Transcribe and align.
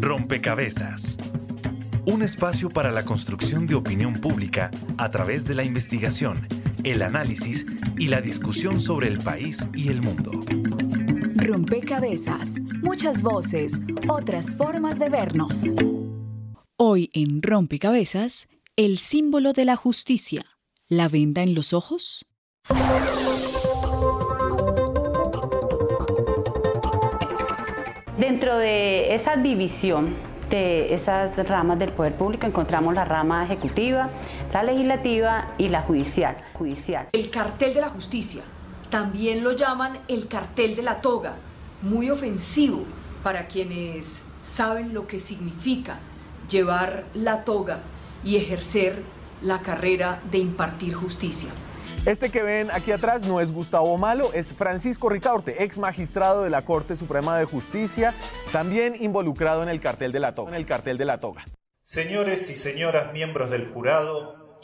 Rompecabezas. 0.00 1.16
Un 2.06 2.22
espacio 2.22 2.70
para 2.70 2.90
la 2.90 3.04
construcción 3.04 3.66
de 3.66 3.74
opinión 3.74 4.14
pública 4.14 4.70
a 4.98 5.10
través 5.10 5.46
de 5.46 5.54
la 5.54 5.64
investigación, 5.64 6.48
el 6.82 7.02
análisis 7.02 7.66
y 7.96 8.08
la 8.08 8.20
discusión 8.20 8.80
sobre 8.80 9.08
el 9.08 9.20
país 9.20 9.66
y 9.74 9.88
el 9.88 10.02
mundo. 10.02 10.44
Rompecabezas, 11.36 12.60
muchas 12.82 13.22
voces, 13.22 13.80
otras 14.08 14.56
formas 14.56 14.98
de 14.98 15.08
vernos. 15.08 15.72
Hoy 16.76 17.10
en 17.12 17.42
Rompecabezas, 17.42 18.48
el 18.76 18.98
símbolo 18.98 19.52
de 19.52 19.64
la 19.64 19.76
justicia, 19.76 20.44
la 20.88 21.08
venda 21.08 21.42
en 21.42 21.54
los 21.54 21.72
ojos. 21.72 22.26
Dentro 28.18 28.56
de 28.56 29.12
esa 29.12 29.36
división 29.36 30.14
de 30.48 30.94
esas 30.94 31.36
ramas 31.48 31.80
del 31.80 31.90
poder 31.90 32.14
público 32.14 32.46
encontramos 32.46 32.94
la 32.94 33.04
rama 33.04 33.44
ejecutiva, 33.44 34.08
la 34.52 34.62
legislativa 34.62 35.54
y 35.58 35.66
la 35.66 35.82
judicial. 35.82 36.36
judicial. 36.52 37.08
El 37.12 37.30
cartel 37.30 37.74
de 37.74 37.80
la 37.80 37.88
justicia, 37.88 38.42
también 38.88 39.42
lo 39.42 39.52
llaman 39.52 39.98
el 40.06 40.28
cartel 40.28 40.76
de 40.76 40.82
la 40.82 41.00
toga, 41.00 41.34
muy 41.82 42.08
ofensivo 42.08 42.84
para 43.24 43.48
quienes 43.48 44.28
saben 44.42 44.94
lo 44.94 45.08
que 45.08 45.18
significa 45.18 45.98
llevar 46.48 47.06
la 47.14 47.42
toga 47.42 47.80
y 48.22 48.36
ejercer 48.36 49.02
la 49.42 49.58
carrera 49.58 50.20
de 50.30 50.38
impartir 50.38 50.94
justicia. 50.94 51.50
Este 52.06 52.30
que 52.30 52.42
ven 52.42 52.70
aquí 52.70 52.92
atrás 52.92 53.22
no 53.22 53.40
es 53.40 53.50
Gustavo 53.50 53.96
Malo, 53.96 54.30
es 54.34 54.52
Francisco 54.52 55.08
Ricaurte, 55.08 55.64
ex 55.64 55.78
magistrado 55.78 56.42
de 56.42 56.50
la 56.50 56.62
Corte 56.62 56.96
Suprema 56.96 57.38
de 57.38 57.46
Justicia, 57.46 58.12
también 58.52 58.94
involucrado 59.02 59.62
en 59.62 59.70
el 59.70 59.80
cartel 59.80 60.12
de 60.12 60.20
la 60.20 60.34
toga. 60.34 60.50
En 60.50 60.56
el 60.56 60.66
cartel 60.66 60.98
de 60.98 61.06
la 61.06 61.18
toga. 61.18 61.46
Señores 61.82 62.50
y 62.50 62.56
señoras 62.56 63.14
miembros 63.14 63.48
del 63.48 63.72
jurado, 63.72 64.60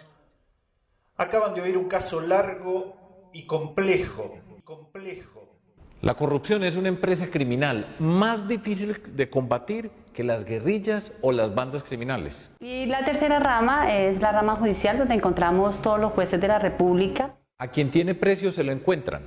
acaban 1.17 1.55
de 1.55 1.63
oír 1.63 1.79
un 1.79 1.89
caso 1.89 2.21
largo 2.21 3.31
y 3.33 3.47
complejo, 3.47 4.35
complejo. 4.63 5.40
La 6.03 6.15
corrupción 6.15 6.65
es 6.65 6.77
una 6.77 6.89
empresa 6.89 7.27
criminal 7.27 7.95
más 7.99 8.49
difícil 8.49 8.97
de 9.15 9.29
combatir 9.29 9.91
que 10.15 10.25
las 10.25 10.47
guerrillas 10.47 11.13
o 11.21 11.31
las 11.31 11.55
bandas 11.55 11.83
criminales. 11.83 12.51
Y 12.59 12.87
la 12.87 13.05
tercera 13.05 13.39
rama 13.39 13.95
es 13.95 14.23
la 14.23 14.33
rama 14.33 14.57
judicial, 14.57 14.97
donde 14.97 15.15
encontramos 15.15 15.83
todos 15.83 16.01
los 16.01 16.13
jueces 16.13 16.41
de 16.41 16.49
la 16.49 16.59
República. 16.59 17.35
A 17.59 17.69
quien 17.69 17.91
tiene 17.91 18.15
precio 18.15 18.51
se 18.51 18.65
lo 18.65 18.73
encuentran. 18.73 19.25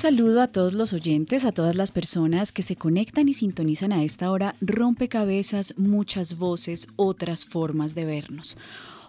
Saludo 0.00 0.40
a 0.40 0.48
todos 0.48 0.72
los 0.72 0.94
oyentes, 0.94 1.44
a 1.44 1.52
todas 1.52 1.74
las 1.74 1.90
personas 1.90 2.52
que 2.52 2.62
se 2.62 2.74
conectan 2.74 3.28
y 3.28 3.34
sintonizan 3.34 3.92
a 3.92 4.02
esta 4.02 4.30
hora. 4.30 4.54
Rompecabezas, 4.62 5.74
muchas 5.76 6.38
voces, 6.38 6.86
otras 6.96 7.44
formas 7.44 7.94
de 7.94 8.06
vernos. 8.06 8.56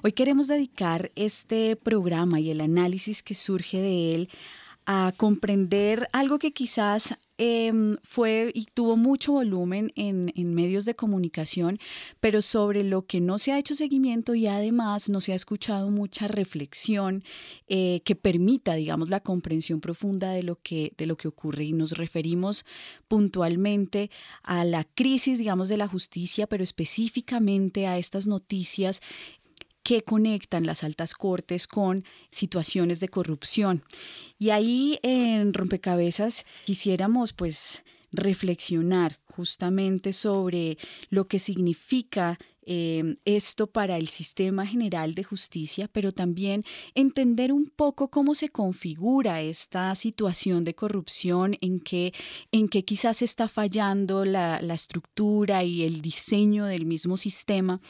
Hoy 0.04 0.12
queremos 0.12 0.50
dedicar 0.50 1.10
este 1.16 1.78
programa 1.78 2.42
y 2.42 2.52
el 2.52 2.60
análisis 2.60 3.24
que 3.24 3.36
surge 3.36 3.80
de 3.80 4.16
él 4.16 4.30
a 4.86 5.14
comprender 5.16 6.10
algo 6.12 6.40
que 6.40 6.52
quizás 6.52 7.16
em, 7.44 7.98
fue 8.04 8.52
y 8.54 8.66
tuvo 8.72 8.98
mucho 8.98 9.32
volumen 9.32 9.92
en, 9.96 10.32
medios 10.54 10.86
de 10.86 10.94
comunicación, 10.94 11.80
pero 12.20 12.44
sobre 12.44 12.84
lo 12.84 13.08
que 13.08 13.20
no 13.20 13.40
se 13.40 13.52
ha 13.52 13.58
hecho 13.58 13.74
seguimiento 13.74 14.36
y 14.36 14.46
además 14.46 15.10
no 15.10 15.22
se 15.22 15.34
ha 15.34 15.36
escuchado 15.36 15.90
mucha 15.90 16.28
reflexión 16.28 17.24
eh, 17.68 18.02
que 18.06 18.16
permita, 18.16 18.76
digamos, 18.76 19.10
la 19.10 19.22
comprensión 19.22 19.82
profunda 19.82 20.30
de 20.34 20.44
lo, 20.44 20.58
que, 20.62 20.94
de 20.98 21.08
lo 21.08 21.18
que 21.18 21.30
ocurre. 21.30 21.64
Y 21.64 21.74
nos 21.74 21.94
referimos 21.94 22.64
puntualmente 23.08 24.12
a 24.44 24.64
la 24.64 24.84
crisis, 24.84 25.40
digamos, 25.40 25.68
de 25.68 25.78
la 25.78 25.88
justicia, 25.88 26.46
pero 26.46 26.64
específicamente 26.64 27.88
a 27.88 27.98
estas 27.98 28.28
noticias 28.28 29.02
que 29.84 30.04
conectan 30.04 30.66
las 30.66 30.84
altas 30.84 31.14
cortes 31.14 31.68
con 31.68 32.04
situaciones 32.30 33.00
de 33.00 33.10
corrupción. 33.10 33.84
Y 34.38 34.52
ahí 34.52 35.00
en 35.04 35.54
Rompecabezas 35.54 36.46
quisiéramos 36.66 37.34
pues 37.34 37.84
reflexionar 38.12 39.20
justamente 39.36 40.14
sobre 40.14 40.78
lo 41.10 41.28
que 41.28 41.40
significa 41.40 42.38
Em, 42.64 43.16
esto 43.26 43.66
para 43.66 43.98
el 43.98 44.08
sistema 44.08 44.68
general 44.68 45.16
de 45.16 45.24
justicia, 45.24 45.88
pero 45.92 46.12
también 46.12 46.64
entender 46.94 47.52
un 47.52 47.66
poco 47.66 48.10
cómo 48.10 48.36
se 48.36 48.50
configura 48.50 49.42
esta 49.42 49.96
situación 49.96 50.64
de 50.64 50.76
corrupción, 50.76 51.58
en 51.62 51.80
que, 51.80 52.14
en 52.52 52.68
que 52.68 52.86
quizás 52.86 53.24
está 53.24 53.48
fallando 53.48 54.26
la, 54.26 54.62
la 54.62 54.76
estructura 54.76 55.64
y 55.64 55.82
el 55.84 56.02
diseño 56.02 56.66
del 56.66 56.86
mismo 56.86 57.18
sistema. 57.18 57.82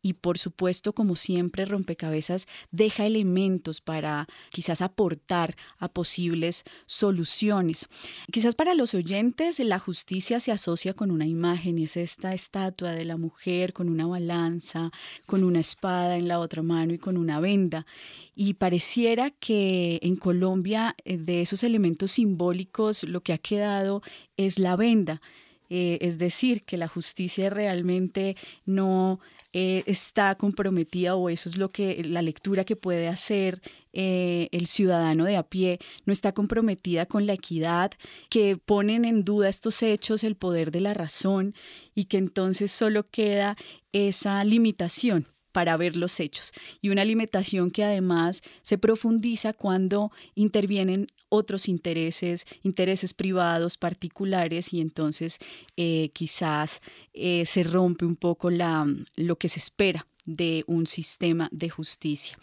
Y 0.00 0.12
por 0.12 0.38
supuesto, 0.38 0.92
como 0.92 1.16
siempre, 1.16 1.64
rompecabezas 1.64 2.46
deja 2.70 3.06
elementos 3.06 3.80
para 3.80 4.28
quizás 4.50 4.80
aportar 4.80 5.56
a 5.78 5.88
posibles 5.88 6.64
soluciones. 6.86 7.88
Quizás 8.30 8.54
para 8.54 8.74
los 8.74 8.94
oyentes 8.94 9.58
la 9.58 9.80
justicia 9.80 10.38
se 10.38 10.52
asocia 10.52 10.94
con 10.94 11.10
una 11.10 11.26
imagen 11.26 11.78
y 11.78 11.84
es 11.84 11.96
esta 11.96 12.32
estatua 12.32 12.92
de 12.92 13.04
la 13.04 13.16
mujer 13.16 13.72
con 13.72 13.88
una 13.88 14.06
lanza, 14.26 14.90
con 15.26 15.44
una 15.44 15.60
espada 15.60 16.16
en 16.16 16.28
la 16.28 16.38
otra 16.38 16.62
mano 16.62 16.92
y 16.92 16.98
con 16.98 17.16
una 17.16 17.40
venda. 17.40 17.86
Y 18.34 18.54
pareciera 18.54 19.30
que 19.30 19.98
en 20.02 20.16
Colombia 20.16 20.94
eh, 21.04 21.16
de 21.16 21.42
esos 21.42 21.62
elementos 21.64 22.12
simbólicos 22.12 23.04
lo 23.04 23.22
que 23.22 23.32
ha 23.32 23.38
quedado 23.38 24.02
es 24.36 24.58
la 24.58 24.76
venda. 24.76 25.20
Eh, 25.68 25.98
es 26.00 26.18
decir, 26.18 26.64
que 26.64 26.76
la 26.76 26.88
justicia 26.88 27.48
realmente 27.48 28.36
no 28.66 29.20
eh, 29.52 29.82
está 29.86 30.34
comprometida 30.36 31.16
o 31.16 31.28
eso 31.28 31.48
es 31.48 31.56
lo 31.56 31.72
que 31.72 32.02
la 32.04 32.22
lectura 32.22 32.64
que 32.64 32.76
puede 32.76 33.08
hacer 33.08 33.60
eh, 33.92 34.48
el 34.52 34.66
ciudadano 34.66 35.24
de 35.24 35.36
a 35.36 35.42
pie, 35.42 35.80
no 36.04 36.12
está 36.12 36.32
comprometida 36.32 37.06
con 37.06 37.26
la 37.26 37.32
equidad, 37.32 37.90
que 38.28 38.56
ponen 38.56 39.04
en 39.04 39.24
duda 39.24 39.48
estos 39.48 39.82
hechos 39.82 40.22
el 40.22 40.36
poder 40.36 40.70
de 40.70 40.80
la 40.80 40.94
razón 40.94 41.54
y 41.94 42.04
que 42.04 42.18
entonces 42.18 42.70
solo 42.70 43.08
queda 43.10 43.56
esa 43.92 44.44
limitación 44.44 45.26
para 45.52 45.76
ver 45.76 45.96
los 45.96 46.20
hechos. 46.20 46.52
Y 46.80 46.90
una 46.90 47.04
limitación 47.04 47.70
que 47.70 47.84
además 47.84 48.42
se 48.62 48.78
profundiza 48.78 49.52
cuando 49.52 50.12
intervienen 50.34 51.06
otros 51.28 51.68
intereses, 51.68 52.44
intereses 52.62 53.14
privados, 53.14 53.76
particulares 53.76 54.72
y 54.72 54.80
entonces 54.80 55.38
eh, 55.76 56.10
quizás 56.12 56.80
eh, 57.14 57.46
se 57.46 57.62
rompe 57.62 58.04
un 58.04 58.16
poco 58.16 58.50
la, 58.50 58.86
lo 59.16 59.36
que 59.36 59.48
se 59.48 59.60
espera 59.60 60.06
de 60.36 60.64
un 60.66 60.86
sistema 60.86 61.48
de 61.52 61.68
justicia 61.68 62.36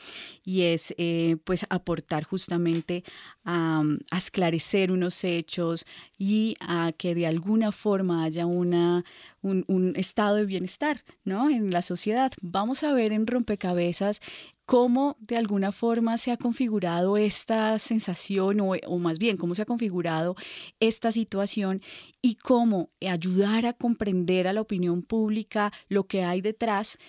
y 0.44 0.64
es 0.64 0.94
eh, 0.98 1.38
pues 1.44 1.66
aportar 1.70 2.24
justamente 2.24 3.04
a, 3.46 3.84
esclarecer 4.16 4.92
unos 4.92 5.24
hechos 5.24 5.86
y 6.18 6.56
a 6.60 6.92
que 6.98 7.16
de 7.16 7.28
alguna 7.28 7.72
forma 7.72 8.24
haya 8.24 8.46
una, 8.46 9.06
un, 9.42 9.64
un, 9.68 9.96
estado 9.96 10.36
de 10.36 10.46
bienestar 10.46 11.04
¿no? 11.24 11.50
en 11.50 11.72
la 11.72 11.82
sociedad. 11.82 12.32
Vamos 12.42 12.84
a 12.84 12.94
ver 12.94 13.14
en 13.14 13.26
rompecabezas 13.26 14.20
cómo 14.68 15.16
de 15.22 15.38
alguna 15.38 15.72
forma 15.72 16.18
se 16.18 16.32
ha 16.32 16.38
configurado 16.38 17.16
esta 17.16 17.80
sensación 17.80 18.60
o, 18.60 18.74
o, 18.86 19.00
más 19.00 19.18
bien 19.18 19.38
cómo 19.38 19.56
se 19.56 19.62
ha 19.62 19.66
configurado 19.66 20.36
esta 20.82 21.14
situación 21.14 21.82
y 22.22 22.36
cómo 22.36 22.90
ayudar 23.00 23.66
a 23.66 23.72
comprender 23.72 24.46
a 24.46 24.52
la 24.52 24.60
opinión 24.60 25.04
pública 25.04 25.72
lo 25.88 26.06
que 26.06 26.24
hay 26.24 26.42
detrás 26.42 27.00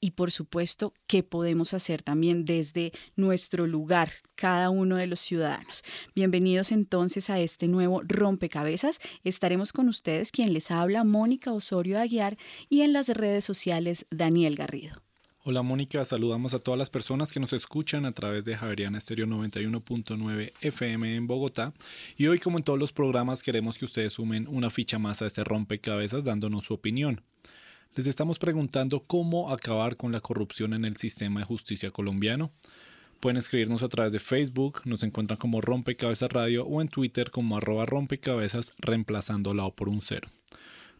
y 0.00 0.12
por 0.12 0.30
supuesto 0.30 0.94
qué 1.06 1.22
podemos 1.22 1.74
hacer 1.74 2.02
también 2.02 2.44
desde 2.44 2.92
nuestro 3.16 3.66
lugar, 3.66 4.12
cada 4.34 4.70
uno 4.70 4.96
de 4.96 5.06
los 5.06 5.20
ciudadanos. 5.20 5.82
Bienvenidos 6.14 6.72
entonces 6.72 7.30
a 7.30 7.38
este 7.38 7.68
nuevo 7.68 8.02
rompecabezas. 8.04 9.00
Estaremos 9.24 9.72
con 9.72 9.88
ustedes 9.88 10.32
quien 10.32 10.52
les 10.52 10.70
habla, 10.70 11.04
Mónica 11.04 11.52
Osorio 11.52 11.98
Aguiar, 11.98 12.38
y 12.68 12.82
en 12.82 12.92
las 12.92 13.08
redes 13.08 13.44
sociales, 13.44 14.06
Daniel 14.10 14.56
Garrido. 14.56 15.02
Hola 15.44 15.62
Mónica, 15.62 16.04
saludamos 16.04 16.52
a 16.52 16.58
todas 16.58 16.76
las 16.76 16.90
personas 16.90 17.32
que 17.32 17.40
nos 17.40 17.54
escuchan 17.54 18.04
a 18.04 18.12
través 18.12 18.44
de 18.44 18.54
Javeriana 18.54 18.98
Estéreo 18.98 19.26
91.9 19.26 20.52
FM 20.60 21.16
en 21.16 21.26
Bogotá 21.26 21.72
y 22.18 22.26
hoy 22.26 22.38
como 22.38 22.58
en 22.58 22.64
todos 22.64 22.78
los 22.78 22.92
programas 22.92 23.42
queremos 23.42 23.78
que 23.78 23.86
ustedes 23.86 24.12
sumen 24.12 24.46
una 24.46 24.68
ficha 24.68 24.98
más 24.98 25.22
a 25.22 25.26
este 25.26 25.44
rompecabezas 25.44 26.22
dándonos 26.22 26.66
su 26.66 26.74
opinión. 26.74 27.22
Les 27.98 28.06
estamos 28.06 28.38
preguntando 28.38 29.00
cómo 29.00 29.50
acabar 29.50 29.96
con 29.96 30.12
la 30.12 30.20
corrupción 30.20 30.72
en 30.72 30.84
el 30.84 30.96
sistema 30.98 31.40
de 31.40 31.46
justicia 31.46 31.90
colombiano. 31.90 32.52
Pueden 33.18 33.38
escribirnos 33.38 33.82
a 33.82 33.88
través 33.88 34.12
de 34.12 34.20
Facebook, 34.20 34.82
nos 34.84 35.02
encuentran 35.02 35.36
como 35.36 35.60
Rompecabezas 35.60 36.30
Radio 36.30 36.64
o 36.64 36.80
en 36.80 36.86
Twitter 36.86 37.32
como 37.32 37.56
arroba 37.56 37.86
rompecabezas 37.86 38.72
reemplazando 38.78 39.52
la 39.52 39.64
O 39.64 39.74
por 39.74 39.88
un 39.88 40.00
cero. 40.00 40.28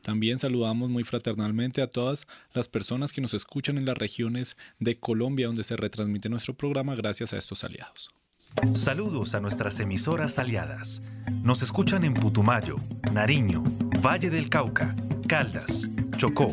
También 0.03 0.41
saludamos 0.41 0.91
muy 0.91 1.05
fraternalmente 1.05 1.83
a 1.83 1.87
todas 1.87 2.27
las 2.53 2.67
personas 2.67 3.13
que 3.13 3.21
nos 3.21 3.33
escuchan 3.33 3.79
en 3.79 3.85
las 3.85 3.97
regiones 3.97 4.57
de 4.81 4.99
Colombia 4.99 5.47
donde 5.47 5.63
se 5.63 5.77
retransmite 5.77 6.29
nuestro 6.29 6.55
programa 6.55 6.97
gracias 6.97 7.33
a 7.33 7.39
estos 7.39 7.63
aliados. 7.63 8.11
Saludos 8.75 9.37
a 9.37 9.41
nuestras 9.41 9.79
emisoras 9.79 10.41
aliadas. 10.41 11.01
Nos 11.45 11.63
escuchan 11.63 12.03
en 12.03 12.15
Putumayo, 12.15 12.79
Nariño, 13.13 13.63
Valle 14.05 14.31
del 14.31 14.51
Cauca, 14.51 14.97
Caldas, 15.29 15.89
Chocó, 16.17 16.53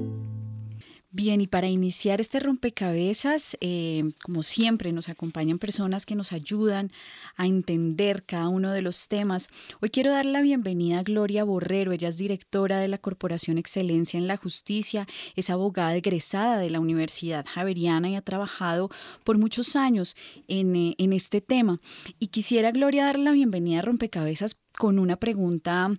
Bien, 1.23 1.39
y 1.39 1.45
para 1.45 1.67
iniciar 1.67 2.19
este 2.19 2.39
rompecabezas, 2.39 3.55
eh, 3.61 4.11
como 4.23 4.41
siempre, 4.41 4.91
nos 4.91 5.07
acompañan 5.07 5.59
personas 5.59 6.07
que 6.07 6.15
nos 6.15 6.31
ayudan 6.31 6.91
a 7.35 7.45
entender 7.45 8.23
cada 8.23 8.47
uno 8.47 8.71
de 8.71 8.81
los 8.81 9.07
temas. 9.07 9.47
Hoy 9.81 9.91
quiero 9.91 10.11
dar 10.11 10.25
la 10.25 10.41
bienvenida 10.41 10.97
a 10.97 11.03
Gloria 11.03 11.43
Borrero. 11.43 11.91
Ella 11.91 12.07
es 12.07 12.17
directora 12.17 12.79
de 12.79 12.87
la 12.87 12.97
Corporación 12.97 13.59
Excelencia 13.59 14.17
en 14.17 14.25
la 14.25 14.35
Justicia, 14.35 15.07
es 15.35 15.51
abogada 15.51 15.95
egresada 15.95 16.57
de 16.57 16.71
la 16.71 16.79
Universidad 16.79 17.45
Javeriana 17.47 18.09
y 18.09 18.15
ha 18.15 18.23
trabajado 18.23 18.89
por 19.23 19.37
muchos 19.37 19.75
años 19.75 20.15
en, 20.47 20.75
eh, 20.75 20.95
en 20.97 21.13
este 21.13 21.39
tema. 21.39 21.79
Y 22.17 22.29
quisiera, 22.29 22.71
Gloria, 22.71 23.05
dar 23.05 23.19
la 23.19 23.33
bienvenida 23.33 23.77
a 23.77 23.83
rompecabezas 23.83 24.57
con 24.75 24.97
una 24.97 25.17
pregunta 25.17 25.91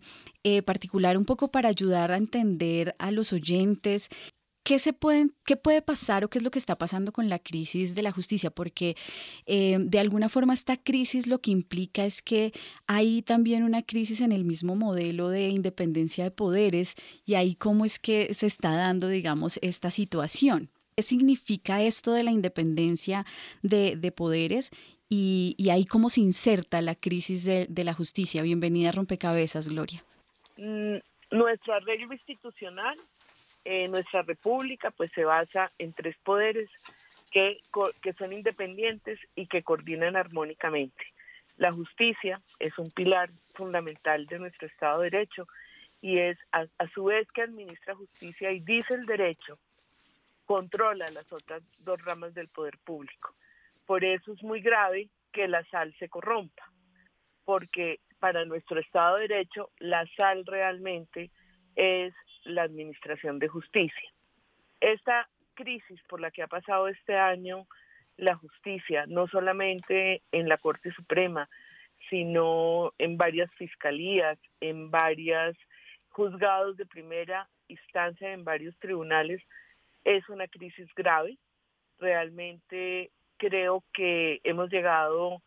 eh, 0.42 0.62
particular 0.62 1.16
un 1.16 1.26
poco 1.26 1.52
para 1.52 1.68
ayudar 1.68 2.10
a 2.10 2.16
entender 2.16 2.96
a 2.98 3.12
los 3.12 3.32
oyentes 3.32 4.10
¿Qué, 4.64 4.78
se 4.78 4.92
pueden, 4.92 5.34
¿Qué 5.44 5.56
puede 5.56 5.82
pasar 5.82 6.24
o 6.24 6.30
qué 6.30 6.38
es 6.38 6.44
lo 6.44 6.50
que 6.50 6.58
está 6.58 6.76
pasando 6.76 7.12
con 7.12 7.28
la 7.28 7.38
crisis 7.40 7.94
de 7.94 8.02
la 8.02 8.12
justicia? 8.12 8.50
Porque 8.50 8.96
eh, 9.46 9.78
de 9.80 9.98
alguna 9.98 10.28
forma 10.28 10.54
esta 10.54 10.76
crisis 10.76 11.26
lo 11.26 11.40
que 11.40 11.50
implica 11.50 12.04
es 12.04 12.22
que 12.22 12.52
hay 12.86 13.22
también 13.22 13.64
una 13.64 13.82
crisis 13.82 14.20
en 14.20 14.30
el 14.30 14.44
mismo 14.44 14.76
modelo 14.76 15.30
de 15.30 15.48
independencia 15.48 16.24
de 16.24 16.30
poderes 16.30 16.94
y 17.26 17.34
ahí 17.34 17.56
cómo 17.56 17.84
es 17.84 17.98
que 17.98 18.34
se 18.34 18.46
está 18.46 18.74
dando, 18.76 19.08
digamos, 19.08 19.58
esta 19.62 19.90
situación. 19.90 20.70
¿Qué 20.96 21.02
significa 21.02 21.82
esto 21.82 22.12
de 22.12 22.22
la 22.22 22.30
independencia 22.30 23.24
de, 23.62 23.96
de 23.96 24.12
poderes 24.12 24.70
y, 25.08 25.54
y, 25.58 25.70
ahí 25.70 25.84
cómo 25.84 26.08
se 26.08 26.20
inserta 26.20 26.80
la 26.80 26.94
crisis 26.94 27.44
de, 27.44 27.66
de 27.68 27.84
la 27.84 27.92
justicia? 27.94 28.42
Bienvenida 28.42 28.90
a 28.90 28.92
Rompecabezas, 28.92 29.68
Gloria. 29.68 30.02
Mm, 30.56 30.96
nuestro 31.30 31.74
arreglo 31.74 32.12
institucional 32.12 32.96
eh, 33.64 33.88
nuestra 33.88 34.22
república 34.22 34.90
pues 34.90 35.10
se 35.14 35.24
basa 35.24 35.70
en 35.78 35.92
tres 35.92 36.16
poderes 36.24 36.68
que, 37.30 37.60
que 38.02 38.12
son 38.14 38.32
independientes 38.32 39.18
y 39.34 39.46
que 39.46 39.62
coordinan 39.62 40.16
armónicamente. 40.16 41.04
La 41.56 41.72
justicia 41.72 42.40
es 42.58 42.76
un 42.78 42.90
pilar 42.90 43.30
fundamental 43.54 44.26
de 44.26 44.38
nuestro 44.38 44.66
Estado 44.66 45.00
de 45.00 45.10
Derecho 45.10 45.46
y 46.00 46.18
es 46.18 46.36
a, 46.50 46.66
a, 46.78 46.88
su 46.88 47.04
vez 47.04 47.30
que 47.32 47.42
administra 47.42 47.94
justicia 47.94 48.50
y 48.50 48.60
dice 48.60 48.94
el 48.94 49.06
derecho, 49.06 49.58
controla 50.44 51.06
las 51.12 51.32
otras 51.32 51.62
dos 51.84 52.04
ramas 52.04 52.34
del 52.34 52.48
poder 52.48 52.78
público. 52.78 53.34
Por 53.86 54.04
eso 54.04 54.32
es 54.32 54.42
muy 54.42 54.60
grave 54.60 55.08
que 55.32 55.48
la 55.48 55.64
sal 55.70 55.94
se 55.98 56.08
corrompa, 56.08 56.70
porque 57.44 58.00
para 58.18 58.44
nuestro 58.44 58.78
Estado 58.78 59.16
de 59.16 59.28
Derecho 59.28 59.70
la 59.78 60.06
sal 60.16 60.44
realmente 60.46 61.30
es 61.76 62.14
la 62.44 62.62
Administración 62.62 63.38
de 63.38 63.48
Justicia. 63.48 64.12
Esta 64.80 65.28
crisis 65.54 66.00
por 66.08 66.20
la 66.20 66.30
que 66.30 66.42
ha 66.42 66.48
pasado 66.48 66.88
este 66.88 67.16
año 67.16 67.66
la 68.16 68.34
justicia, 68.34 69.04
no 69.06 69.26
solamente 69.28 70.22
en 70.32 70.48
la 70.48 70.58
Corte 70.58 70.92
Suprema, 70.92 71.48
sino 72.10 72.92
en 72.98 73.16
varias 73.16 73.50
fiscalías, 73.54 74.38
en 74.60 74.90
varios 74.90 75.56
juzgados 76.10 76.76
de 76.76 76.86
primera 76.86 77.48
instancia, 77.68 78.32
en 78.32 78.44
varios 78.44 78.76
tribunales, 78.78 79.42
es 80.04 80.28
una 80.28 80.46
crisis 80.48 80.88
grave. 80.94 81.38
Realmente 81.98 83.10
creo 83.38 83.82
que 83.94 84.40
hemos 84.44 84.70
llegado 84.70 85.42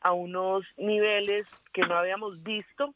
a 0.00 0.12
unos 0.12 0.64
niveles 0.76 1.46
que 1.72 1.82
no 1.82 1.94
habíamos 1.94 2.42
visto. 2.42 2.94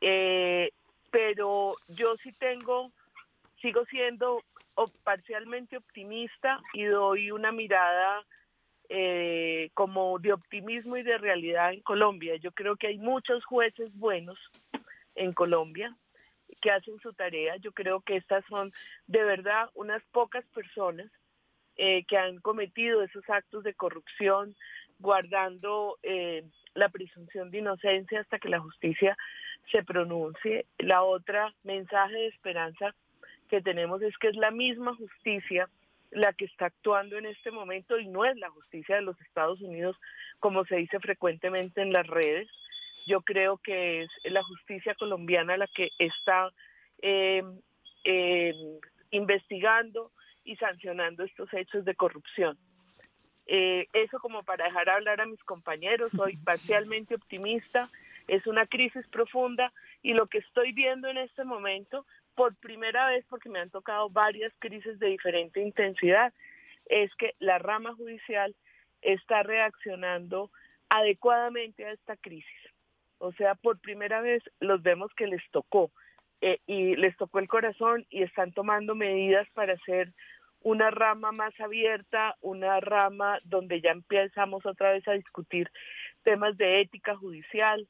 Eh, 0.00 0.70
pero 1.10 1.74
yo 1.88 2.16
sí 2.22 2.32
tengo, 2.32 2.92
sigo 3.60 3.84
siendo 3.86 4.42
parcialmente 5.02 5.76
optimista 5.76 6.60
y 6.72 6.84
doy 6.84 7.30
una 7.30 7.52
mirada 7.52 8.24
eh, 8.88 9.70
como 9.74 10.18
de 10.18 10.32
optimismo 10.32 10.96
y 10.96 11.02
de 11.02 11.18
realidad 11.18 11.72
en 11.72 11.80
Colombia. 11.80 12.36
Yo 12.36 12.52
creo 12.52 12.76
que 12.76 12.86
hay 12.86 12.98
muchos 12.98 13.44
jueces 13.44 13.94
buenos 13.96 14.38
en 15.14 15.32
Colombia 15.32 15.94
que 16.62 16.70
hacen 16.70 16.98
su 17.00 17.12
tarea. 17.12 17.56
Yo 17.56 17.72
creo 17.72 18.00
que 18.00 18.16
estas 18.16 18.44
son 18.46 18.72
de 19.06 19.22
verdad 19.24 19.68
unas 19.74 20.02
pocas 20.12 20.44
personas 20.54 21.10
eh, 21.76 22.04
que 22.06 22.16
han 22.16 22.38
cometido 22.38 23.02
esos 23.02 23.28
actos 23.28 23.64
de 23.64 23.74
corrupción, 23.74 24.56
guardando 24.98 25.98
eh, 26.02 26.44
la 26.74 26.88
presunción 26.88 27.50
de 27.50 27.58
inocencia 27.58 28.20
hasta 28.20 28.38
que 28.38 28.48
la 28.48 28.60
justicia 28.60 29.16
se 29.70 29.82
pronuncie. 29.82 30.66
La 30.78 31.02
otra 31.02 31.54
mensaje 31.62 32.14
de 32.14 32.26
esperanza 32.28 32.94
que 33.48 33.60
tenemos 33.60 34.02
es 34.02 34.16
que 34.18 34.28
es 34.28 34.36
la 34.36 34.50
misma 34.50 34.94
justicia 34.94 35.68
la 36.10 36.32
que 36.32 36.46
está 36.46 36.66
actuando 36.66 37.18
en 37.18 37.26
este 37.26 37.50
momento 37.50 37.98
y 37.98 38.06
no 38.06 38.24
es 38.24 38.36
la 38.36 38.50
justicia 38.50 38.96
de 38.96 39.02
los 39.02 39.20
Estados 39.20 39.60
Unidos 39.60 39.96
como 40.38 40.64
se 40.64 40.76
dice 40.76 40.98
frecuentemente 41.00 41.82
en 41.82 41.92
las 41.92 42.06
redes. 42.06 42.48
Yo 43.06 43.20
creo 43.20 43.58
que 43.58 44.02
es 44.02 44.10
la 44.24 44.42
justicia 44.42 44.94
colombiana 44.94 45.56
la 45.56 45.66
que 45.66 45.90
está 45.98 46.50
eh, 47.02 47.42
eh, 48.04 48.54
investigando 49.10 50.12
y 50.44 50.56
sancionando 50.56 51.24
estos 51.24 51.52
hechos 51.52 51.84
de 51.84 51.94
corrupción. 51.94 52.56
Eh, 53.46 53.86
eso 53.94 54.18
como 54.20 54.42
para 54.42 54.66
dejar 54.66 54.90
hablar 54.90 55.20
a 55.20 55.26
mis 55.26 55.42
compañeros, 55.44 56.12
soy 56.12 56.36
parcialmente 56.44 57.14
optimista 57.14 57.88
es 58.28 58.46
una 58.46 58.66
crisis 58.66 59.06
profunda 59.08 59.72
y 60.02 60.12
lo 60.12 60.26
que 60.26 60.38
estoy 60.38 60.72
viendo 60.72 61.08
en 61.08 61.18
este 61.18 61.44
momento, 61.44 62.06
por 62.34 62.54
primera 62.56 63.06
vez, 63.06 63.24
porque 63.28 63.48
me 63.48 63.58
han 63.58 63.70
tocado 63.70 64.10
varias 64.10 64.52
crisis 64.60 64.98
de 64.98 65.08
diferente 65.08 65.60
intensidad, 65.60 66.32
es 66.86 67.12
que 67.16 67.34
la 67.40 67.58
rama 67.58 67.94
judicial 67.94 68.54
está 69.02 69.42
reaccionando 69.42 70.50
adecuadamente 70.88 71.84
a 71.84 71.92
esta 71.92 72.16
crisis. 72.16 72.60
O 73.18 73.32
sea, 73.32 73.54
por 73.56 73.80
primera 73.80 74.20
vez 74.20 74.42
los 74.60 74.82
vemos 74.82 75.12
que 75.14 75.26
les 75.26 75.42
tocó 75.50 75.90
eh, 76.40 76.60
y 76.66 76.94
les 76.96 77.16
tocó 77.16 77.40
el 77.40 77.48
corazón 77.48 78.06
y 78.10 78.22
están 78.22 78.52
tomando 78.52 78.94
medidas 78.94 79.48
para 79.54 79.74
hacer 79.74 80.12
una 80.60 80.90
rama 80.90 81.32
más 81.32 81.58
abierta, 81.60 82.36
una 82.40 82.80
rama 82.80 83.38
donde 83.44 83.80
ya 83.80 83.90
empezamos 83.90 84.64
otra 84.66 84.92
vez 84.92 85.06
a 85.08 85.12
discutir 85.12 85.70
temas 86.22 86.56
de 86.56 86.80
ética 86.80 87.16
judicial, 87.16 87.88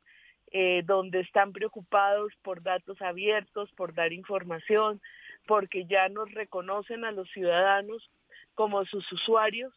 eh, 0.53 0.83
donde 0.85 1.21
están 1.21 1.53
preocupados 1.53 2.33
por 2.43 2.63
datos 2.63 3.01
abiertos, 3.03 3.71
por 3.73 3.95
dar 3.95 4.13
información, 4.13 5.01
porque 5.47 5.87
ya 5.87 6.09
nos 6.09 6.33
reconocen 6.33 7.05
a 7.05 7.13
los 7.13 7.31
ciudadanos 7.31 8.11
como 8.55 8.85
sus 8.85 9.11
usuarios. 9.13 9.73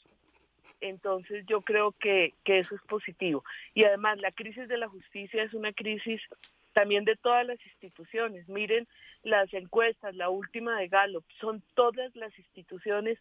Entonces 0.80 1.46
yo 1.48 1.62
creo 1.62 1.92
que, 1.94 2.34
que 2.44 2.60
eso 2.60 2.76
es 2.76 2.82
positivo. 2.84 3.44
Y 3.74 3.84
además 3.84 4.20
la 4.20 4.32
crisis 4.32 4.68
de 4.68 4.78
la 4.78 4.88
justicia 4.88 5.44
es 5.44 5.54
una 5.54 5.74
crisis 5.74 6.22
también 6.74 7.06
de 7.06 7.16
todas 7.16 7.46
las 7.46 7.64
instituciones. 7.66 8.48
Miren 8.48 8.88
las 9.24 9.54
encuestas, 9.54 10.16
la 10.16 10.30
última 10.30 10.80
de 10.80 10.88
Gallup, 10.88 11.26
son 11.40 11.62
todas 11.76 12.16
las 12.16 12.38
instituciones, 12.40 13.20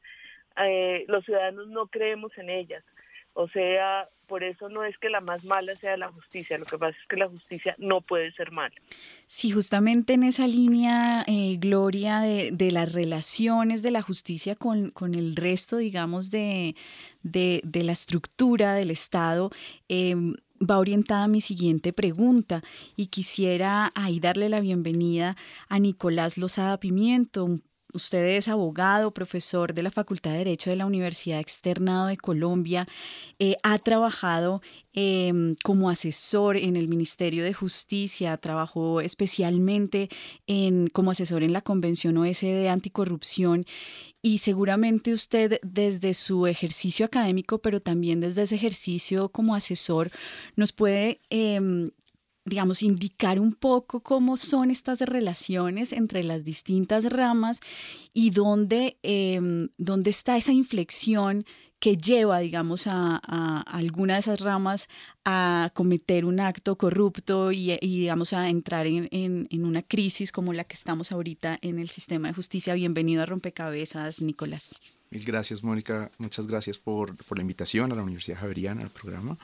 eh, 0.56 1.04
los 1.08 1.24
ciudadanos 1.24 1.68
no 1.68 1.86
creemos 1.86 2.36
en 2.38 2.50
ellas. 2.50 2.84
O 3.34 3.48
sea, 3.48 4.08
por 4.26 4.44
eso 4.44 4.68
no 4.68 4.84
es 4.84 4.96
que 4.98 5.08
la 5.08 5.20
más 5.20 5.44
mala 5.44 5.74
sea 5.76 5.96
la 5.96 6.10
justicia, 6.12 6.56
lo 6.58 6.64
que 6.64 6.78
pasa 6.78 6.96
es 7.00 7.08
que 7.08 7.16
la 7.16 7.28
justicia 7.28 7.74
no 7.78 8.00
puede 8.00 8.32
ser 8.32 8.52
mala. 8.52 8.74
Sí, 9.26 9.50
justamente 9.50 10.14
en 10.14 10.22
esa 10.22 10.46
línea, 10.46 11.24
eh, 11.26 11.56
Gloria, 11.58 12.20
de, 12.20 12.70
las 12.70 12.92
relaciones 12.92 13.82
de 13.82 13.90
la 13.90 14.02
justicia 14.02 14.54
con, 14.54 14.90
con 14.90 15.14
el 15.14 15.34
resto, 15.34 15.78
digamos, 15.78 16.30
de, 16.30 16.76
de, 17.22 17.82
la 17.82 17.92
estructura 17.92 18.74
del 18.74 18.90
Estado, 18.90 19.50
eh, 19.88 20.14
va 20.60 20.78
orientada 20.78 21.26
mi 21.26 21.40
siguiente 21.40 21.92
pregunta 21.92 22.62
y 22.96 23.06
quisiera 23.06 23.90
ahí 23.94 24.20
darle 24.20 24.48
la 24.48 24.60
bienvenida 24.60 25.36
a 25.68 25.78
Nicolás 25.78 26.36
Lozada 26.36 26.78
Pimiento, 26.78 27.44
un 27.44 27.62
Usted 27.92 28.36
es 28.36 28.48
abogado, 28.48 29.12
profesor 29.12 29.74
de 29.74 29.82
la 29.82 29.90
Facultad 29.90 30.30
de 30.32 30.38
Derecho 30.38 30.70
de 30.70 30.76
la 30.76 30.86
Universidad 30.86 31.40
Externado 31.40 32.06
de 32.06 32.16
Colombia. 32.16 32.86
Eh, 33.38 33.56
ha 33.62 33.78
trabajado 33.78 34.62
em, 34.92 35.56
como 35.64 35.90
asesor 35.90 36.56
en 36.56 36.76
el 36.76 36.88
Ministerio 36.88 37.42
de 37.42 37.52
Justicia, 37.52 38.36
trabajó 38.36 39.00
especialmente 39.00 40.08
en, 40.46 40.88
como 40.88 41.10
asesor 41.10 41.42
en 41.42 41.52
la 41.52 41.62
Convención 41.62 42.16
OSD 42.16 42.68
Anticorrupción 42.68 43.66
y 44.22 44.38
seguramente 44.38 45.12
usted 45.12 45.58
desde 45.62 46.14
su 46.14 46.46
ejercicio 46.46 47.06
académico, 47.06 47.58
pero 47.58 47.80
también 47.80 48.20
desde 48.20 48.42
ese 48.42 48.54
ejercicio 48.54 49.30
como 49.30 49.54
asesor, 49.54 50.10
nos 50.56 50.72
puede 50.72 51.20
em, 51.30 51.90
digamos, 52.50 52.82
indicar 52.82 53.38
un 53.38 53.54
poco 53.54 54.00
cómo 54.00 54.36
son 54.36 54.70
estas 54.70 55.00
relaciones 55.00 55.92
entre 55.92 56.24
las 56.24 56.44
distintas 56.44 57.04
ramas 57.04 57.60
y 58.12 58.30
dónde, 58.30 58.98
em, 59.02 59.68
dónde 59.78 60.10
está 60.10 60.36
esa 60.36 60.52
inflexión 60.52 61.46
que 61.78 61.96
lleva, 61.96 62.40
digamos, 62.40 62.86
a, 62.86 63.16
alguna 63.62 64.14
de 64.14 64.20
esas 64.20 64.40
ramas 64.40 64.88
a 65.24 65.70
cometer 65.74 66.26
un 66.26 66.40
acto 66.40 66.76
corrupto 66.76 67.52
y, 67.52 67.78
digamos, 67.80 68.34
a 68.34 68.50
entrar 68.50 68.86
en, 68.86 69.48
una 69.64 69.82
crisis 69.82 70.30
como 70.30 70.52
la 70.52 70.64
que 70.64 70.74
estamos 70.74 71.12
ahorita 71.12 71.58
en 71.62 71.78
el 71.78 71.88
sistema 71.88 72.28
de 72.28 72.34
justicia. 72.34 72.74
Bienvenido 72.74 73.22
a 73.22 73.26
Rompecabezas, 73.26 74.20
Nicolás. 74.20 74.74
Mil 75.10 75.24
gracias, 75.24 75.62
Mónica. 75.62 76.10
Muchas 76.18 76.46
gracias 76.46 76.76
por, 76.78 77.16
por 77.24 77.38
la 77.38 77.42
invitación 77.42 77.92
a 77.92 77.94
la 77.94 78.02
Universidad 78.02 78.38
Javeriana, 78.40 78.82
al 78.82 78.90
programa. 78.90 79.38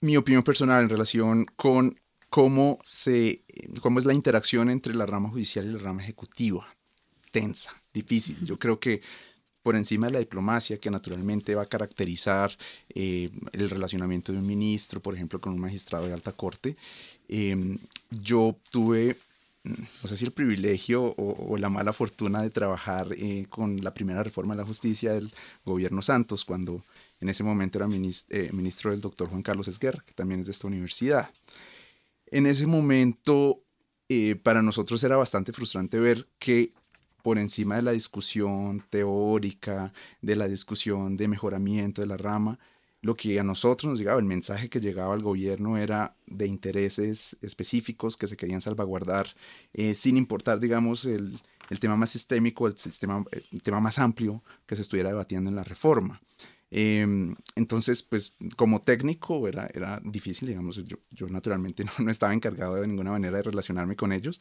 Mi 0.00 0.16
opinión 0.16 0.42
personal 0.42 0.82
en 0.84 0.88
relación 0.88 1.46
con 1.56 2.00
cómo, 2.30 2.78
se, 2.84 3.42
cómo 3.82 3.98
es 3.98 4.06
la 4.06 4.14
interacción 4.14 4.70
entre 4.70 4.94
la 4.94 5.04
rama 5.04 5.28
judicial 5.28 5.66
y 5.66 5.72
la 5.72 5.78
rama 5.78 6.02
ejecutiva. 6.02 6.66
Tensa, 7.32 7.76
difícil. 7.92 8.38
Yo 8.44 8.58
creo 8.58 8.80
que 8.80 9.02
por 9.62 9.76
encima 9.76 10.06
de 10.06 10.14
la 10.14 10.18
diplomacia 10.20 10.78
que 10.78 10.90
naturalmente 10.90 11.54
va 11.54 11.62
a 11.62 11.66
caracterizar 11.66 12.56
eh, 12.94 13.30
el 13.52 13.68
relacionamiento 13.68 14.32
de 14.32 14.38
un 14.38 14.46
ministro, 14.46 15.00
por 15.00 15.14
ejemplo, 15.14 15.40
con 15.40 15.52
un 15.52 15.60
magistrado 15.60 16.06
de 16.06 16.14
alta 16.14 16.32
corte, 16.32 16.76
em, 17.28 17.78
yo 18.10 18.56
tuve, 18.70 19.16
no 19.64 20.08
sé 20.08 20.16
si 20.16 20.24
el 20.24 20.32
privilegio 20.32 21.14
o, 21.18 21.58
la 21.58 21.68
mala 21.68 21.92
fortuna 21.92 22.42
de 22.42 22.50
trabajar 22.50 23.08
eh, 23.12 23.46
con 23.50 23.82
la 23.82 23.92
primera 23.92 24.22
reforma 24.22 24.54
de 24.54 24.62
la 24.62 24.66
justicia 24.66 25.12
del 25.12 25.32
gobierno 25.64 26.00
Santos, 26.00 26.44
cuando 26.44 26.82
en 27.20 27.28
ese 27.28 27.44
momento 27.44 27.78
era 27.78 27.86
ministro, 27.86 28.38
eh, 28.38 28.50
ministro 28.52 28.90
del 28.92 29.00
doctor 29.02 29.28
Juan 29.28 29.42
Carlos 29.42 29.68
Esguerra, 29.68 30.02
que 30.06 30.14
también 30.14 30.40
es 30.40 30.46
de 30.46 30.52
esta 30.52 30.68
universidad. 30.68 31.28
En 32.30 32.46
ese 32.46 32.66
momento, 32.66 33.64
eh, 34.08 34.36
para 34.36 34.62
nosotros 34.62 35.02
era 35.02 35.16
bastante 35.16 35.52
frustrante 35.52 35.98
ver 35.98 36.28
que 36.38 36.72
por 37.22 37.38
encima 37.38 37.76
de 37.76 37.82
la 37.82 37.92
discusión 37.92 38.84
teórica, 38.88 39.92
de 40.22 40.36
la 40.36 40.48
discusión 40.48 41.16
de 41.16 41.28
mejoramiento 41.28 42.00
de 42.00 42.06
la 42.06 42.16
rama, 42.16 42.58
lo 43.02 43.16
que 43.16 43.40
a 43.40 43.42
nosotros 43.42 43.90
nos 43.90 43.98
llegaba, 43.98 44.18
el 44.18 44.26
mensaje 44.26 44.68
que 44.68 44.80
llegaba 44.80 45.14
al 45.14 45.22
gobierno 45.22 45.78
era 45.78 46.14
de 46.26 46.46
intereses 46.46 47.36
específicos 47.40 48.16
que 48.16 48.26
se 48.26 48.36
querían 48.36 48.60
salvaguardar, 48.60 49.26
eh, 49.72 49.94
sin 49.94 50.16
importar, 50.16 50.60
digamos, 50.60 51.06
el, 51.06 51.40
tema 51.80 51.96
más 51.96 52.10
sistémico, 52.10 52.66
el, 52.66 52.76
sistema, 52.76 53.24
el 53.32 53.62
tema 53.62 53.80
más 53.80 53.98
amplio 53.98 54.42
que 54.66 54.76
se 54.76 54.82
estuviera 54.82 55.10
debatiendo 55.10 55.50
en 55.50 55.56
la 55.56 55.64
reforma. 55.64 56.20
Em, 56.70 57.34
entonces, 57.56 58.02
pues 58.02 58.34
como 58.56 58.82
técnico 58.82 59.48
era, 59.48 59.68
era 59.74 60.00
difícil, 60.04 60.48
digamos, 60.48 60.82
yo, 60.84 60.98
yo 61.10 61.26
naturalmente 61.28 61.84
no, 61.98 62.10
estaba 62.10 62.32
encargado 62.32 62.76
de 62.76 62.86
ninguna 62.86 63.10
manera 63.10 63.38
de 63.38 63.42
relacionarme 63.42 63.96
con 63.96 64.12
ellos, 64.12 64.40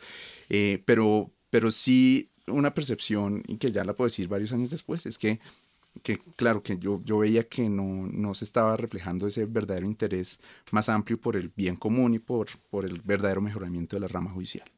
eh, 0.49 0.83
pero, 0.85 1.31
pero 1.49 1.71
sí 1.71 2.29
una 2.47 2.73
percepción, 2.73 3.43
y 3.47 3.57
que 3.57 3.71
ya 3.71 3.83
la 3.83 3.93
puedo 3.93 4.07
decir 4.07 4.27
varios 4.27 4.51
años 4.51 4.69
después, 4.69 5.05
es 5.05 5.17
que, 5.17 5.39
que 6.03 6.17
claro, 6.35 6.61
que 6.63 6.77
yo, 6.77 7.01
yo 7.03 7.19
veía 7.19 7.47
que 7.47 7.69
no, 7.69 8.07
no 8.07 8.33
se 8.35 8.45
estaba 8.45 8.77
reflejando 8.77 9.27
ese 9.27 9.45
verdadero 9.45 9.87
interés 9.87 10.39
más 10.71 10.89
amplio 10.89 11.19
por 11.19 11.35
el 11.35 11.51
bien 11.55 11.75
común 11.75 12.13
y 12.13 12.19
por, 12.19 12.47
por 12.69 12.85
el 12.85 13.01
verdadero 13.01 13.41
mejoramiento 13.41 13.95
de 13.95 14.01
la 14.01 14.07
rama 14.07 14.31
judicial 14.31 14.69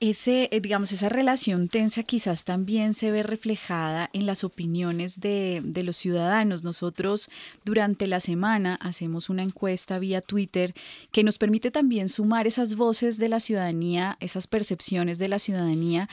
ese, 0.00 0.48
eh, 0.50 0.60
digamos, 0.60 0.92
esa 0.92 1.10
relación 1.10 1.68
tensa 1.68 2.02
quizás 2.02 2.44
también 2.44 2.94
se 2.94 3.10
ve 3.10 3.22
reflejada 3.22 4.08
en 4.14 4.24
las 4.24 4.44
opiniones 4.44 5.20
de, 5.20 5.60
de, 5.62 5.82
los 5.82 5.98
ciudadanos. 5.98 6.64
Nosotros 6.64 7.28
durante 7.66 8.06
la 8.06 8.20
semana 8.20 8.76
hacemos 8.76 9.28
una 9.28 9.42
encuesta 9.42 9.98
vía 9.98 10.22
Twitter 10.22 10.74
que 11.12 11.22
nos 11.22 11.36
permite 11.36 11.70
también 11.70 12.08
sumar 12.08 12.46
esas 12.46 12.76
voces 12.76 13.18
de 13.18 13.28
la 13.28 13.40
ciudadanía, 13.40 14.16
esas 14.20 14.46
percepciones 14.46 15.18
de 15.18 15.28
la 15.28 15.38
ciudadanía. 15.38 16.08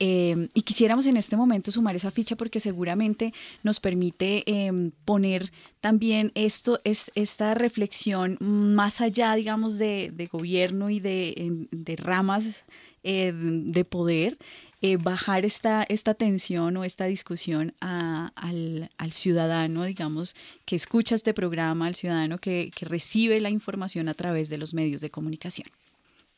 Eh, 0.00 0.48
y 0.52 0.60
quisiéramos 0.60 1.06
en 1.06 1.16
este 1.16 1.38
momento 1.38 1.70
sumar 1.70 1.96
esa 1.96 2.10
ficha 2.10 2.36
porque 2.36 2.60
seguramente 2.60 3.32
nos 3.62 3.80
permite 3.80 4.44
em, 4.46 4.90
poner 5.06 5.50
también 5.80 6.30
esto, 6.34 6.78
es, 6.84 7.10
esta 7.14 7.54
reflexión 7.54 8.36
más 8.40 9.00
allá, 9.00 9.34
digamos, 9.34 9.78
de, 9.78 10.10
de 10.14 10.26
gobierno 10.26 10.90
y 10.90 11.00
de, 11.00 11.66
de 11.70 11.96
ramas 11.96 12.66
eh, 13.02 13.32
de 13.34 13.84
poder 13.84 14.38
eh, 14.82 14.96
bajar 14.96 15.44
esta, 15.44 15.82
esta 15.82 16.14
tensión 16.14 16.74
o 16.78 16.84
esta 16.84 17.04
discusión 17.04 17.74
al, 17.80 18.88
ciudadano, 19.10 19.84
digamos, 19.84 20.34
que 20.64 20.74
escucha 20.74 21.14
este 21.14 21.34
programa, 21.34 21.86
al 21.86 21.94
ciudadano 21.94 22.38
que, 22.38 22.70
recibe 22.80 23.40
la 23.40 23.50
información 23.50 24.08
a 24.08 24.14
través 24.14 24.48
de 24.48 24.56
los 24.56 24.72
medios 24.72 25.02
de 25.02 25.10
comunicación. 25.10 25.68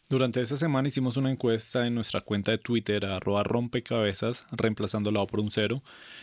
Durante 0.09 0.42
esta 0.42 0.57
semana 0.57 0.88
hicimos 0.88 1.16
una 1.16 1.31
encuesta 1.31 1.87
en 1.87 1.95
nuestra 1.95 2.21
cuenta 2.21 2.50
de 2.50 2.59
Twitter, 2.59 3.07
arroba 3.07 3.45
rompecabezas, 3.45 4.45
reemplazando 4.50 5.12
la 5.12 5.21
O 5.21 5.26
por 5.28 5.38
un 5.38 5.52
cero, 5.52 5.81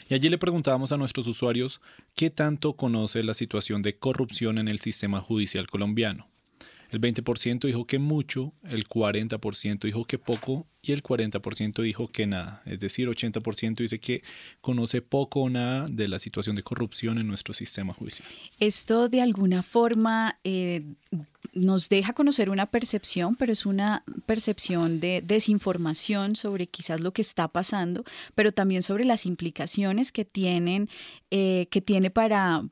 y 0.10 0.14
allí 0.14 0.28
le 0.28 0.38
preguntábamos 0.38 0.92
a 0.92 0.98
nuestros 0.98 1.26
usuarios 1.26 1.80
qué 2.16 2.30
tanto 2.30 2.74
conoce 2.74 3.24
la 3.24 3.34
situación 3.34 3.82
de 3.82 3.98
corrupción 3.98 4.58
en 4.58 4.68
el 4.68 4.82
sistema 4.82 5.22
judicial 5.22 5.68
colombiano. 5.68 6.28
El 6.90 7.02
20% 7.02 7.68
dijo 7.68 7.86
que 7.86 8.00
mucho, 8.00 8.54
el 8.64 8.88
40% 8.88 9.82
dijo 9.82 10.06
que 10.06 10.18
poco 10.18 10.68
y 10.82 10.94
el 10.94 11.04
40% 11.04 11.82
dijo 11.82 12.08
que 12.08 12.26
nada. 12.26 12.62
Es 12.66 12.80
decir, 12.80 13.08
80% 13.10 13.76
dice 13.78 14.00
que 14.00 14.24
conoce 14.62 15.02
poco 15.02 15.42
o 15.42 15.50
nada 15.50 15.88
de 15.90 16.08
la 16.08 16.20
situación 16.20 16.56
de 16.56 16.62
corrupción 16.62 17.18
en 17.18 17.28
nuestro 17.28 17.54
sistema 17.54 17.94
judicial. 17.94 18.28
Esto 18.60 19.10
de 19.10 19.22
alguna 19.22 19.62
forma 19.62 20.40
eh, 20.44 20.84
nos 21.54 21.90
deja 21.90 22.14
conocer 22.14 22.50
una 22.50 22.68
percepción, 22.68 23.36
pero 23.36 23.52
es 23.52 23.66
una 23.66 24.04
percepción 24.26 25.00
de 25.00 25.22
desinformación 25.26 26.36
sobre 26.36 26.68
quizás 26.68 27.02
lo 27.02 27.12
que 27.12 27.22
está 27.22 27.48
pasando, 27.48 28.06
pero 28.36 28.52
también 28.52 28.82
sobre 28.82 29.04
las 29.04 29.26
implicaciones 29.26 30.12
que 30.12 30.26
tienen, 30.26 30.90
eh, 31.32 31.68
que 31.72 31.82
tiene 31.82 32.10
para, 32.10 32.64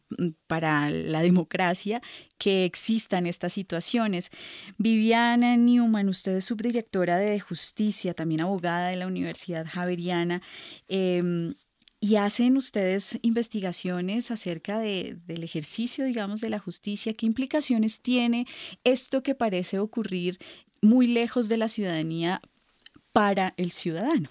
para 0.47 0.89
la 0.89 1.21
democracia 1.21 2.01
que 2.37 2.65
existan 2.65 3.25
estas 3.25 3.53
situaciones. 3.53 4.29
Viviana 4.77 5.57
Newman, 5.57 6.09
usted 6.09 6.35
es 6.37 6.45
subdirectora 6.45 7.17
de 7.17 7.39
Justicia, 7.39 7.96
también 8.13 8.41
abogada 8.41 8.89
de 8.89 8.95
la 8.95 9.07
Universidad 9.07 9.65
Javeriana. 9.67 10.41
Em, 10.87 11.53
y 11.99 12.15
hacen 12.17 12.57
ustedes 12.57 13.17
investigaciones 13.23 14.29
acerca 14.29 14.79
de, 14.79 15.17
del 15.25 15.43
ejercicio, 15.43 16.05
digamos, 16.05 16.41
de 16.41 16.49
la 16.49 16.59
justicia. 16.59 17.13
¿Qué 17.13 17.25
implicaciones 17.25 18.01
tiene 18.01 18.45
esto 18.83 19.23
que 19.23 19.33
parece 19.33 19.79
ocurrir 19.79 20.37
muy 20.81 21.07
lejos 21.07 21.49
de 21.49 21.57
la 21.57 21.69
ciudadanía 21.69 22.39
para 23.13 23.55
el 23.57 23.71
ciudadano? 23.71 24.29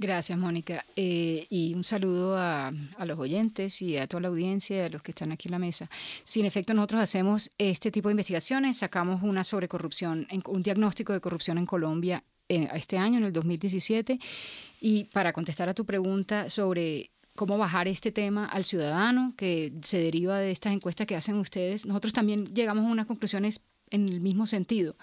Gracias, 0.00 0.38
Mónica. 0.38 0.86
Eh, 0.96 1.46
y 1.50 1.74
un 1.74 1.84
saludo 1.84 2.34
a, 2.38 2.72
los 3.04 3.18
oyentes 3.18 3.82
y 3.82 3.98
a 3.98 4.06
toda 4.06 4.22
la 4.22 4.28
audiencia 4.28 4.78
y 4.78 4.80
a 4.80 4.88
los 4.88 5.02
que 5.02 5.10
están 5.10 5.30
aquí 5.30 5.48
en 5.48 5.52
la 5.52 5.58
mesa. 5.58 5.90
Si 6.24 6.40
en 6.40 6.46
efecto 6.46 6.72
nosotros 6.72 7.02
hacemos 7.02 7.50
este 7.58 7.90
tipo 7.90 8.08
de 8.08 8.14
investigaciones, 8.14 8.78
sacamos 8.78 9.22
una 9.22 9.44
sobre 9.44 9.68
corrupción, 9.68 10.26
un 10.46 10.62
diagnóstico 10.62 11.12
de 11.12 11.20
corrupción 11.20 11.58
en 11.58 11.66
Colombia 11.66 12.24
este 12.50 12.98
año, 12.98 13.18
en 13.18 13.24
el 13.24 13.32
2017. 13.32 14.18
Y 14.80 15.04
para 15.04 15.32
contestar 15.32 15.68
a 15.68 15.74
tu 15.74 15.84
pregunta 15.84 16.50
sobre 16.50 17.10
cómo 17.34 17.56
bajar 17.58 17.88
este 17.88 18.12
tema 18.12 18.44
al 18.44 18.64
ciudadano 18.64 19.34
que 19.36 19.72
se 19.82 19.98
deriva 19.98 20.38
de 20.38 20.50
estas 20.50 20.72
encuestas 20.72 21.06
que 21.06 21.16
hacen 21.16 21.36
ustedes, 21.36 21.86
nosotros 21.86 22.12
también 22.12 22.54
llegamos 22.54 22.84
a 22.84 22.88
unas 22.88 23.06
conclusiones 23.06 23.60
en 23.90 24.08
el 24.08 24.20
mismo 24.20 24.46
sentido. 24.46 24.96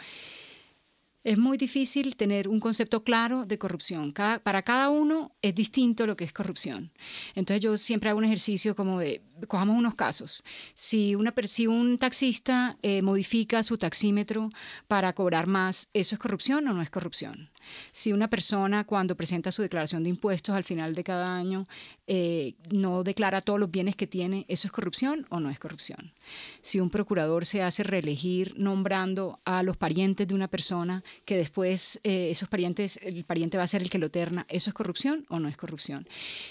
es 1.24 1.38
muy 1.38 1.58
difícil 1.58 2.16
tener 2.16 2.48
un 2.48 2.60
concepto 2.60 3.04
claro 3.04 3.46
de 3.46 3.58
corrupción. 3.58 4.13
para 4.13 4.62
cada 4.62 4.89
uno 4.89 5.36
es 5.42 5.54
distinto 5.56 6.08
lo 6.08 6.16
que 6.16 6.24
es 6.24 6.32
corrupción. 6.32 6.92
Entonces 7.36 7.62
yo 7.62 7.77
siempre 7.77 8.10
hago 8.10 8.20
un 8.20 8.25
ejercicio 8.25 8.75
como 8.75 9.00
de, 9.00 9.22
cojamos 9.48 9.77
unos 9.77 9.96
casos. 9.96 10.44
Si, 10.74 11.15
una, 11.15 11.34
si 11.44 11.67
un 11.67 11.98
taxista 11.98 12.77
eh, 12.82 13.01
modifica 13.01 13.62
su 13.63 13.77
taxímetro 13.77 14.50
para 14.88 15.13
cobrar 15.13 15.48
más, 15.48 15.89
¿eso 15.94 16.15
es 16.15 16.20
corrupción 16.20 16.67
o 16.67 16.74
no 16.74 16.82
es 16.82 16.89
corrupción? 16.89 17.50
Si 17.91 18.13
una 18.13 18.29
persona 18.29 18.86
cuando 18.86 19.15
presenta 19.15 19.51
su 19.51 19.62
declaración 19.62 20.03
de 20.03 20.10
impuestos 20.10 20.56
al 20.56 20.63
final 20.63 20.96
de 20.96 21.03
cada 21.03 21.36
año 21.36 21.67
eh, 22.08 22.56
no 22.72 23.03
declara 23.03 23.41
todos 23.41 23.60
los 23.60 23.70
bienes 23.70 23.96
que 23.96 24.08
tiene, 24.08 24.46
¿eso 24.48 24.67
es 24.67 24.72
corrupción 24.72 25.25
o 25.29 25.39
no 25.39 25.50
es 25.50 25.60
corrupción? 25.60 26.13
Si 26.62 26.79
un 26.79 26.89
procurador 26.89 27.46
se 27.46 27.62
hace 27.62 27.84
reelegir 27.84 28.53
nombrando 28.58 29.41
a 29.44 29.63
los 29.63 29.75
parientes 29.75 30.27
de 30.27 30.34
una 30.34 30.48
persona 30.48 31.03
que 31.25 31.36
después 31.36 32.00
eh, 32.03 32.29
esos 32.32 32.48
parientes, 32.48 33.00
el 33.03 33.25
pariente 33.25 33.58
va 33.58 33.63
a 33.63 33.67
ser 33.67 33.82
el 33.82 33.89
que 33.89 33.98
lo 33.98 34.10
terna, 34.10 34.46
¿eso 34.48 34.70
es 34.70 34.74
corrupción 34.74 35.25
o 35.29 35.39
no 35.39 35.50
es 35.50 35.58
corrupción? 35.58 36.08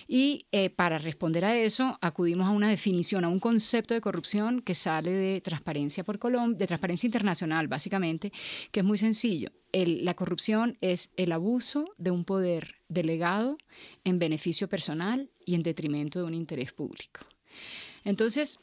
Y 0.06 0.46
para 0.76 0.98
responder 0.98 1.44
a 1.44 1.56
eso, 1.56 1.98
acudimos 2.00 2.46
a 2.46 2.50
una 2.50 2.68
definición, 2.76 3.24
a 3.24 3.28
un 3.28 3.40
concepto 3.40 3.94
de 3.94 4.00
corrupción 4.00 4.62
que 4.62 4.74
sale 4.74 5.10
de 5.10 5.40
Transparencia 5.40 6.04
por 6.04 6.18
Colombia, 6.18 6.58
de 6.58 6.66
Transparencia 6.66 7.06
Internacional, 7.06 7.68
básicamente, 7.68 8.32
que 8.70 8.80
es 8.80 8.86
muy 8.86 8.98
sencillo 8.98 9.50
la 9.84 10.14
corrupción 10.14 10.78
es 10.80 11.10
el 11.16 11.32
abuso 11.32 11.90
de 11.98 12.10
un 12.10 12.24
poder 12.24 12.76
delegado 12.88 13.58
en 14.04 14.18
beneficio 14.18 14.68
personal 14.68 15.28
y 15.44 15.54
en 15.54 15.62
detrimento 15.62 16.18
de 16.18 16.24
un 16.24 16.34
interés 16.34 16.72
público. 16.72 17.20
Entonces, 18.04 18.60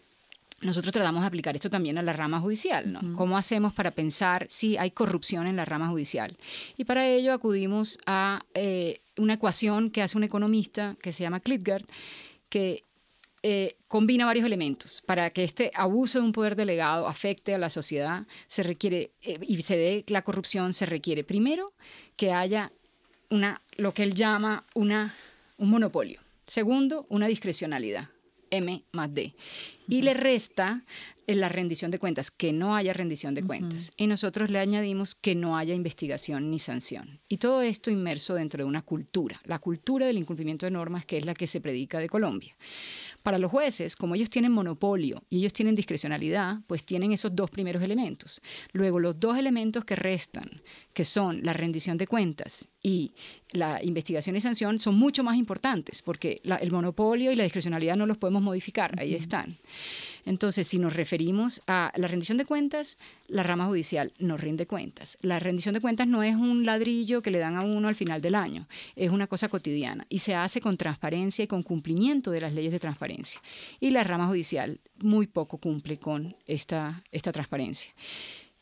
nosotros 0.62 0.94
tratamos 0.94 1.22
de 1.22 1.28
aplicar 1.28 1.56
esto 1.56 1.70
también 1.70 1.98
a 1.98 2.02
la 2.02 2.14
rama 2.14 2.40
judicial, 2.40 2.92
¿no? 2.92 3.16
¿Cómo 3.18 3.38
hacemos 3.38 3.74
para 3.74 3.92
pensar 3.92 4.48
si 4.50 4.78
hay 4.78 4.92
corrupción 4.92 5.46
en 5.46 5.58
la 5.58 5.66
rama 5.66 5.90
judicial? 5.90 6.38
Y 6.78 6.86
para 6.86 7.08
ello 7.08 7.34
acudimos 7.34 8.00
a 8.06 8.46
eh, 8.54 9.02
una 9.18 9.34
ecuación 9.34 9.92
que 9.92 10.02
hace 10.02 10.18
un 10.18 10.24
economista 10.24 10.96
que 11.02 11.12
se 11.12 11.24
llama 11.24 11.42
Klitgard, 11.42 11.86
que 12.50 12.84
eh, 13.44 13.76
combina 13.90 14.26
varios 14.26 14.46
elementos. 14.46 15.04
Para 15.06 15.30
que 15.32 15.44
este 15.44 15.72
abuso 15.76 16.20
de 16.20 16.26
un 16.26 16.32
poder 16.32 16.56
delegado 16.56 17.08
afecte 17.08 17.54
a 17.54 17.58
la 17.58 17.70
sociedad, 17.70 18.26
se 18.48 18.64
requiere, 18.64 19.12
eh, 19.22 19.38
y 19.42 19.62
se 19.62 19.78
dé 19.78 20.06
la 20.08 20.22
corrupción, 20.22 20.72
se 20.72 20.86
requiere 20.86 21.26
primero 21.26 21.74
que 22.16 22.32
haya 22.32 22.72
una, 23.30 23.62
lo 23.76 23.94
que 23.94 24.04
él 24.04 24.16
llama 24.16 24.66
una, 24.74 25.16
un 25.58 25.70
monopolio. 25.70 26.22
Segundo, 26.46 27.06
una 27.10 27.28
discrecionalidad. 27.28 28.10
M 28.54 28.84
más 28.92 29.14
D. 29.14 29.34
Y 29.88 30.04
le 30.04 30.14
resta 30.14 30.84
eh, 31.26 31.36
la 31.36 31.50
rendición 31.50 31.90
de 31.90 31.98
cuentas, 31.98 32.30
que 32.30 32.54
no 32.54 32.76
haya 32.76 32.94
rendición 32.94 33.34
de 33.34 33.44
cuentas. 33.44 33.92
Y 33.98 34.06
nosotros 34.06 34.50
le 34.52 34.60
añadimos 34.60 35.16
que 35.16 35.34
no 35.34 35.58
haya 35.58 35.74
investigación 35.74 36.52
ni 36.52 36.60
sanción. 36.60 37.20
Y 37.28 37.38
todo 37.38 37.64
esto 37.64 37.90
inmerso 37.90 38.36
dentro 38.36 38.64
de 38.64 38.70
una 38.70 38.84
cultura, 38.84 39.42
la 39.46 39.58
cultura 39.58 40.06
del 40.06 40.20
incumplimiento 40.20 40.68
de 40.68 40.72
normas, 40.72 41.06
que 41.06 41.18
es 41.18 41.26
la 41.26 41.34
que 41.34 41.48
se 41.48 41.62
predica 41.62 41.98
de 41.98 42.10
Colombia. 42.10 42.56
Para 43.24 43.40
los 43.40 43.50
jueces, 43.50 43.96
como 43.96 44.16
ellos 44.16 44.30
tienen 44.30 44.52
monopolio 44.52 45.24
y 45.30 45.40
ellos 45.40 45.54
tienen 45.54 45.76
discrecionalidad, 45.76 46.58
pues 46.68 46.84
tienen 46.84 47.14
esos 47.14 47.34
dos 47.34 47.50
primeros 47.50 47.82
elementos. 47.82 48.42
Luego, 48.74 49.00
los 49.00 49.18
dos 49.18 49.38
elementos 49.38 49.86
que 49.86 49.96
restan, 49.96 50.62
que 50.94 51.06
son 51.06 51.42
la 51.42 51.54
rendición 51.54 51.98
de 51.98 52.06
cuentas 52.06 52.68
y 52.82 53.14
la 53.52 53.82
investigación 53.82 54.36
y 54.36 54.42
sanción, 54.42 54.78
son 54.78 54.96
mucho 54.96 55.24
más 55.24 55.38
importantes, 55.38 56.02
porque 56.02 56.42
el 56.44 56.72
monopolio 56.72 57.32
y 57.32 57.36
la 57.36 57.46
discrecionalidad 57.46 57.96
no 57.96 58.06
los 58.06 58.18
podemos 58.18 58.42
modificar, 58.42 59.00
ahí 59.00 59.16
están. 59.16 59.58
Entonces, 60.26 60.68
si 60.68 60.80
nos 60.80 60.94
referimos 60.94 61.62
a 61.68 61.92
la 61.96 62.08
rendición 62.08 62.38
de 62.38 62.46
cuentas, 62.46 62.98
la 63.28 63.44
rama 63.44 63.66
judicial 63.66 64.14
no 64.20 64.38
rinde 64.38 64.68
cuentas. 64.68 65.18
La 65.22 65.40
rendición 65.40 65.74
de 65.74 65.82
cuentas 65.82 66.08
no 66.08 66.24
es 66.24 66.36
un 66.36 66.66
ladrillo 66.66 67.22
que 67.22 67.32
le 67.32 67.40
dan 67.40 67.56
a 67.56 67.62
uno 67.62 67.88
al 67.88 67.96
final 67.96 68.22
del 68.22 68.36
año, 68.36 68.68
es 68.96 69.12
una 69.12 69.28
cosa 69.28 69.50
cotidiana 69.50 70.06
y 70.10 70.20
se 70.20 70.36
hace 70.36 70.62
con 70.62 70.78
transparencia 70.78 71.44
y 71.44 71.48
con 71.48 71.64
cumplimiento 71.64 72.32
de 72.32 72.42
las 72.42 72.54
leyes 72.54 72.72
de 72.72 72.80
transparencia. 72.80 73.42
Y 73.80 73.92
la 73.92 74.04
rama 74.04 74.28
judicial 74.28 74.80
muy 75.02 75.28
poco 75.28 75.58
cumple 75.58 75.98
con 75.98 76.36
esta, 76.46 77.04
esta 77.12 77.32
transparencia. 77.32 77.92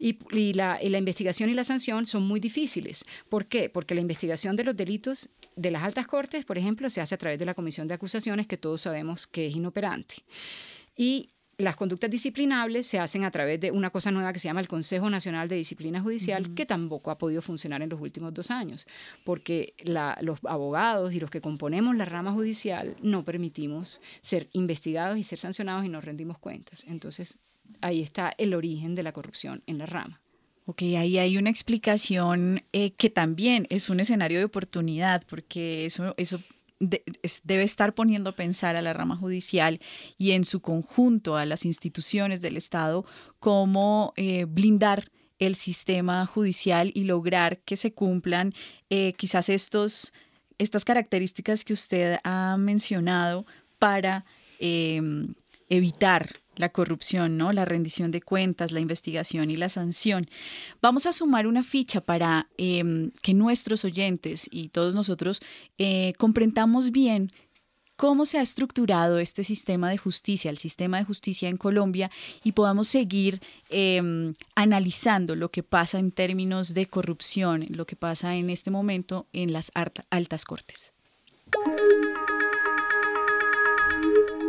Y, 0.03 0.17
la, 0.53 0.79
y, 0.81 0.89
la, 0.89 0.97
investigación 0.97 1.51
y 1.51 1.53
la 1.53 1.63
sanción 1.63 2.07
son 2.07 2.23
muy 2.23 2.39
difíciles. 2.39 3.05
¿Por 3.29 3.45
qué? 3.45 3.69
Porque 3.69 3.93
la 3.93 4.01
investigación 4.01 4.55
de 4.55 4.63
los 4.63 4.75
delitos 4.75 5.29
de 5.55 5.69
las 5.69 5.83
altas 5.83 6.07
cortes, 6.07 6.43
por 6.43 6.57
ejemplo, 6.57 6.89
se 6.89 7.01
hace 7.01 7.13
a 7.13 7.19
través 7.19 7.37
de 7.37 7.45
la 7.45 7.53
comisión 7.53 7.87
de 7.87 7.93
acusaciones, 7.93 8.47
que 8.47 8.57
todos 8.57 8.81
sabemos 8.81 9.27
que 9.27 9.45
es 9.45 9.55
inoperante. 9.55 10.15
Y 10.97 11.29
las 11.61 11.75
conductas 11.75 12.09
disciplinables 12.09 12.87
se 12.87 12.99
hacen 12.99 13.23
a 13.23 13.31
través 13.31 13.59
de 13.59 13.71
una 13.71 13.89
cosa 13.89 14.11
nueva 14.11 14.33
que 14.33 14.39
se 14.39 14.47
llama 14.47 14.61
el 14.61 14.67
Consejo 14.67 15.09
Nacional 15.09 15.47
de 15.47 15.55
Disciplina 15.55 16.01
Judicial, 16.01 16.53
que 16.53 16.65
tampoco 16.65 17.11
ha 17.11 17.17
podido 17.17 17.41
funcionar 17.41 17.81
en 17.81 17.89
los 17.89 18.01
últimos 18.01 18.33
dos 18.33 18.51
años, 18.51 18.87
porque 19.23 19.73
los 19.83 20.39
abogados 20.45 21.13
y 21.13 21.19
los 21.19 21.29
que 21.29 21.41
componemos 21.41 21.95
la 21.95 22.05
rama 22.05 22.31
judicial 22.31 22.95
no 23.01 23.23
permitimos 23.23 24.01
ser 24.21 24.49
investigados 24.53 25.17
y 25.17 25.23
ser 25.23 25.39
sancionados 25.39 25.85
y 25.85 25.89
no 25.89 26.01
rendimos 26.01 26.37
cuentas. 26.37 26.85
Entonces, 26.87 27.37
ahí 27.81 28.01
está 28.01 28.33
el 28.37 28.53
origen 28.53 28.95
de 28.95 29.03
la 29.03 29.11
corrupción 29.11 29.63
en 29.67 29.77
la 29.77 29.85
rama. 29.85 30.21
Ok, 30.65 30.83
ahí 30.83 31.17
hay 31.17 31.37
una 31.37 31.49
explicación 31.49 32.63
eh, 32.71 32.91
que 32.91 33.09
también 33.09 33.65
es 33.69 33.89
un 33.89 33.99
escenario 33.99 34.37
de 34.37 34.45
oportunidad, 34.45 35.23
porque 35.27 35.85
eso, 35.85 36.13
eso 36.17 36.39
debe 36.81 37.63
estar 37.63 37.93
poniendo 37.93 38.31
a 38.31 38.35
pensar 38.35 38.75
a 38.75 38.81
la 38.81 38.93
rama 38.93 39.15
judicial 39.15 39.79
y 40.17 40.31
en 40.31 40.45
su 40.45 40.61
conjunto 40.61 41.37
a 41.37 41.45
las 41.45 41.65
instituciones 41.65 42.41
del 42.41 42.57
Estado 42.57 43.05
cómo 43.39 44.13
eh, 44.15 44.45
blindar 44.45 45.11
el 45.39 45.55
sistema 45.55 46.25
judicial 46.25 46.91
y 46.93 47.03
lograr 47.03 47.59
que 47.59 47.75
se 47.75 47.93
cumplan 47.93 48.53
eh, 48.89 49.13
quizás 49.13 49.49
estos, 49.49 50.13
estas 50.57 50.85
características 50.85 51.63
que 51.63 51.73
usted 51.73 52.17
ha 52.23 52.57
mencionado 52.57 53.45
para 53.79 54.25
em, 54.59 55.33
evitar 55.67 56.40
la 56.55 56.69
corrupción, 56.69 57.37
¿no? 57.37 57.51
La 57.53 57.65
rendición 57.65 58.11
de 58.11 58.21
cuentas, 58.21 58.71
la 58.71 58.79
investigación 58.79 59.51
y 59.51 59.55
la 59.55 59.69
sanción. 59.69 60.27
Vamos 60.81 61.05
a 61.05 61.13
sumar 61.13 61.47
una 61.47 61.63
ficha 61.63 62.01
para 62.01 62.49
em, 62.57 63.11
que 63.21 63.33
nuestros 63.33 63.85
oyentes 63.85 64.47
y 64.51 64.69
todos 64.69 64.95
nosotros 64.95 65.41
eh, 65.77 66.13
comprendamos 66.17 66.91
bien 66.91 67.31
cómo 67.95 68.25
se 68.25 68.39
ha 68.39 68.41
estructurado 68.41 69.19
este 69.19 69.43
sistema 69.43 69.91
de 69.91 69.97
justicia, 69.97 70.49
el 70.49 70.57
sistema 70.57 70.97
de 70.97 71.03
justicia 71.03 71.49
en 71.49 71.57
Colombia, 71.57 72.09
y 72.43 72.53
podamos 72.53 72.87
seguir 72.87 73.39
em, 73.69 74.33
analizando 74.55 75.35
lo 75.35 75.51
que 75.51 75.61
pasa 75.61 75.99
en 75.99 76.11
términos 76.11 76.73
de 76.73 76.87
corrupción, 76.87 77.65
lo 77.69 77.85
que 77.85 77.95
pasa 77.95 78.35
en 78.35 78.49
este 78.49 78.71
momento 78.71 79.27
en 79.33 79.53
las 79.53 79.71
altas 80.09 80.45
cortes. 80.45 80.93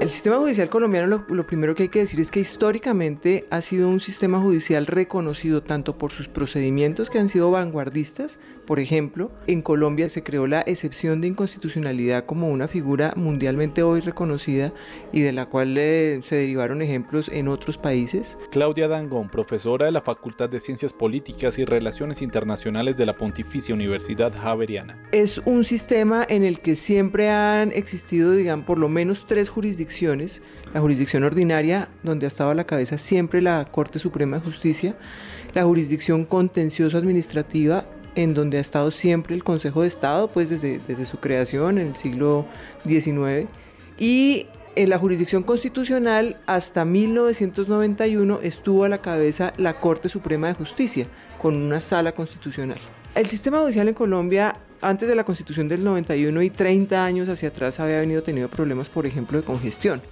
El 0.02 0.10
sistema 0.10 0.38
judicial 0.38 0.68
colombiano 0.68 1.24
lo, 1.28 1.46
primero 1.46 1.76
que 1.76 1.84
hay 1.84 1.88
que 1.88 2.00
decir 2.00 2.20
es 2.20 2.32
que 2.32 2.40
históricamente 2.40 3.44
ha 3.50 3.60
sido 3.60 3.88
un 3.88 4.00
sistema 4.00 4.40
judicial 4.40 4.88
reconocido 4.88 5.62
tanto 5.62 5.96
por 5.96 6.10
sus 6.10 6.26
procedimientos 6.26 7.08
que 7.08 7.20
han 7.20 7.28
sido 7.28 7.52
vanguardistas, 7.52 8.40
por 8.72 8.80
ejemplo, 8.80 9.30
en 9.46 9.60
Colombia 9.60 10.08
se 10.08 10.22
creó 10.22 10.46
la 10.46 10.62
excepción 10.62 11.20
de 11.20 11.28
inconstitucionalidad 11.28 12.24
como 12.24 12.48
una 12.48 12.68
figura 12.68 13.12
mundialmente 13.16 13.82
hoy 13.82 14.00
reconocida 14.00 14.72
y 15.12 15.20
de 15.20 15.32
la 15.32 15.44
cual 15.44 15.76
eh, 15.76 16.20
se 16.24 16.36
derivaron 16.36 16.80
ejemplos 16.80 17.28
en 17.30 17.48
otros 17.48 17.76
países. 17.76 18.38
Claudia 18.50 18.88
Dangón, 18.88 19.28
profesora 19.28 19.84
de 19.84 19.92
la 19.92 20.00
Facultad 20.00 20.48
de 20.48 20.58
Ciencias 20.58 20.94
Políticas 20.94 21.58
y 21.58 21.66
Relaciones 21.66 22.22
Internacionales 22.22 22.96
de 22.96 23.04
la 23.04 23.14
Pontificia 23.14 23.74
Universidad 23.74 24.32
Javeriana. 24.32 24.96
Es 25.12 25.36
un 25.44 25.64
sistema 25.64 26.24
en 26.26 26.42
el 26.42 26.60
que 26.60 26.74
siempre 26.74 27.28
han 27.28 27.72
existido, 27.72 28.32
digamos, 28.32 28.64
por 28.64 28.78
lo 28.78 28.88
menos 28.88 29.26
tres 29.26 29.50
jurisdicciones 29.50 30.40
la 30.72 30.80
jurisdicción 30.80 31.24
ordinaria, 31.24 31.90
donde 32.02 32.24
ha 32.24 32.28
estado 32.28 32.48
a 32.48 32.54
la 32.54 32.64
cabeza 32.64 32.96
siempre 32.96 33.42
la 33.42 33.66
Corte 33.70 33.98
Suprema 33.98 34.38
de 34.38 34.44
Justicia, 34.46 34.96
la 35.52 35.64
jurisdicción 35.64 36.24
contencioso 36.24 36.96
administrativa, 36.96 37.84
en 38.14 38.34
donde 38.34 38.58
ha 38.58 38.60
estado 38.60 38.90
siempre 38.90 39.34
el 39.34 39.44
Consejo 39.44 39.82
de 39.82 39.88
Estado, 39.88 40.28
pues 40.28 40.50
desde, 40.50 41.06
su 41.06 41.18
creación 41.18 41.78
en 41.78 41.88
el 41.88 41.96
siglo 41.96 42.46
XIX, 42.86 43.48
y 43.98 44.46
en 44.74 44.90
la 44.90 44.98
jurisdicción 44.98 45.42
constitucional 45.42 46.38
hasta 46.46 46.84
1991 46.84 48.40
estuvo 48.42 48.84
a 48.84 48.88
la 48.88 49.02
cabeza 49.02 49.52
la 49.56 49.74
Corte 49.74 50.08
Suprema 50.08 50.48
de 50.48 50.54
Justicia, 50.54 51.06
con 51.40 51.56
una 51.56 51.80
sala 51.80 52.12
constitucional. 52.12 52.78
El 53.14 53.26
sistema 53.26 53.60
judicial 53.60 53.88
en 53.88 53.94
Colombia 53.94 54.56
antes 54.80 55.08
de 55.08 55.14
la 55.14 55.24
constitución 55.24 55.68
del 55.68 55.84
91 55.84 56.42
y 56.42 56.50
30 56.50 57.04
años 57.04 57.28
hacia 57.28 57.50
atrás 57.50 57.78
había 57.80 58.00
venido 58.00 58.22
teniendo 58.22 58.50
problemas, 58.50 58.90
por 58.90 59.06
ejemplo, 59.06 59.38
de 59.38 59.44
congestión. 59.44 60.02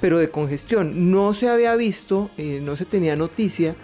Pero 0.00 0.18
de 0.18 0.30
congestión 0.30 1.10
no 1.12 1.32
se 1.32 1.48
había 1.48 1.76
visto, 1.76 2.30
eh, 2.36 2.60
no 2.62 2.76
se 2.76 2.84
tenía 2.84 3.16
noticia 3.16 3.76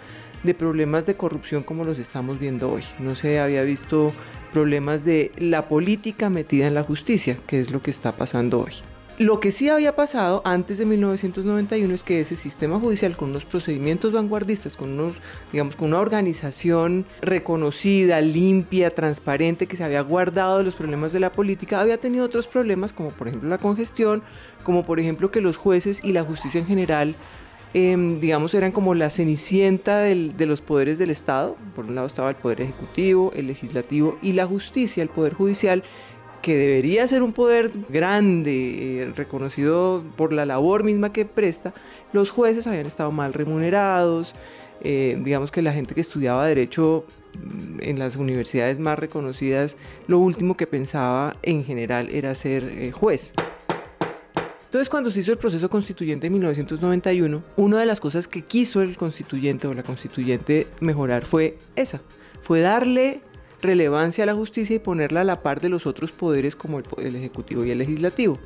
de 0.43 0.53
problemas 0.53 1.05
de 1.05 1.15
corrupción 1.15 1.63
como 1.63 1.83
los 1.83 1.99
estamos 1.99 2.39
viendo 2.39 2.71
hoy. 2.71 2.83
No 2.99 3.15
se 3.15 3.39
había 3.39 3.63
visto 3.63 4.13
problemas 4.51 5.05
de 5.05 5.31
la 5.37 5.67
política 5.67 6.29
metida 6.29 6.67
en 6.67 6.73
la 6.73 6.83
justicia, 6.83 7.37
que 7.47 7.59
es 7.59 7.71
lo 7.71 7.81
que 7.81 7.91
está 7.91 8.11
pasando 8.13 8.59
hoy. 8.61 8.73
Lo 9.21 9.39
que 9.39 9.51
sí 9.51 9.69
había 9.69 9.95
pasado 9.95 10.41
antes 10.45 10.79
de 10.79 10.85
1991 10.85 11.93
es 11.93 12.01
que 12.01 12.21
ese 12.21 12.35
sistema 12.35 12.79
judicial 12.79 13.15
con 13.15 13.29
unos 13.29 13.45
procedimientos 13.45 14.13
vanguardistas, 14.13 14.75
con 14.75 14.93
unos, 14.93 15.13
digamos, 15.51 15.75
con 15.75 15.89
una 15.89 15.99
organización 15.99 17.05
reconocida, 17.21 18.19
limpia, 18.21 18.89
transparente, 18.89 19.67
que 19.67 19.77
se 19.77 19.83
había 19.83 20.01
guardado 20.01 20.57
de 20.57 20.63
los 20.63 20.73
problemas 20.73 21.13
de 21.13 21.19
la 21.19 21.31
política, 21.31 21.79
había 21.79 21.99
tenido 21.99 22.25
otros 22.25 22.47
problemas, 22.47 22.93
como 22.93 23.11
por 23.11 23.27
ejemplo 23.27 23.47
la 23.47 23.59
congestión, 23.59 24.23
como 24.63 24.85
por 24.85 24.99
ejemplo 24.99 25.29
que 25.29 25.41
los 25.41 25.55
jueces 25.55 26.03
y 26.03 26.13
la 26.13 26.23
justicia 26.23 26.59
en 26.59 26.65
general 26.65 27.15
Em, 27.73 28.19
digamos, 28.19 28.53
eran 28.53 28.73
como 28.73 28.93
la 28.95 29.09
cenicienta 29.09 29.99
de 29.99 30.45
los 30.45 30.61
poderes 30.61 30.97
del 30.97 31.09
Estado. 31.09 31.55
Por 31.73 31.85
un 31.85 31.95
lado 31.95 32.07
estaba 32.07 32.29
el 32.29 32.35
poder 32.35 32.61
ejecutivo, 32.61 33.31
el 33.33 33.47
legislativo 33.47 34.17
y 34.21 34.33
la 34.33 34.45
justicia, 34.45 35.01
el 35.01 35.09
poder 35.09 35.33
judicial, 35.33 35.83
que 36.41 36.55
debería 36.55 37.07
ser 37.07 37.23
un 37.23 37.31
poder 37.31 37.71
grande, 37.89 39.03
eh, 39.03 39.13
reconocido 39.15 40.03
por 40.17 40.33
la 40.33 40.45
labor 40.45 40.83
misma 40.83 41.13
que 41.13 41.23
presta. 41.23 41.73
Los 42.11 42.29
jueces 42.29 42.67
habían 42.67 42.87
estado 42.87 43.11
mal 43.11 43.31
remunerados, 43.31 44.35
eh, 44.83 45.17
digamos 45.23 45.51
que 45.51 45.61
la 45.61 45.71
gente 45.71 45.93
que 45.93 46.01
estudiaba 46.01 46.45
derecho 46.47 47.05
mm, 47.35 47.81
en 47.81 47.99
las 47.99 48.15
universidades 48.15 48.79
más 48.79 48.97
reconocidas, 48.97 49.77
lo 50.07 50.17
último 50.19 50.57
que 50.57 50.67
pensaba 50.67 51.37
en 51.43 51.63
general 51.63 52.09
era 52.09 52.33
ser 52.35 52.63
eh, 52.63 52.91
juez. 52.91 53.33
Entonces, 54.71 54.87
cuando 54.87 55.11
se 55.11 55.19
hizo 55.19 55.33
el 55.33 55.37
proceso 55.37 55.69
constituyente 55.69 56.27
en 56.27 56.31
1991, 56.31 57.43
una 57.57 57.79
de 57.81 57.85
las 57.85 57.99
cosas 57.99 58.29
que 58.29 58.43
quiso 58.43 58.81
el 58.81 58.95
constituyente 58.95 59.67
o 59.67 59.73
la 59.73 59.83
constituyente 59.83 60.65
mejorar 60.79 61.25
fue 61.25 61.57
esa, 61.75 61.99
fue 62.41 62.61
darle 62.61 63.19
relevancia 63.61 64.23
a 64.23 64.27
la 64.27 64.33
justicia 64.33 64.77
y 64.77 64.79
ponerla 64.79 65.21
a 65.21 65.23
la 65.25 65.43
par 65.43 65.59
de 65.59 65.67
los 65.67 65.85
otros 65.85 66.13
poderes 66.13 66.55
como 66.55 66.79
el, 66.79 67.15
ejecutivo 67.17 67.65
y 67.65 67.71
el 67.71 67.79
legislativo. 67.79 68.39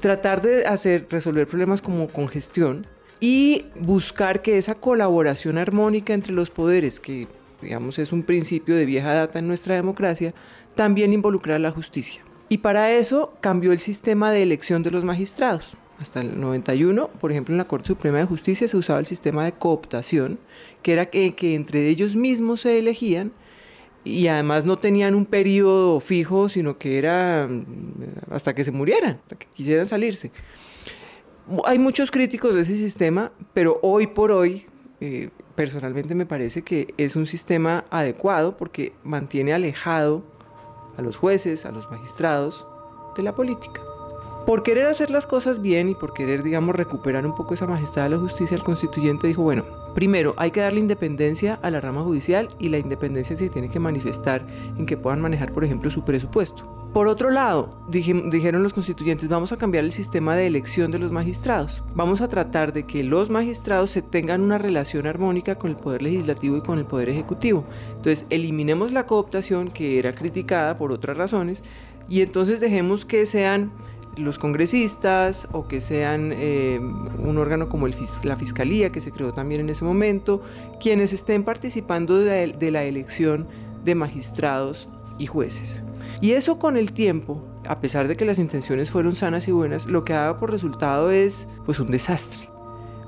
Tratar 0.00 0.42
de 0.42 0.66
hacer 0.66 1.06
resolver 1.08 1.46
problemas 1.46 1.80
como 1.80 2.08
congestión 2.08 2.84
y 3.20 3.66
buscar 3.78 4.42
que 4.42 4.58
esa 4.58 4.74
colaboración 4.74 5.56
armónica 5.56 6.14
entre 6.14 6.32
los 6.32 6.50
poderes, 6.50 6.98
que 6.98 7.28
digamos 7.62 7.96
es 8.00 8.10
un 8.10 8.24
principio 8.24 8.74
de 8.74 8.86
vieja 8.86 9.14
data 9.14 9.38
en 9.38 9.46
nuestra 9.46 9.76
democracia, 9.76 10.34
también 10.74 11.12
involucrar 11.12 11.54
a 11.54 11.60
la 11.60 11.70
justicia. 11.70 12.22
Y 12.50 12.58
para 12.58 12.90
eso 12.90 13.32
cambió 13.40 13.70
el 13.70 13.78
sistema 13.78 14.32
de 14.32 14.42
elección 14.42 14.82
de 14.82 14.90
los 14.90 15.04
magistrados. 15.04 15.74
Hasta 16.00 16.20
el 16.20 16.40
91, 16.40 17.08
por 17.20 17.30
ejemplo, 17.30 17.54
en 17.54 17.58
la 17.58 17.64
Corte 17.64 17.86
Suprema 17.86 18.18
de 18.18 18.24
Justicia 18.24 18.66
se 18.66 18.76
usaba 18.76 18.98
el 18.98 19.06
sistema 19.06 19.44
de 19.44 19.52
cooptación, 19.52 20.36
que 20.82 20.92
era 20.92 21.06
que, 21.06 21.32
entre 21.54 21.88
ellos 21.88 22.16
mismos 22.16 22.62
se 22.62 22.76
elegían 22.80 23.30
y 24.02 24.26
además 24.26 24.64
no 24.64 24.78
tenían 24.78 25.14
un 25.14 25.26
periodo 25.26 26.00
fijo, 26.00 26.48
sino 26.48 26.76
que 26.76 26.98
era 26.98 27.46
mm, 27.48 28.32
hasta 28.32 28.52
que 28.52 28.64
se 28.64 28.72
murieran, 28.72 29.20
hasta 29.22 29.36
que 29.36 29.46
quisieran 29.54 29.86
salirse. 29.86 30.32
Hay 31.66 31.78
muchos 31.78 32.10
críticos 32.10 32.52
de 32.56 32.62
ese 32.62 32.76
sistema, 32.76 33.30
pero 33.54 33.78
hoy 33.82 34.08
por 34.08 34.32
hoy, 34.32 34.66
eh, 35.00 35.30
personalmente 35.54 36.16
me 36.16 36.26
parece 36.26 36.62
que 36.62 36.94
es 36.96 37.14
un 37.14 37.28
sistema 37.28 37.84
adecuado 37.90 38.56
porque 38.56 38.92
mantiene 39.04 39.52
alejado 39.52 40.24
a 41.00 41.02
los 41.02 41.16
jueces, 41.16 41.64
a 41.64 41.72
los 41.72 41.90
magistrados 41.90 42.66
de 43.16 43.22
la 43.22 43.34
política. 43.34 43.82
Por 44.50 44.64
querer 44.64 44.86
hacer 44.86 45.12
las 45.12 45.28
cosas 45.28 45.62
bien 45.62 45.90
y 45.90 45.94
por 45.94 46.12
querer, 46.12 46.42
digamos, 46.42 46.74
recuperar 46.74 47.24
un 47.24 47.36
poco 47.36 47.54
esa 47.54 47.68
majestad 47.68 48.02
de 48.02 48.08
la 48.08 48.18
justicia, 48.18 48.56
el 48.56 48.64
constituyente 48.64 49.28
dijo, 49.28 49.44
bueno, 49.44 49.64
primero 49.94 50.34
hay 50.38 50.50
que 50.50 50.58
darle 50.58 50.80
independencia 50.80 51.60
a 51.62 51.70
la 51.70 51.80
rama 51.80 52.02
judicial 52.02 52.48
y 52.58 52.68
la 52.68 52.78
independencia 52.78 53.36
se 53.36 53.48
tiene 53.48 53.68
que 53.68 53.78
manifestar 53.78 54.44
en 54.76 54.86
que 54.86 54.96
puedan 54.96 55.20
manejar, 55.20 55.52
por 55.52 55.62
ejemplo, 55.62 55.88
su 55.92 56.02
presupuesto. 56.02 56.64
Por 56.92 57.06
otro 57.06 57.30
lado, 57.30 57.78
dijeron 57.86 58.64
los 58.64 58.72
constituyentes, 58.72 59.28
vamos 59.28 59.52
a 59.52 59.56
cambiar 59.56 59.84
el 59.84 59.92
sistema 59.92 60.34
de 60.34 60.48
elección 60.48 60.90
de 60.90 60.98
los 60.98 61.12
magistrados. 61.12 61.84
Vamos 61.94 62.20
a 62.20 62.26
tratar 62.26 62.72
de 62.72 62.86
que 62.86 63.04
los 63.04 63.30
magistrados 63.30 63.92
se 63.92 64.02
tengan 64.02 64.40
una 64.40 64.58
relación 64.58 65.06
armónica 65.06 65.58
con 65.58 65.70
el 65.70 65.76
poder 65.76 66.02
legislativo 66.02 66.56
y 66.56 66.62
con 66.62 66.80
el 66.80 66.86
poder 66.86 67.08
ejecutivo. 67.08 67.66
Entonces, 67.90 68.26
eliminemos 68.30 68.90
la 68.90 69.06
cooptación 69.06 69.70
que 69.70 70.00
era 70.00 70.12
criticada 70.12 70.76
por 70.76 70.90
otras 70.90 71.16
razones 71.16 71.62
y 72.08 72.22
entonces 72.22 72.58
dejemos 72.58 73.04
que 73.04 73.24
sean 73.26 73.70
los 74.20 74.38
congresistas 74.38 75.48
o 75.52 75.66
que 75.66 75.80
sean 75.80 76.32
eh, 76.34 76.78
un 76.80 77.38
órgano 77.38 77.68
como 77.68 77.86
el, 77.86 77.94
la 78.22 78.36
Fiscalía, 78.36 78.90
que 78.90 79.00
se 79.00 79.10
creó 79.10 79.32
también 79.32 79.60
en 79.62 79.70
ese 79.70 79.84
momento, 79.84 80.42
quienes 80.80 81.12
estén 81.12 81.42
participando 81.42 82.18
de 82.18 82.70
la 82.70 82.84
elección 82.84 83.48
de 83.84 83.94
magistrados 83.94 84.88
y 85.18 85.26
jueces. 85.26 85.82
Y 86.20 86.32
eso 86.32 86.58
con 86.58 86.76
el 86.76 86.92
tiempo, 86.92 87.42
a 87.66 87.76
pesar 87.76 88.08
de 88.08 88.16
que 88.16 88.24
las 88.24 88.38
intenciones 88.38 88.90
fueron 88.90 89.14
sanas 89.14 89.48
y 89.48 89.52
buenas, 89.52 89.86
lo 89.86 90.04
que 90.04 90.12
daba 90.12 90.38
por 90.38 90.50
resultado 90.50 91.10
es 91.10 91.48
pues 91.64 91.80
un 91.80 91.90
desastre. 91.90 92.48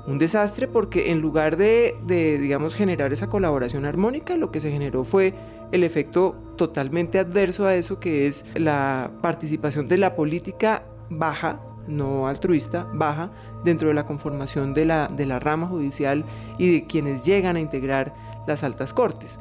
Un 0.05 0.17
desastre 0.17 0.67
porque 0.67 1.11
en 1.11 1.21
lugar 1.21 1.55
de, 1.55 1.95
de, 2.05 2.37
digamos, 2.37 2.75
generar 2.75 3.13
esa 3.13 3.27
colaboración 3.27 3.85
armónica, 3.85 4.35
lo 4.35 4.51
que 4.51 4.59
se 4.59 4.71
generó 4.71 5.03
fue 5.03 5.33
el 5.71 5.83
efecto 5.83 6.35
totalmente 6.57 7.19
adverso 7.19 7.65
a 7.65 7.75
eso, 7.75 7.99
que 7.99 8.27
es 8.27 8.45
la 8.55 9.11
participación 9.21 9.87
de 9.87 9.97
la 9.97 10.15
política 10.15 10.83
baja, 11.09 11.59
no 11.87 12.27
altruista, 12.27 12.87
baja, 12.93 13.31
dentro 13.63 13.89
de 13.89 13.93
la 13.93 14.05
conformación 14.05 14.73
de 14.73 14.85
la, 14.85 15.07
de 15.07 15.25
la 15.25 15.39
rama 15.39 15.67
judicial 15.67 16.25
y 16.57 16.71
de 16.71 16.87
quienes 16.87 17.23
llegan 17.23 17.55
a 17.55 17.59
integrar 17.59 18.13
las 18.47 18.63
altas 18.63 18.93
cortes. 18.93 19.37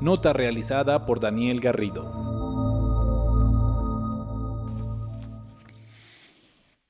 Nota 0.00 0.32
realizada 0.32 1.06
por 1.06 1.20
Daniel 1.20 1.60
Garrido. 1.60 2.26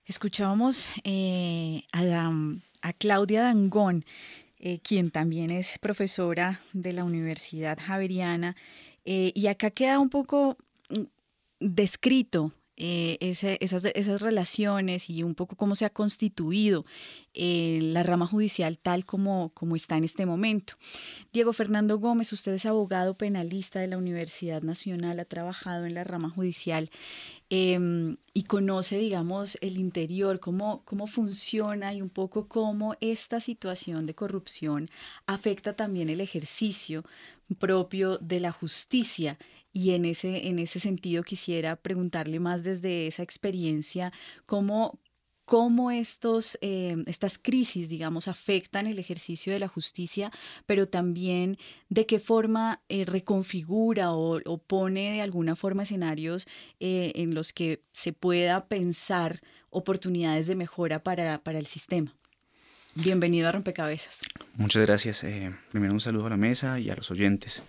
Escuchábamos 0.07 0.91
eh, 1.03 1.83
a, 1.93 2.93
Claudia 2.93 3.43
Dangón, 3.43 4.05
eh, 4.61 4.79
quien 4.79 5.11
también 5.11 5.51
es 5.51 5.79
profesora 5.81 6.61
de 6.73 6.93
la 6.93 7.03
Universidad 7.03 7.77
Javeriana, 7.81 8.55
eh, 9.05 9.33
y 9.35 9.49
acá 9.49 9.71
queda 9.71 9.99
un 9.99 10.09
poco 10.09 10.57
mm, 10.91 11.03
descrito 11.59 12.53
eh, 12.79 13.17
esas, 13.21 13.85
esas, 13.87 14.21
relaciones 14.21 15.09
y 15.09 15.23
un 15.23 15.35
poco 15.35 15.57
cómo 15.57 15.75
se 15.75 15.87
ha 15.87 15.91
constituido 15.91 16.85
eh, 17.33 17.81
la 17.83 18.03
rama 18.03 18.27
judicial 18.27 18.79
tal 18.79 19.07
como, 19.07 19.51
como 19.55 19.77
está 19.77 19.97
en 19.97 20.05
este 20.05 20.27
momento. 20.27 20.75
Diego 21.33 21.55
Fernando 21.55 21.99
Gómez, 21.99 22.35
usted 22.35 22.53
es 22.53 22.67
abogado 22.67 23.17
penalista 23.17 23.81
de 23.81 23.87
la 23.87 23.97
Universidad 23.97 24.61
Nacional, 24.61 25.21
ha 25.21 25.25
trabajado 25.25 25.87
en 25.87 25.95
la 25.95 26.05
rama 26.05 26.29
judicial 26.29 26.91
em, 27.49 28.19
y 28.35 28.43
conoce, 28.43 28.99
digamos, 28.99 29.57
el 29.63 29.79
interior, 29.79 30.39
cómo, 30.39 30.83
cómo 30.85 31.07
funciona 31.07 31.95
y 31.95 32.03
un 32.03 32.11
poco 32.11 32.47
cómo 32.47 32.95
esta 33.01 33.41
situación 33.41 34.05
de 34.05 34.15
corrupción 34.15 34.91
afecta 35.27 35.75
también 35.75 36.11
el 36.11 36.21
ejercicio 36.21 37.05
propio 37.59 38.19
de 38.19 38.41
la 38.41 38.53
justicia 38.53 39.39
y 39.73 39.91
en 39.91 40.07
ese, 40.07 40.49
en 40.49 40.59
ese 40.59 40.81
sentido 40.81 41.23
quisiera 41.23 41.77
preguntarle 41.77 42.41
más 42.41 42.65
desde 42.65 43.07
esa 43.07 43.23
experiencia, 43.23 44.13
cómo, 44.47 44.99
cómo 45.45 45.91
estos, 45.91 46.57
eh, 46.63 46.97
estas 47.07 47.39
crisis, 47.39 47.89
digamos, 47.91 48.27
afectan 48.27 48.87
el 48.87 48.99
ejercicio 48.99 49.53
de 49.53 49.59
la 49.59 49.69
justicia, 49.69 50.33
pero 50.65 50.89
también 50.89 51.59
de 51.91 52.07
qué 52.07 52.19
forma 52.21 52.83
eh, 52.89 53.05
reconfigura 53.05 54.13
o, 54.13 54.41
pone 54.67 55.13
de 55.13 55.21
alguna 55.21 55.57
forma 55.57 55.83
escenarios 55.83 56.47
eh, 56.81 57.13
en 57.15 57.35
los 57.35 57.53
que 57.53 57.83
se 57.93 58.13
pueda 58.13 58.69
pensar 58.69 59.43
oportunidades 59.71 60.47
de 60.47 60.57
mejora 60.57 61.03
para, 61.03 61.43
para 61.45 61.59
el 61.59 61.67
sistema. 61.67 62.17
Bienvenido 62.99 63.47
a 63.47 63.53
Rompecabezas. 63.53 64.21
Muchas 64.55 64.87
gracias. 64.87 65.23
primero 65.71 65.93
un 65.93 66.01
saludo 66.01 66.29
a 66.29 66.31
la 66.31 66.39
mesa 66.39 66.81
y 66.81 66.89
a 66.89 66.97
los 66.97 67.11
oyentes. 67.11 67.63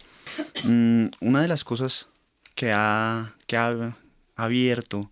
Mm, 0.63 1.07
una 1.19 1.41
de 1.41 1.49
las 1.49 1.65
cosas 1.65 2.07
que 2.55 2.71
ha, 2.73 3.35
que 3.45 3.57
ha 3.57 3.97
abierto 4.37 5.11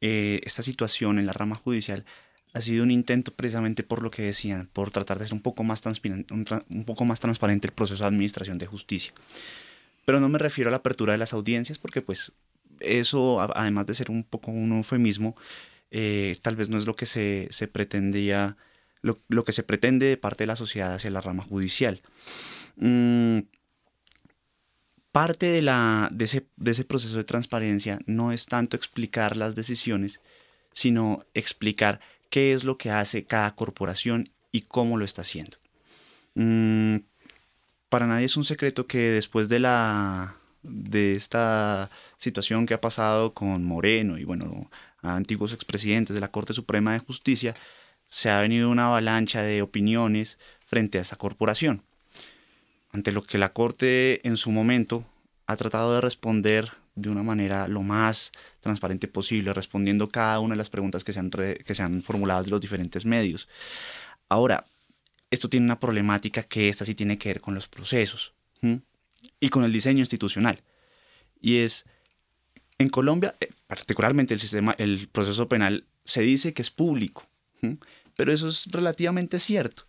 eh, 0.00 0.40
esta 0.44 0.62
situación 0.62 1.18
en 1.18 1.26
la 1.26 1.32
rama 1.32 1.56
judicial 1.56 2.04
ha 2.52 2.60
sido 2.60 2.84
un 2.84 2.92
intento 2.92 3.32
precisamente 3.32 3.82
por 3.82 4.00
lo 4.00 4.12
que 4.12 4.22
decían, 4.22 4.68
por 4.72 4.92
tratar 4.92 5.18
de 5.18 5.24
ser 5.24 5.34
un 5.34 5.42
poco 5.42 5.64
más, 5.64 5.82
un, 6.04 6.84
poco 6.86 7.04
más 7.04 7.18
transparente 7.18 7.66
el 7.66 7.72
proceso 7.72 8.04
de 8.04 8.08
administración 8.08 8.58
de 8.58 8.66
justicia. 8.66 9.12
Pero 10.04 10.20
no 10.20 10.28
me 10.28 10.38
refiero 10.38 10.68
a 10.68 10.70
la 10.70 10.76
apertura 10.78 11.12
de 11.12 11.18
las 11.18 11.32
audiencias 11.32 11.78
porque 11.78 12.00
pues 12.00 12.30
eso, 12.78 13.40
además 13.40 13.86
de 13.86 13.94
ser 13.94 14.08
un 14.08 14.22
poco 14.22 14.52
un 14.52 14.70
eufemismo, 14.70 15.34
eh, 15.90 16.36
tal 16.42 16.54
vez 16.54 16.68
no 16.68 16.78
es 16.78 16.86
lo 16.86 16.94
que 16.94 17.06
se, 17.06 17.48
se 17.50 17.66
pretendía, 17.66 18.56
lo, 19.02 19.18
lo, 19.28 19.44
que 19.44 19.52
se 19.52 19.62
pretende 19.62 20.06
de 20.06 20.16
parte 20.16 20.44
de 20.44 20.48
la 20.48 20.56
sociedad 20.56 20.94
hacia 20.94 21.10
la 21.10 21.20
rama 21.20 21.42
judicial. 21.42 22.02
Mm, 22.76 23.40
parte 25.12 25.46
de, 25.46 25.62
la, 25.62 26.08
de, 26.12 26.24
ese, 26.24 26.46
de 26.56 26.70
ese 26.70 26.84
proceso 26.84 27.16
de 27.16 27.24
transparencia 27.24 27.98
no 28.06 28.32
es 28.32 28.46
tanto 28.46 28.76
explicar 28.76 29.36
las 29.36 29.54
decisiones, 29.54 30.20
sino 30.72 31.24
explicar 31.34 32.00
qué 32.30 32.52
es 32.52 32.64
lo 32.64 32.78
que 32.78 32.90
hace 32.90 33.24
cada 33.24 33.54
corporación 33.54 34.30
y 34.52 34.62
cómo 34.62 34.96
lo 34.96 35.04
está 35.04 35.22
haciendo. 35.22 35.58
Mm, 36.34 36.98
para 37.88 38.06
nadie 38.06 38.26
es 38.26 38.36
un 38.36 38.44
secreto 38.44 38.86
que 38.86 39.10
después 39.10 39.48
de 39.48 39.60
la 39.60 40.36
de 40.62 41.14
esta 41.14 41.90
situación 42.18 42.66
que 42.66 42.74
ha 42.74 42.80
pasado 42.80 43.32
con 43.32 43.64
Moreno 43.64 44.18
y 44.18 44.24
bueno, 44.24 44.70
a 45.02 45.16
antiguos 45.16 45.52
expresidentes 45.52 46.14
de 46.14 46.20
la 46.20 46.30
Corte 46.30 46.52
Suprema 46.52 46.92
de 46.92 46.98
Justicia, 46.98 47.54
se 48.10 48.28
ha 48.28 48.40
venido 48.40 48.68
una 48.68 48.88
avalancha 48.88 49.42
de 49.42 49.62
opiniones 49.62 50.36
frente 50.66 50.98
a 50.98 51.02
esa 51.02 51.16
corporación. 51.16 51.84
Ante 52.92 53.12
lo 53.12 53.22
que 53.22 53.38
la 53.38 53.52
Corte 53.52 54.26
en 54.26 54.36
su 54.36 54.50
momento 54.50 55.06
ha 55.46 55.56
tratado 55.56 55.94
de 55.94 56.00
responder 56.00 56.68
de 56.96 57.08
una 57.08 57.22
manera 57.22 57.68
lo 57.68 57.82
más 57.82 58.32
transparente 58.58 59.06
posible, 59.06 59.54
respondiendo 59.54 60.08
cada 60.08 60.40
una 60.40 60.54
de 60.54 60.58
las 60.58 60.70
preguntas 60.70 61.04
que 61.04 61.12
se 61.12 61.20
han, 61.20 61.30
que 61.30 61.74
se 61.74 61.82
han 61.82 62.02
formulado 62.02 62.42
de 62.42 62.50
los 62.50 62.60
diferentes 62.60 63.06
medios. 63.06 63.48
Ahora, 64.28 64.64
esto 65.30 65.48
tiene 65.48 65.66
una 65.66 65.78
problemática 65.78 66.42
que 66.42 66.68
esta 66.68 66.84
sí 66.84 66.96
tiene 66.96 67.16
que 67.16 67.28
ver 67.28 67.40
con 67.40 67.54
los 67.54 67.68
procesos 67.68 68.34
y 69.38 69.48
con 69.50 69.62
el 69.62 69.72
diseño 69.72 70.00
institucional. 70.00 70.62
Y 71.40 71.58
es, 71.58 71.84
en 72.78 72.88
Colombia, 72.88 73.36
eh, 73.40 73.50
particularmente 73.68 74.34
el 74.34 74.40
sistema, 74.40 74.74
el 74.78 75.08
proceso 75.08 75.48
penal, 75.48 75.84
se 76.04 76.22
dice 76.22 76.52
que 76.52 76.62
es 76.62 76.70
público, 76.72 77.24
pero 78.16 78.32
eso 78.32 78.48
es 78.48 78.66
relativamente 78.66 79.38
cierto. 79.38 79.84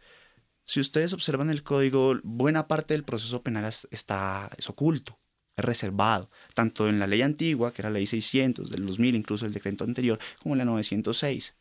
Si 0.65 0.79
ustedes 0.79 1.13
observan 1.13 1.49
el 1.49 1.63
código, 1.63 2.19
buena 2.23 2.67
parte 2.67 2.93
del 2.93 3.03
proceso 3.03 3.41
penal 3.41 3.65
está, 3.65 4.49
es 4.57 4.69
oculto, 4.69 5.17
es 5.57 5.65
reservado, 5.65 6.29
tanto 6.53 6.87
en 6.87 6.99
la 6.99 7.07
ley 7.07 7.21
antigua, 7.21 7.73
que 7.73 7.81
era 7.81 7.89
la 7.89 7.95
ley 7.95 8.05
600 8.05 8.69
del 8.69 8.85
2000, 8.85 9.15
incluso 9.15 9.45
el 9.45 9.53
decreto 9.53 9.83
anterior, 9.83 10.19
como 10.41 10.55
en 10.55 10.59
la 10.59 10.65
906. 10.65 11.55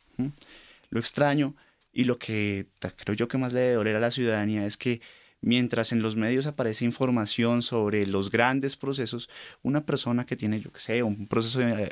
Lo 0.89 0.99
extraño 0.99 1.55
y 1.91 2.05
lo 2.05 2.17
que 2.17 2.67
creo 2.97 3.15
yo 3.15 3.27
que 3.27 3.37
más 3.37 3.53
le 3.53 3.59
debe 3.61 3.75
doler 3.75 3.95
a 3.95 3.99
la 3.99 4.11
ciudadanía 4.11 4.65
es 4.65 4.77
que 4.77 5.01
mientras 5.41 5.91
en 5.91 6.01
los 6.01 6.15
medios 6.15 6.45
aparece 6.45 6.85
información 6.85 7.63
sobre 7.63 8.05
los 8.05 8.29
grandes 8.29 8.77
procesos, 8.77 9.29
una 9.63 9.85
persona 9.85 10.25
que 10.25 10.37
tiene, 10.37 10.61
yo 10.61 10.71
que 10.71 10.79
sé, 10.79 11.03
un 11.03 11.27
proceso 11.27 11.59
de 11.59 11.83
eh, 11.83 11.89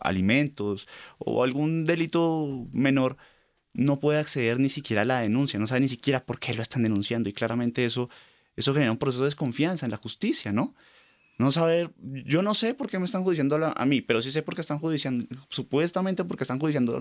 alimentos 0.00 0.88
o 1.18 1.44
algún 1.44 1.84
delito 1.84 2.66
menor, 2.72 3.16
no 3.74 4.00
puede 4.00 4.20
acceder 4.20 4.58
ni 4.58 4.68
siquiera 4.68 5.02
a 5.02 5.04
la 5.04 5.20
denuncia, 5.20 5.58
no 5.58 5.66
sabe 5.66 5.80
ni 5.80 5.88
siquiera 5.88 6.24
por 6.24 6.38
qué 6.38 6.54
lo 6.54 6.62
están 6.62 6.84
denunciando 6.84 7.28
y 7.28 7.32
claramente 7.32 7.84
eso, 7.84 8.08
eso 8.56 8.72
genera 8.72 8.92
un 8.92 8.98
proceso 8.98 9.24
de 9.24 9.28
desconfianza 9.28 9.84
en 9.84 9.90
la 9.90 9.96
justicia, 9.98 10.52
¿no? 10.52 10.74
No 11.36 11.50
saber, 11.50 11.92
yo 12.00 12.42
no 12.42 12.54
sé 12.54 12.74
por 12.74 12.88
qué 12.88 13.00
me 13.00 13.04
están 13.04 13.24
judiciando 13.24 13.56
a, 13.74 13.84
mí, 13.84 14.00
pero 14.00 14.22
sí 14.22 14.30
sé 14.30 14.42
por 14.42 14.54
qué 14.54 14.60
están 14.60 14.78
judiciando, 14.78 15.26
supuestamente 15.48 16.24
porque 16.24 16.44
están 16.44 16.60
judiciando, 16.60 16.96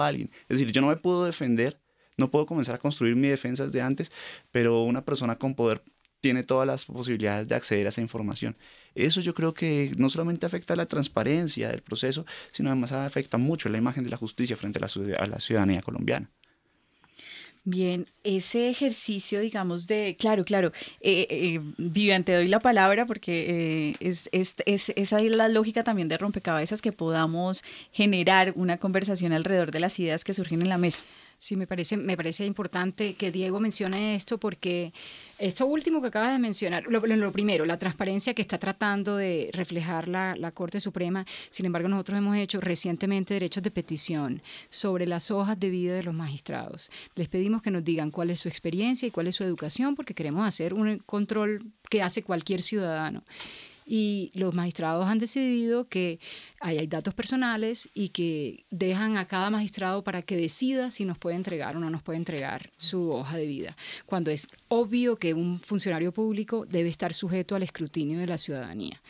a 0.00 0.06
alguien. 0.06 0.30
Es 0.48 0.58
decir, 0.58 0.72
yo 0.72 0.80
no 0.80 0.88
me 0.88 0.96
puedo 0.96 1.24
defender, 1.24 1.80
no 2.16 2.32
puedo 2.32 2.46
comenzar 2.46 2.74
a 2.74 2.78
construir 2.78 3.14
mi 3.14 3.28
defensa 3.28 3.64
desde 3.64 3.80
antes, 3.80 4.10
pero 4.50 4.82
una 4.82 5.04
persona 5.04 5.38
con 5.38 5.54
poder 5.54 5.84
tiene 6.20 6.42
todas 6.42 6.66
las 6.66 6.84
posibilidades 6.84 7.48
de 7.48 7.54
acceder 7.54 7.86
a 7.86 7.90
esa 7.90 8.00
información. 8.00 8.56
Eso 8.94 9.20
yo 9.20 9.34
creo 9.34 9.54
que 9.54 9.92
no 9.96 10.10
solamente 10.10 10.46
afecta 10.46 10.74
a 10.74 10.76
la 10.76 10.86
transparencia 10.86 11.68
del 11.68 11.82
proceso, 11.82 12.26
sino 12.52 12.70
además 12.70 12.92
afecta 12.92 13.38
mucho 13.38 13.68
la 13.68 13.78
imagen 13.78 14.04
de 14.04 14.10
la 14.10 14.16
justicia 14.16 14.56
frente 14.56 14.78
a 14.78 15.26
la 15.26 15.40
ciudadanía 15.40 15.82
colombiana. 15.82 16.30
Bien, 17.70 18.06
ese 18.24 18.70
ejercicio, 18.70 19.40
digamos, 19.40 19.86
de, 19.86 20.16
claro, 20.18 20.42
claro, 20.46 20.72
eh, 21.02 21.26
eh, 21.28 21.60
Vivian, 21.76 22.24
te 22.24 22.32
doy 22.32 22.48
la 22.48 22.60
palabra 22.60 23.04
porque 23.04 23.90
eh, 23.90 23.94
es, 24.00 24.30
es, 24.32 24.56
es, 24.64 24.90
esa 24.96 25.20
es 25.20 25.30
la 25.32 25.48
lógica 25.48 25.84
también 25.84 26.08
de 26.08 26.16
rompecabezas 26.16 26.80
que 26.80 26.92
podamos 26.92 27.62
generar 27.92 28.54
una 28.56 28.78
conversación 28.78 29.34
alrededor 29.34 29.70
de 29.70 29.80
las 29.80 29.98
ideas 29.98 30.24
que 30.24 30.32
surgen 30.32 30.62
en 30.62 30.70
la 30.70 30.78
mesa. 30.78 31.02
Sí, 31.40 31.54
me 31.54 31.68
parece, 31.68 31.96
me 31.96 32.16
parece 32.16 32.44
importante 32.44 33.14
que 33.14 33.30
Diego 33.30 33.60
mencione 33.60 34.16
esto 34.16 34.38
porque 34.38 34.92
esto 35.38 35.66
último 35.66 36.02
que 36.02 36.08
acabas 36.08 36.32
de 36.32 36.40
mencionar, 36.40 36.84
lo, 36.88 37.32
primero, 37.32 37.64
la 37.64 37.78
transparencia 37.78 38.34
que 38.34 38.42
está 38.42 38.58
tratando 38.58 39.16
de 39.16 39.48
reflejar 39.52 40.08
la, 40.08 40.34
Corte 40.52 40.80
Suprema, 40.80 41.24
sin 41.50 41.66
embargo 41.66 41.86
nosotros 41.86 42.18
hemos 42.18 42.36
hecho 42.36 42.60
recientemente 42.60 43.34
derechos 43.34 43.62
de 43.62 43.70
petición 43.70 44.42
sobre 44.68 45.06
las 45.06 45.30
hojas 45.30 45.60
de 45.60 45.70
vida 45.70 45.94
de 45.94 46.02
los 46.02 46.14
magistrados. 46.14 46.90
Les 47.14 47.28
pedimos 47.28 47.62
que 47.62 47.70
nos 47.70 47.84
digan 47.84 48.10
cuál 48.10 48.30
es 48.30 48.40
su 48.40 48.48
experiencia 48.48 49.06
y 49.06 49.12
cuál 49.12 49.28
es 49.28 49.36
su 49.36 49.44
educación 49.44 49.94
porque 49.94 50.14
queremos 50.14 50.44
hacer 50.44 50.74
un 50.74 50.98
control 50.98 51.70
que 51.88 52.02
hace 52.02 52.24
cualquier 52.24 52.62
ciudadano 52.62 53.22
y 53.90 54.30
los 54.34 54.54
magistrados 54.54 55.06
han 55.06 55.18
decidido 55.18 55.88
que 55.88 56.20
hay, 56.60 56.86
datos 56.86 57.14
personales 57.14 57.88
y 57.94 58.10
que 58.10 58.66
dejan 58.70 59.16
a 59.16 59.26
cada 59.26 59.48
magistrado 59.48 60.04
para 60.04 60.20
que 60.20 60.36
decida 60.36 60.90
si 60.90 61.06
nos 61.06 61.16
puede 61.16 61.36
entregar 61.36 61.76
o 61.76 61.80
no 61.80 61.88
nos 61.88 62.02
puede 62.02 62.18
entregar 62.18 62.70
su 62.76 63.10
hoja 63.10 63.38
de 63.38 63.46
vida, 63.46 63.76
cuando 64.04 64.30
es 64.30 64.46
obvio 64.68 65.16
que 65.16 65.32
un 65.32 65.58
funcionario 65.60 66.12
público 66.12 66.66
debe 66.66 66.90
estar 66.90 67.14
sujeto 67.14 67.56
al 67.56 67.62
escrutinio 67.62 68.18
de 68.18 68.26
la 68.26 68.36
ciudadanía. 68.36 69.00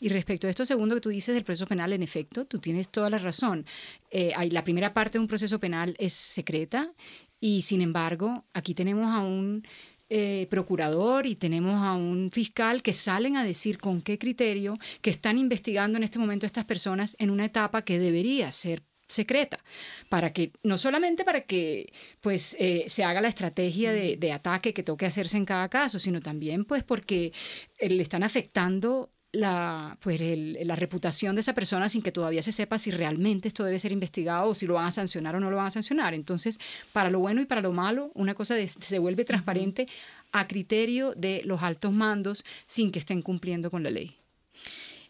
Y 0.00 0.08
respecto 0.08 0.46
a 0.46 0.50
esto 0.50 0.64
segundo 0.64 0.94
que 0.94 1.02
tú 1.02 1.10
dices 1.10 1.34
del 1.34 1.44
proceso 1.44 1.66
penal, 1.66 1.92
en 1.92 2.02
efecto, 2.02 2.46
tú 2.46 2.58
tienes 2.58 2.88
toda 2.88 3.10
la 3.10 3.18
razón. 3.18 3.66
Eh, 4.10 4.32
la 4.50 4.64
primera 4.64 4.94
parte 4.94 5.18
de 5.18 5.22
un 5.22 5.28
proceso 5.28 5.58
penal 5.58 5.94
es 5.98 6.14
secreta 6.14 6.90
y 7.40 7.62
sin 7.62 7.82
embargo 7.82 8.44
aquí 8.54 8.72
tenemos 8.72 9.06
a 9.06 9.20
un 9.20 9.66
eh, 10.14 10.46
procurador 10.50 11.24
y 11.24 11.36
tenemos 11.36 11.82
a 11.82 11.94
un 11.94 12.30
fiscal 12.30 12.82
que 12.82 12.92
salen 12.92 13.38
a 13.38 13.44
decir 13.44 13.78
con 13.78 14.02
qué 14.02 14.18
criterio 14.18 14.78
que 15.00 15.08
están 15.08 15.38
investigando 15.38 15.96
en 15.96 16.04
este 16.04 16.18
momento 16.18 16.44
a 16.44 16.48
estas 16.48 16.66
personas 16.66 17.16
en 17.18 17.30
una 17.30 17.46
etapa 17.46 17.80
que 17.80 17.98
debería 17.98 18.52
ser 18.52 18.82
secreta, 19.08 19.58
para 20.10 20.34
que, 20.34 20.52
no 20.62 20.76
solamente 20.76 21.24
para 21.24 21.40
que 21.42 21.94
pues 22.20 22.54
eh, 22.58 22.84
se 22.88 23.04
haga 23.04 23.22
la 23.22 23.28
estrategia 23.28 23.90
de, 23.90 24.18
de, 24.18 24.32
ataque 24.32 24.74
que 24.74 24.82
toque 24.82 25.06
hacerse 25.06 25.38
en 25.38 25.46
cada 25.46 25.70
caso, 25.70 25.98
sino 25.98 26.20
también 26.20 26.66
pues 26.66 26.84
porque 26.84 27.32
eh, 27.78 27.88
le 27.88 28.02
están 28.02 28.22
afectando 28.22 29.10
la, 29.32 29.96
pues 30.00 30.20
la 30.20 30.76
reputación 30.76 31.34
de 31.34 31.40
esa 31.40 31.54
persona 31.54 31.88
sin 31.88 32.02
que 32.02 32.12
todavía 32.12 32.42
se 32.42 32.52
sepa 32.52 32.78
si 32.78 32.90
realmente 32.90 33.48
esto 33.48 33.64
debe 33.64 33.78
ser 33.78 33.92
investigado 33.92 34.48
o 34.48 34.54
si 34.54 34.66
lo 34.66 34.74
van 34.74 34.86
a 34.86 34.90
sancionar 34.90 35.34
o 35.34 35.40
no 35.40 35.50
lo 35.50 35.56
van 35.56 35.66
a 35.66 35.70
sancionar. 35.70 36.12
Entonces, 36.14 36.60
para 36.92 37.10
lo 37.10 37.18
bueno 37.18 37.40
y 37.40 37.46
para 37.46 37.62
lo 37.62 37.72
malo, 37.72 38.10
una 38.14 38.34
cosa 38.34 38.54
se 38.66 38.98
vuelve 38.98 39.24
transparente 39.24 39.88
a 40.32 40.46
criterio 40.46 41.14
de 41.14 41.42
los 41.44 41.62
altos 41.62 41.92
mandos 41.92 42.44
sin 42.66 42.92
que 42.92 42.98
estén 42.98 43.22
cumpliendo 43.22 43.70
con 43.70 43.82
la 43.82 43.90
ley. 43.90 44.14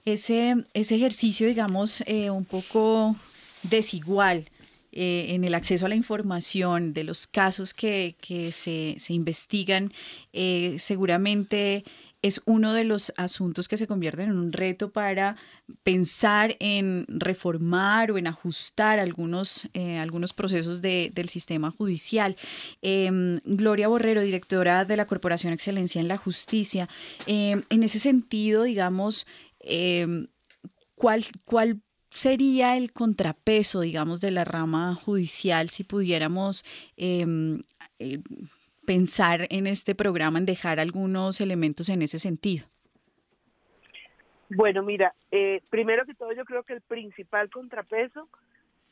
Ese, 0.04 0.64
ese 0.74 0.96
ejercicio, 0.96 1.46
digamos, 1.46 2.02
eh, 2.06 2.30
un 2.30 2.44
poco 2.44 3.16
desigual 3.62 4.46
eh, 4.90 5.26
en 5.30 5.44
el 5.44 5.54
acceso 5.54 5.86
a 5.86 5.88
la 5.88 5.94
información 5.94 6.92
de 6.92 7.04
los 7.04 7.26
casos 7.26 7.72
que, 7.72 8.16
que 8.20 8.52
se, 8.52 8.96
se, 8.98 9.12
investigan, 9.14 9.92
eh, 10.32 10.76
seguramente 10.78 11.84
es 12.22 12.40
uno 12.44 12.72
de 12.72 12.84
los 12.84 13.12
asuntos 13.16 13.68
que 13.68 13.76
se 13.76 13.88
convierten 13.88 14.30
en 14.30 14.38
un 14.38 14.52
reto 14.52 14.92
para 14.92 15.36
pensar 15.82 16.56
en 16.60 17.04
reformar 17.08 18.12
o 18.12 18.18
en 18.18 18.28
ajustar 18.28 19.00
algunos, 19.00 19.68
eh, 19.74 19.98
algunos 19.98 20.32
procesos 20.32 20.80
del 20.80 21.28
sistema 21.28 21.72
judicial. 21.72 22.36
Em, 22.80 23.40
Gloria 23.44 23.88
Borrero, 23.88 24.22
directora 24.22 24.84
de 24.84 24.96
la 24.96 25.06
Corporación 25.06 25.52
Excelencia 25.52 26.00
en 26.00 26.08
la 26.08 26.16
Justicia, 26.16 26.88
em, 27.26 27.62
en 27.68 27.82
ese 27.82 27.98
sentido, 27.98 28.62
digamos, 28.62 29.26
em, 29.60 30.28
¿cuál, 30.94 31.24
¿cuál 31.44 31.82
sería 32.10 32.76
el 32.76 32.92
contrapeso, 32.92 33.80
digamos, 33.80 34.20
de 34.20 34.30
la 34.30 34.44
rama 34.44 34.94
judicial 34.94 35.70
si 35.70 35.82
pudiéramos 35.82 36.64
eh, 36.96 37.26
pensar 38.86 39.46
en 39.50 39.66
este 39.66 39.94
programa, 39.94 40.38
en 40.38 40.46
dejar 40.46 40.80
algunos 40.80 41.40
elementos 41.40 41.88
en 41.88 42.02
ese 42.02 42.18
sentido? 42.18 42.66
Bueno, 44.50 44.82
mira, 44.82 45.14
eh, 45.30 45.62
primero 45.70 46.04
que 46.04 46.14
todo 46.14 46.32
yo 46.32 46.44
creo 46.44 46.62
que 46.62 46.74
el 46.74 46.82
principal 46.82 47.48
contrapeso 47.50 48.28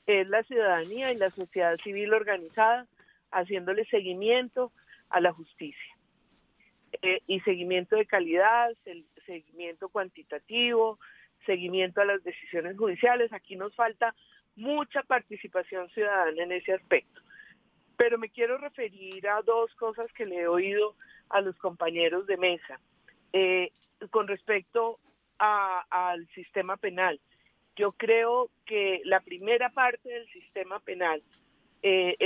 es 0.07 0.27
la 0.29 0.43
ciudadanía 0.45 1.13
y 1.13 1.17
la 1.17 1.31
sociedad 1.31 1.77
civil 1.77 2.15
organizada 2.15 2.87
haciéndole 3.31 3.85
seguimiento 3.87 4.73
a 5.11 5.21
la 5.21 5.33
justicia. 5.33 5.97
Eh, 7.03 7.21
y 7.27 7.41
seguimiento 7.41 7.97
de 7.97 8.07
calidad, 8.07 8.71
seguimiento 9.25 9.89
cuantitativo, 9.89 10.99
seguimiento 11.47 12.01
a 12.01 12.05
las 12.05 12.23
decisiones 12.25 12.77
judiciales. 12.77 13.33
Aquí 13.33 13.55
nos 13.57 13.75
falta 13.75 14.15
mucha 14.57 15.03
participación 15.03 15.89
ciudadana 15.91 16.43
en 16.43 16.53
ese 16.53 16.73
aspecto. 16.73 17.21
Pero 18.01 18.17
me 18.17 18.31
quiero 18.31 18.57
referir 18.57 19.29
a 19.29 19.43
dos 19.43 19.75
cosas 19.75 20.11
que 20.15 20.25
le 20.25 20.37
he 20.37 20.49
oído 20.49 20.95
a 21.29 21.43
los 21.43 21.55
compañeros 21.59 22.27
de 22.27 22.39
mesa. 22.39 22.81
Eh, 23.35 23.73
con 24.11 24.27
respecto 24.27 24.99
al 25.37 26.27
sistema 26.29 26.79
penal, 26.79 27.21
yo 27.77 27.93
creo 27.93 28.49
que 28.65 29.03
la 29.05 29.21
primera 29.21 29.69
parte 29.69 30.09
del 30.09 30.27
sistema 30.31 30.81
penal, 30.81 31.23
eh, 31.83 32.17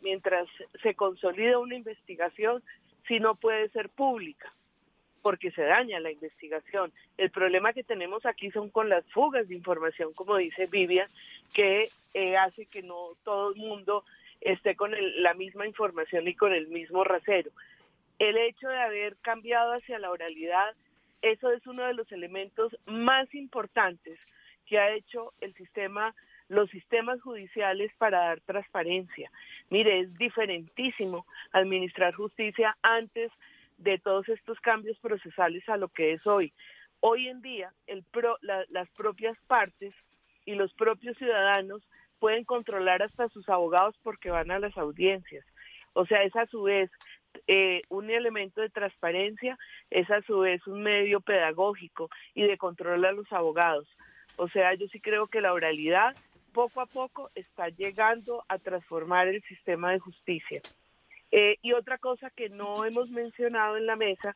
mientras 0.00 0.46
se 0.80 0.94
consolida 0.94 1.58
una 1.58 1.74
investigación, 1.74 2.62
si 3.08 3.18
no 3.18 3.34
puede 3.34 3.68
ser 3.70 3.88
pública, 3.88 4.52
porque 5.22 5.50
se 5.50 5.62
daña 5.62 5.98
la 5.98 6.12
investigación. 6.12 6.92
El 7.18 7.32
problema 7.32 7.72
que 7.72 7.82
tenemos 7.82 8.24
aquí 8.26 8.52
son 8.52 8.70
con 8.70 8.88
las 8.88 9.04
fugas 9.10 9.48
de 9.48 9.56
información, 9.56 10.12
como 10.14 10.36
dice 10.36 10.66
Vivian, 10.66 11.08
que 11.52 11.88
eh, 12.14 12.36
hace 12.36 12.66
que 12.66 12.84
no 12.84 13.08
todo 13.24 13.50
el 13.50 13.56
mundo 13.56 14.04
esté 14.46 14.76
con 14.76 14.94
la 15.22 15.34
misma 15.34 15.66
información 15.66 16.28
y 16.28 16.34
con 16.34 16.52
el 16.52 16.68
mismo 16.68 17.02
rasero. 17.04 17.50
El 18.18 18.36
hecho 18.36 18.68
de 18.68 18.78
haber 18.78 19.16
cambiado 19.16 19.72
hacia 19.72 19.98
la 19.98 20.10
oralidad, 20.10 20.74
eso 21.20 21.50
es 21.50 21.66
uno 21.66 21.84
de 21.84 21.94
los 21.94 22.10
elementos 22.12 22.76
más 22.86 23.32
importantes 23.34 24.18
que 24.66 24.78
ha 24.78 24.92
hecho 24.92 25.32
el 25.40 25.54
sistema 25.54 26.14
los 26.48 26.70
sistemas 26.70 27.20
judiciales 27.22 27.90
para 27.98 28.20
dar 28.20 28.40
transparencia. 28.42 29.32
Mire, 29.68 29.98
es 29.98 30.14
diferentísimo 30.16 31.26
administrar 31.50 32.14
justicia 32.14 32.76
antes 32.82 33.32
de 33.78 33.98
todos 33.98 34.28
estos 34.28 34.60
cambios 34.60 34.96
procesales 35.00 35.68
a 35.68 35.76
lo 35.76 35.88
que 35.88 36.12
es 36.12 36.24
hoy. 36.24 36.52
Hoy 37.00 37.26
en 37.26 37.42
día, 37.42 37.72
el 37.88 38.04
las 38.42 38.88
propias 38.90 39.36
partes 39.48 39.92
y 40.44 40.54
los 40.54 40.72
propios 40.74 41.16
ciudadanos 41.18 41.82
pueden 42.18 42.44
controlar 42.44 43.02
hasta 43.02 43.28
sus 43.28 43.48
abogados 43.48 43.94
porque 44.02 44.30
van 44.30 44.50
a 44.50 44.58
las 44.58 44.76
audiencias. 44.76 45.44
O 45.92 46.06
sea, 46.06 46.22
es 46.22 46.34
a 46.36 46.46
su 46.46 46.62
vez 46.64 46.90
eh, 47.46 47.82
un 47.88 48.10
elemento 48.10 48.60
de 48.60 48.70
transparencia, 48.70 49.58
es 49.90 50.10
a 50.10 50.22
su 50.22 50.40
vez 50.40 50.66
un 50.66 50.82
medio 50.82 51.20
pedagógico 51.20 52.10
y 52.34 52.44
de 52.44 52.58
control 52.58 53.04
a 53.04 53.12
los 53.12 53.30
abogados. 53.32 53.88
O 54.36 54.48
sea, 54.48 54.74
yo 54.74 54.86
sí 54.88 55.00
creo 55.00 55.26
que 55.26 55.40
la 55.40 55.52
oralidad 55.52 56.14
poco 56.52 56.80
a 56.80 56.86
poco 56.86 57.30
está 57.34 57.68
llegando 57.68 58.44
a 58.48 58.58
transformar 58.58 59.28
el 59.28 59.42
sistema 59.42 59.92
de 59.92 59.98
justicia. 59.98 60.60
Eh, 61.30 61.56
y 61.60 61.72
otra 61.72 61.98
cosa 61.98 62.30
que 62.30 62.48
no 62.48 62.84
hemos 62.84 63.10
mencionado 63.10 63.76
en 63.76 63.86
la 63.86 63.96
mesa 63.96 64.34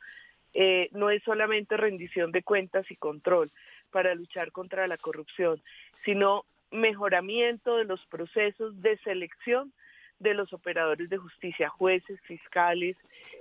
eh, 0.52 0.88
no 0.92 1.10
es 1.10 1.22
solamente 1.22 1.76
rendición 1.76 2.32
de 2.32 2.42
cuentas 2.42 2.90
y 2.90 2.96
control 2.96 3.50
para 3.90 4.14
luchar 4.14 4.52
contra 4.52 4.86
la 4.88 4.96
corrupción, 4.96 5.62
sino 6.04 6.44
mejoramiento 6.70 7.76
de 7.76 7.84
los 7.84 8.04
procesos 8.06 8.80
de 8.82 8.96
selección 8.98 9.72
de 10.20 10.34
los 10.34 10.52
operadores 10.52 11.08
de 11.08 11.16
justicia, 11.16 11.68
jueces, 11.68 12.20
fiscales. 12.20 12.96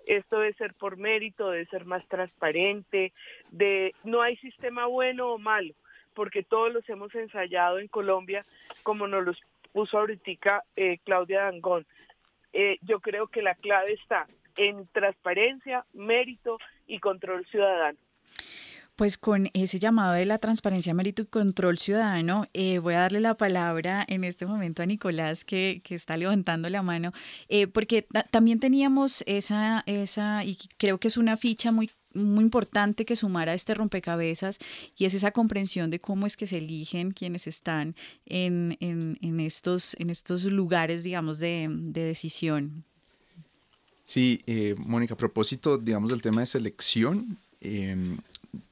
Esto 0.08 0.40
debe 0.40 0.54
ser 0.54 0.74
por 0.74 0.98
mérito, 0.98 1.52
debe 1.52 1.66
ser 1.66 1.86
más 1.86 2.08
transparente, 2.08 3.14
de 3.52 3.94
no 4.04 4.22
hay 4.22 4.38
sistema 4.38 4.88
bueno 4.88 5.34
o 5.34 5.38
malo, 5.38 5.74
porque 6.14 6.42
todos 6.42 6.74
los 6.74 6.88
hemos 6.90 7.14
ensayado 7.14 7.80
en 7.80 7.90
Colombia, 7.90 8.46
como 8.84 9.08
nos 9.08 9.26
los 9.26 9.42
puso 9.74 10.00
ahorita 10.00 10.64
eh, 10.76 10.98
Claudia 11.04 11.44
Dangón. 11.44 11.86
Eh, 12.54 12.78
yo 12.82 13.00
creo 13.02 13.28
que 13.28 13.42
la 13.42 13.56
clave 13.56 13.94
está 13.94 14.28
en 14.56 14.88
transparencia, 14.88 15.86
mérito 15.94 16.58
y 16.88 17.00
control 17.00 17.46
ciudadano. 17.46 17.98
Pues 19.00 19.18
con 19.18 19.50
ese 19.54 19.80
llamado 19.80 20.12
de 20.12 20.26
la 20.26 20.40
transparencia, 20.40 20.94
mérito 20.94 21.22
y 21.22 21.26
control 21.28 21.78
ciudadano, 21.78 22.48
eh, 22.52 22.80
voy 22.80 22.96
a 22.96 23.00
darle 23.00 23.22
la 23.22 23.38
palabra 23.38 24.04
en 24.06 24.26
este 24.26 24.46
momento 24.46 24.84
a 24.84 24.86
Nicolás, 24.86 25.46
que, 25.46 25.82
que 25.86 25.96
está 25.96 26.18
levantando 26.18 26.68
la 26.68 26.82
mano, 26.82 27.14
eh, 27.48 27.68
porque 27.68 28.06
también 28.30 28.60
teníamos 28.60 29.24
esa, 29.26 29.84
esa, 29.86 30.44
y 30.44 30.58
creo 30.76 31.00
que 31.00 31.08
es 31.08 31.16
una 31.16 31.38
ficha 31.38 31.72
muy 31.72 31.90
muy 32.14 32.44
importante 32.44 33.06
que 33.06 33.16
sumar 33.16 33.48
a 33.48 33.54
este 33.54 33.74
rompecabezas 33.74 34.60
y 34.98 35.06
es 35.06 35.14
esa 35.14 35.32
comprensión 35.32 35.90
de 35.90 36.02
cómo 36.02 36.26
es 36.28 36.36
que 36.36 36.46
se 36.46 36.58
eligen 36.58 37.12
quienes 37.12 37.48
están 37.48 37.96
en, 38.26 38.76
en, 38.82 39.18
en 39.22 39.40
estos, 39.40 39.96
en 39.98 40.10
estos 40.10 40.44
lugares, 40.44 41.04
digamos, 41.04 41.40
de, 41.40 41.70
de 41.70 42.02
decisión. 42.04 42.84
Sí, 44.04 44.42
eh, 44.46 44.76
Mónica, 44.78 45.14
a 45.14 45.18
propósito, 45.18 45.78
digamos, 45.78 46.10
del 46.10 46.22
tema 46.22 46.42
de 46.42 46.48
selección, 46.48 47.38
em, 47.62 48.18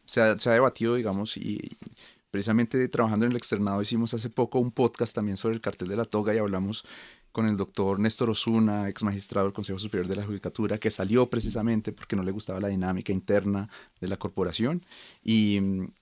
se, 0.06 0.22
ha, 0.22 0.38
se, 0.40 0.50
ha, 0.50 0.54
debatido, 0.54 0.96
digamos, 0.96 1.38
y 1.38 1.78
precisamente 2.32 2.88
trabajando 2.90 3.26
en 3.26 3.32
el 3.32 3.38
externado 3.38 3.82
hicimos 3.82 4.14
hace 4.14 4.30
poco 4.30 4.60
un 4.60 4.72
podcast 4.72 5.14
también 5.14 5.38
sobre 5.38 5.56
el 5.56 5.62
cartel 5.62 5.88
de 5.88 5.96
la 5.96 6.06
toga 6.06 6.34
y 6.34 6.38
hablamos 6.38 6.84
con 7.32 7.48
el 7.48 7.56
doctor 7.56 8.00
Néstor 8.00 8.32
Osuna, 8.32 8.90
ex 8.90 9.04
magistrado 9.04 9.46
del 9.46 9.54
Consejo 9.54 9.78
Superior 9.78 10.08
de 10.08 10.16
la 10.16 10.26
Judicatura, 10.26 10.78
que 10.78 10.90
salió 10.90 11.30
precisamente 11.30 11.92
porque 11.92 12.16
no 12.16 12.24
le 12.24 12.32
gustaba 12.32 12.60
la 12.60 12.68
dinámica 12.68 13.14
interna 13.14 13.70
de 14.02 14.08
la 14.08 14.18
corporación, 14.18 14.82
y, 15.24 15.60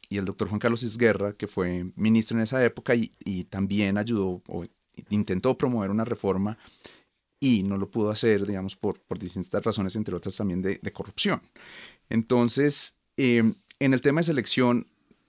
y 0.08 0.18
el 0.18 0.26
doctor 0.26 0.48
Juan 0.48 0.60
Carlos 0.60 0.84
Isguerra, 0.84 1.34
que 1.34 1.48
fue 1.48 1.92
ministro 1.96 2.38
en 2.38 2.44
esa 2.44 2.64
época 2.64 2.96
y, 2.96 3.12
y 3.26 3.44
también 3.46 3.98
ayudó 3.98 4.42
o 4.48 4.66
intentó 5.10 5.58
promover 5.58 5.90
una 5.90 6.06
reforma 6.06 6.58
y 7.40 7.64
no 7.64 7.78
lo 7.78 7.90
pudo 7.90 8.10
hacer, 8.10 8.46
digamos, 8.46 8.76
por, 8.76 9.00
por 9.02 9.20
distintas 9.20 9.64
razones, 9.64 9.96
entre 9.96 10.16
otras 10.16 10.36
también 10.36 10.62
de, 10.62 10.80
corrupción. 10.94 11.42
Entonces, 12.10 12.96
eh, 13.18 13.54
en 13.80 13.94
el 13.94 14.02
tema 14.02 14.20
de 14.22 14.26
selección 14.26 14.88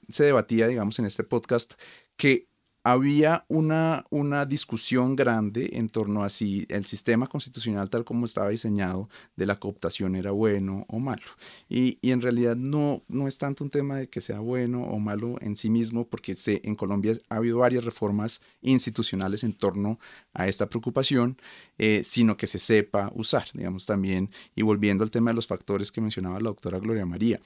se 0.08 0.24
debatía, 0.24 0.66
digamos, 0.66 0.98
en 0.98 1.04
este 1.06 1.24
podcast 1.24 1.74
que 2.16 2.48
había 2.86 3.44
una, 3.48 4.04
una 4.10 4.46
discusión 4.46 5.16
grande 5.16 5.70
en 5.72 5.88
torno 5.88 6.22
a 6.22 6.28
si 6.28 6.66
el 6.68 6.86
sistema 6.86 7.26
constitucional 7.26 7.90
tal 7.90 8.04
como 8.04 8.26
estaba 8.26 8.50
diseñado 8.50 9.08
de 9.34 9.44
la 9.44 9.56
cooptación 9.56 10.14
era 10.14 10.30
bueno 10.30 10.84
o 10.88 11.00
malo. 11.00 11.24
Y, 11.68 11.98
y, 12.00 12.12
en 12.12 12.22
realidad 12.22 12.54
no, 12.54 13.02
no 13.08 13.26
es 13.26 13.38
tanto 13.38 13.64
un 13.64 13.70
tema 13.70 13.96
de 13.96 14.08
que 14.08 14.20
sea 14.20 14.38
bueno 14.38 14.84
o 14.84 15.00
malo 15.00 15.34
en 15.40 15.56
sí 15.56 15.68
mismo, 15.68 16.06
porque 16.06 16.36
se, 16.36 16.60
en 16.62 16.76
Colombia 16.76 17.14
ha 17.28 17.38
habido 17.38 17.58
varias 17.58 17.84
reformas 17.84 18.40
institucionales 18.62 19.42
en 19.42 19.54
torno 19.54 19.98
a 20.32 20.46
esta 20.46 20.68
preocupación, 20.68 21.38
eh, 21.78 22.02
sino 22.04 22.36
que 22.36 22.46
se 22.46 22.60
sepa 22.60 23.10
usar, 23.16 23.46
digamos 23.52 23.84
también. 23.84 24.30
Y 24.54 24.62
volviendo 24.62 25.02
al 25.02 25.10
tema 25.10 25.32
de 25.32 25.34
los 25.34 25.48
factores 25.48 25.90
que 25.90 26.00
mencionaba 26.00 26.38
la 26.38 26.50
doctora 26.50 26.78
Gloria 26.78 27.04
María, 27.04 27.40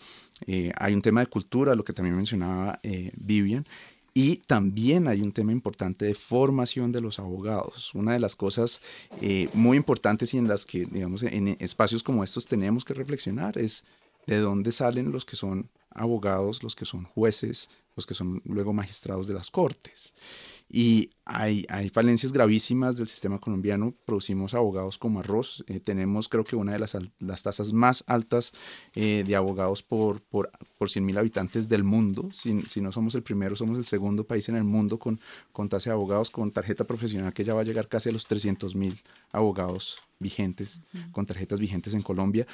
eh, 0.47 0.71
hay 0.77 0.93
un 0.93 1.01
tema 1.01 1.21
de 1.21 1.29
cultura, 1.29 1.75
lo 1.75 1.85
que 1.85 1.95
también 1.95 2.15
mencionaba 2.15 2.79
eh, 2.83 3.11
Vivian, 3.17 3.65
y 4.15 4.37
también 4.37 5.09
hay 5.09 5.21
un 5.23 5.33
tema 5.33 5.53
importante 5.53 6.05
de 6.05 6.15
formación 6.15 6.93
de 6.93 7.01
los 7.01 7.19
abogados. 7.19 7.95
Una 7.95 8.13
de 8.13 8.21
las 8.21 8.37
cosas 8.37 8.81
eh, 9.21 9.49
muy 9.55 9.77
importantes 9.77 10.35
y 10.35 10.39
en 10.39 10.49
las 10.49 10.65
que, 10.65 10.87
digamos, 10.87 11.23
en 11.23 11.57
espacios 11.61 12.03
como 12.03 12.25
estos 12.25 12.47
tenemos 12.47 12.85
que 12.85 12.95
reflexionar 12.95 13.59
es 13.59 13.85
de 14.27 14.39
dónde 14.39 14.73
salen 14.73 15.13
los 15.13 15.25
que 15.25 15.37
son 15.37 15.71
abogados, 15.91 16.63
los 16.63 16.77
que 16.77 16.85
son 16.85 17.05
jueces, 17.05 17.69
los 18.01 18.07
que 18.07 18.15
son 18.15 18.41
luego 18.45 18.73
magistrados 18.73 19.27
de 19.27 19.35
las 19.35 19.51
cortes. 19.51 20.15
Y 20.73 21.11
hay, 21.25 21.67
hay 21.69 21.89
falencias 21.89 22.33
gravísimas 22.33 22.97
del 22.97 23.09
sistema 23.09 23.41
colombiano. 23.41 23.93
Producimos 24.07 24.55
abogados 24.55 24.99
como 24.99 25.19
arroz. 25.19 25.65
Eh, 25.67 25.81
tenemos 25.81 26.29
creo 26.29 26.45
que 26.45 26.55
una 26.55 26.73
de 26.73 26.79
las, 26.79 26.97
las 27.19 27.43
tasas 27.43 27.73
más 27.73 28.05
altas 28.07 28.53
eh, 28.95 29.25
de 29.27 29.35
abogados 29.35 29.83
por, 29.83 30.23
por, 30.23 30.51
por 30.79 30.89
100 30.89 31.19
habitantes 31.19 31.69
del 31.69 31.83
mundo. 31.83 32.31
Si, 32.33 32.63
si, 32.69 32.81
no 32.81 32.93
somos 32.93 33.17
el 33.17 33.25
primero, 33.25 33.57
somos 33.57 33.79
el 33.79 33.85
segundo 33.85 34.25
país 34.25 34.49
en 34.49 34.55
el 34.55 34.65
mundo 34.65 34.99
con, 34.99 35.19
con 35.53 35.69
tasa 35.69 35.91
de 35.91 35.95
abogados, 35.95 36.31
con 36.31 36.51
tarjeta 36.51 36.87
profesional 36.87 37.33
que 37.33 37.43
ya 37.43 37.53
va 37.53 37.63
a 37.63 37.65
llegar 37.65 37.89
casi 37.89 38.09
a 38.09 38.13
los 38.13 38.27
300 38.29 38.77
mil 38.77 39.03
abogados 39.33 39.99
vigentes, 40.21 40.81
uh 40.95 40.99
-huh. 40.99 41.11
con 41.11 41.27
tarjetas 41.27 41.59
vigentes 41.59 41.95
en 41.95 42.03
Colombia. 42.03 42.47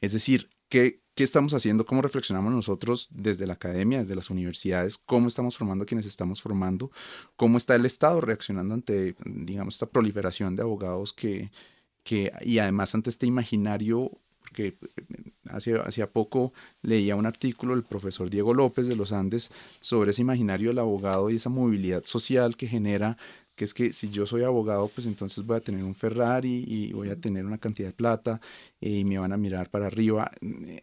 Es 0.00 0.12
decir, 0.12 0.48
¿qué, 0.74 1.00
¿Qué 1.14 1.22
estamos 1.22 1.54
haciendo? 1.54 1.86
¿Cómo 1.86 2.02
reflexionamos 2.02 2.52
nosotros 2.52 3.08
desde 3.12 3.46
la 3.46 3.52
academia, 3.52 4.00
desde 4.00 4.16
las 4.16 4.30
universidades? 4.30 4.98
¿Cómo 4.98 5.28
estamos 5.28 5.56
formando 5.56 5.84
a 5.84 5.86
quienes 5.86 6.04
estamos 6.04 6.42
formando? 6.42 6.90
¿Cómo 7.36 7.58
está 7.58 7.76
el 7.76 7.86
Estado 7.86 8.20
reaccionando 8.20 8.74
ante, 8.74 9.14
digamos, 9.24 9.76
esta 9.76 9.86
proliferación 9.86 10.56
de 10.56 10.62
abogados 10.62 11.12
que, 11.12 11.52
que 12.02 12.32
y 12.42 12.58
además 12.58 12.92
ante 12.92 13.10
este 13.10 13.26
imaginario 13.26 14.10
porque 14.40 14.76
hace, 15.48 15.76
hacía 15.76 16.10
poco 16.10 16.52
leía 16.82 17.16
un 17.16 17.26
artículo 17.26 17.74
del 17.74 17.84
profesor 17.84 18.28
Diego 18.28 18.52
López 18.52 18.88
de 18.88 18.96
los 18.96 19.12
Andes 19.12 19.50
sobre 19.80 20.10
ese 20.10 20.22
imaginario 20.22 20.70
del 20.70 20.80
abogado 20.80 21.30
y 21.30 21.36
esa 21.36 21.48
movilidad 21.48 22.02
social 22.02 22.56
que 22.56 22.66
genera 22.66 23.16
que 23.54 23.64
es 23.64 23.74
que 23.74 23.92
si 23.92 24.10
yo 24.10 24.26
soy 24.26 24.42
abogado, 24.42 24.88
pues 24.88 25.06
entonces 25.06 25.44
voy 25.44 25.56
a 25.56 25.60
tener 25.60 25.84
un 25.84 25.94
Ferrari 25.94 26.64
y 26.66 26.92
voy 26.92 27.10
a 27.10 27.20
tener 27.20 27.44
una 27.46 27.58
cantidad 27.58 27.88
de 27.88 27.94
plata 27.94 28.40
eh, 28.80 28.90
y 28.90 29.04
me 29.04 29.18
van 29.18 29.32
a 29.32 29.36
mirar 29.36 29.70
para 29.70 29.86
arriba. 29.86 30.30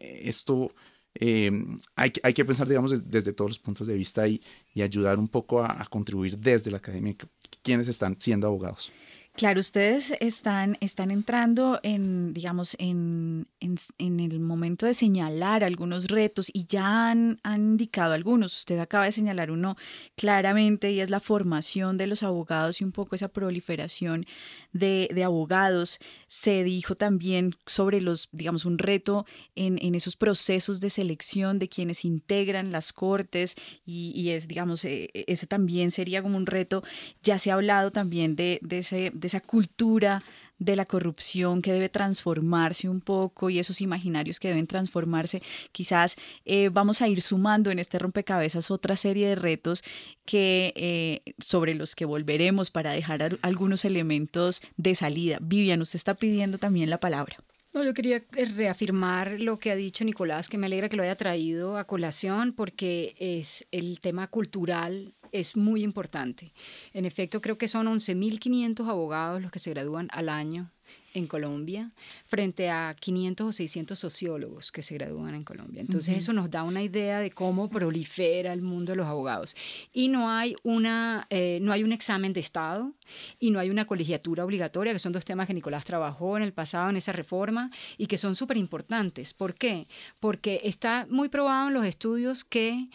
Esto 0.00 0.72
eh, 1.14 1.50
hay, 1.96 2.12
hay, 2.22 2.32
que 2.32 2.44
pensar, 2.44 2.68
digamos, 2.68 3.10
desde 3.10 3.32
todos 3.32 3.50
los 3.50 3.58
puntos 3.58 3.86
de 3.86 3.94
vista 3.94 4.26
y, 4.26 4.40
y 4.74 4.82
ayudar 4.82 5.18
un 5.18 5.28
poco 5.28 5.62
a, 5.62 5.82
a, 5.82 5.86
contribuir 5.86 6.38
desde 6.38 6.70
la 6.70 6.78
academia, 6.78 7.14
quienes 7.62 7.88
están 7.88 8.16
siendo 8.18 8.46
abogados. 8.46 8.90
Claro, 9.34 9.60
ustedes 9.60 10.12
están, 10.20 10.76
están 10.80 11.10
entrando 11.10 11.80
en, 11.82 12.34
digamos, 12.34 12.76
en, 12.78 13.48
en, 13.60 14.20
el 14.20 14.40
momento 14.40 14.84
de 14.84 14.92
señalar 14.92 15.64
algunos 15.64 16.08
retos 16.08 16.50
y 16.52 16.66
ya 16.66 17.10
han, 17.10 17.40
han, 17.42 17.62
indicado 17.62 18.12
algunos. 18.12 18.54
Usted 18.58 18.78
acaba 18.78 19.06
de 19.06 19.12
señalar 19.12 19.50
uno 19.50 19.76
claramente 20.16 20.92
y 20.92 21.00
es 21.00 21.08
la 21.08 21.18
formación 21.18 21.96
de 21.96 22.08
los 22.08 22.22
abogados 22.22 22.82
y 22.82 22.84
un 22.84 22.92
poco 22.92 23.14
esa 23.14 23.28
proliferación 23.28 24.26
de, 24.74 25.08
de 25.14 25.24
abogados. 25.24 25.98
Se 26.26 26.62
dijo 26.62 26.94
también 26.94 27.56
sobre 27.66 28.02
los, 28.02 28.28
digamos, 28.32 28.66
un 28.66 28.76
reto 28.76 29.24
en, 29.54 29.78
en 29.80 29.94
esos 29.94 30.14
procesos 30.14 30.78
de 30.80 30.90
selección 30.90 31.58
de 31.58 31.70
quienes 31.70 32.04
integran 32.04 32.70
las 32.70 32.92
cortes 32.92 33.54
y, 33.86 34.12
y 34.14 34.30
es, 34.30 34.46
digamos, 34.46 34.84
eh, 34.84 35.08
ese 35.14 35.46
también 35.46 35.90
sería 35.90 36.22
como 36.22 36.36
un 36.36 36.44
reto. 36.44 36.82
Ya 37.22 37.38
se 37.38 37.50
ha 37.50 37.54
hablado 37.54 37.90
también 37.90 38.36
de, 38.36 38.58
de 38.60 38.78
ese 38.78 39.10
de 39.22 39.28
esa 39.28 39.40
cultura 39.40 40.22
de 40.58 40.76
la 40.76 40.84
corrupción 40.84 41.62
que 41.62 41.72
debe 41.72 41.88
transformarse 41.88 42.88
un 42.88 43.00
poco 43.00 43.50
y 43.50 43.58
esos 43.58 43.80
imaginarios 43.80 44.38
que 44.38 44.48
deben 44.48 44.66
transformarse. 44.66 45.42
Quizás 45.72 46.16
eh, 46.44 46.68
vamos 46.68 47.02
a 47.02 47.08
ir 47.08 47.22
sumando 47.22 47.70
en 47.70 47.78
este 47.78 47.98
rompecabezas 47.98 48.70
otra 48.70 48.96
serie 48.96 49.28
de 49.28 49.34
retos 49.34 49.82
que, 50.24 50.72
eh, 50.76 51.34
sobre 51.38 51.74
los 51.74 51.94
que 51.94 52.04
volveremos 52.04 52.70
para 52.70 52.92
dejar 52.92 53.38
algunos 53.42 53.84
elementos 53.84 54.62
de 54.76 54.94
salida. 54.94 55.38
Vivian, 55.40 55.80
usted 55.80 55.96
está 55.96 56.14
pidiendo 56.14 56.58
también 56.58 56.90
la 56.90 57.00
palabra. 57.00 57.38
No, 57.74 57.82
yo 57.82 57.94
quería 57.94 58.22
eh, 58.36 58.44
reafirmar 58.44 59.40
lo 59.40 59.58
que 59.58 59.70
ha 59.70 59.76
dicho 59.76 60.04
Nicolás, 60.04 60.50
que 60.50 60.58
me 60.58 60.66
alegra 60.66 60.90
que 60.90 60.96
lo 60.96 61.04
haya 61.04 61.16
traído 61.16 61.78
a 61.78 61.84
colación 61.84 62.52
porque 62.52 63.14
es 63.18 63.66
el 63.70 63.98
tema 64.00 64.26
cultural 64.26 65.14
es 65.32 65.56
muy 65.56 65.82
importante. 65.82 66.52
En 66.92 67.06
efecto, 67.06 67.40
creo 67.40 67.56
que 67.56 67.68
son 67.68 67.86
11.500 67.86 68.86
abogados 68.86 69.40
los 69.40 69.50
que 69.50 69.58
se 69.58 69.70
gradúan 69.70 70.08
al 70.12 70.28
año 70.28 70.70
en 71.14 71.26
Colombia 71.26 71.90
frente 72.26 72.70
a 72.70 72.94
500 72.98 73.46
o 73.46 73.52
600 73.52 73.98
sociólogos 73.98 74.72
que 74.72 74.82
se 74.82 74.94
gradúan 74.94 75.34
en 75.34 75.44
Colombia. 75.44 75.80
Entonces 75.80 76.16
eso 76.16 76.32
nos 76.32 76.50
da 76.50 76.62
una 76.62 76.82
idea 76.82 77.20
de 77.20 77.30
cómo 77.30 77.68
prolifera 77.68 78.52
el 78.52 78.62
mundo 78.62 78.92
de 78.92 78.96
los 78.96 79.06
abogados. 79.06 79.54
Y 79.92 80.08
no 80.08 80.30
hay, 80.30 80.56
una, 80.62 81.26
eh, 81.30 81.58
no 81.62 81.72
hay 81.72 81.84
un 81.84 81.92
examen 81.92 82.32
de 82.32 82.40
Estado 82.40 82.92
y 83.38 83.50
no 83.50 83.58
hay 83.58 83.70
una 83.70 83.86
colegiatura 83.86 84.44
obligatoria, 84.44 84.92
que 84.92 84.98
son 84.98 85.12
dos 85.12 85.24
temas 85.24 85.46
que 85.46 85.54
Nicolás 85.54 85.84
trabajó 85.84 86.36
en 86.36 86.42
el 86.42 86.52
pasado 86.52 86.90
en 86.90 86.96
esa 86.96 87.12
reforma 87.12 87.70
y 87.98 88.06
que 88.06 88.18
son 88.18 88.34
súper 88.34 88.56
importantes. 88.56 89.34
¿Por 89.34 89.54
qué? 89.54 89.86
Porque 90.20 90.60
está 90.64 91.06
muy 91.10 91.28
probado 91.28 91.68
en 91.68 91.74
los 91.74 91.86
estudios 91.86 92.44
que 92.44 92.88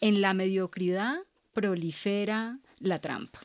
en 0.00 0.20
la 0.20 0.34
mediocridad 0.34 1.16
prolifera 1.52 2.58
la 2.78 3.00
trampa 3.00 3.40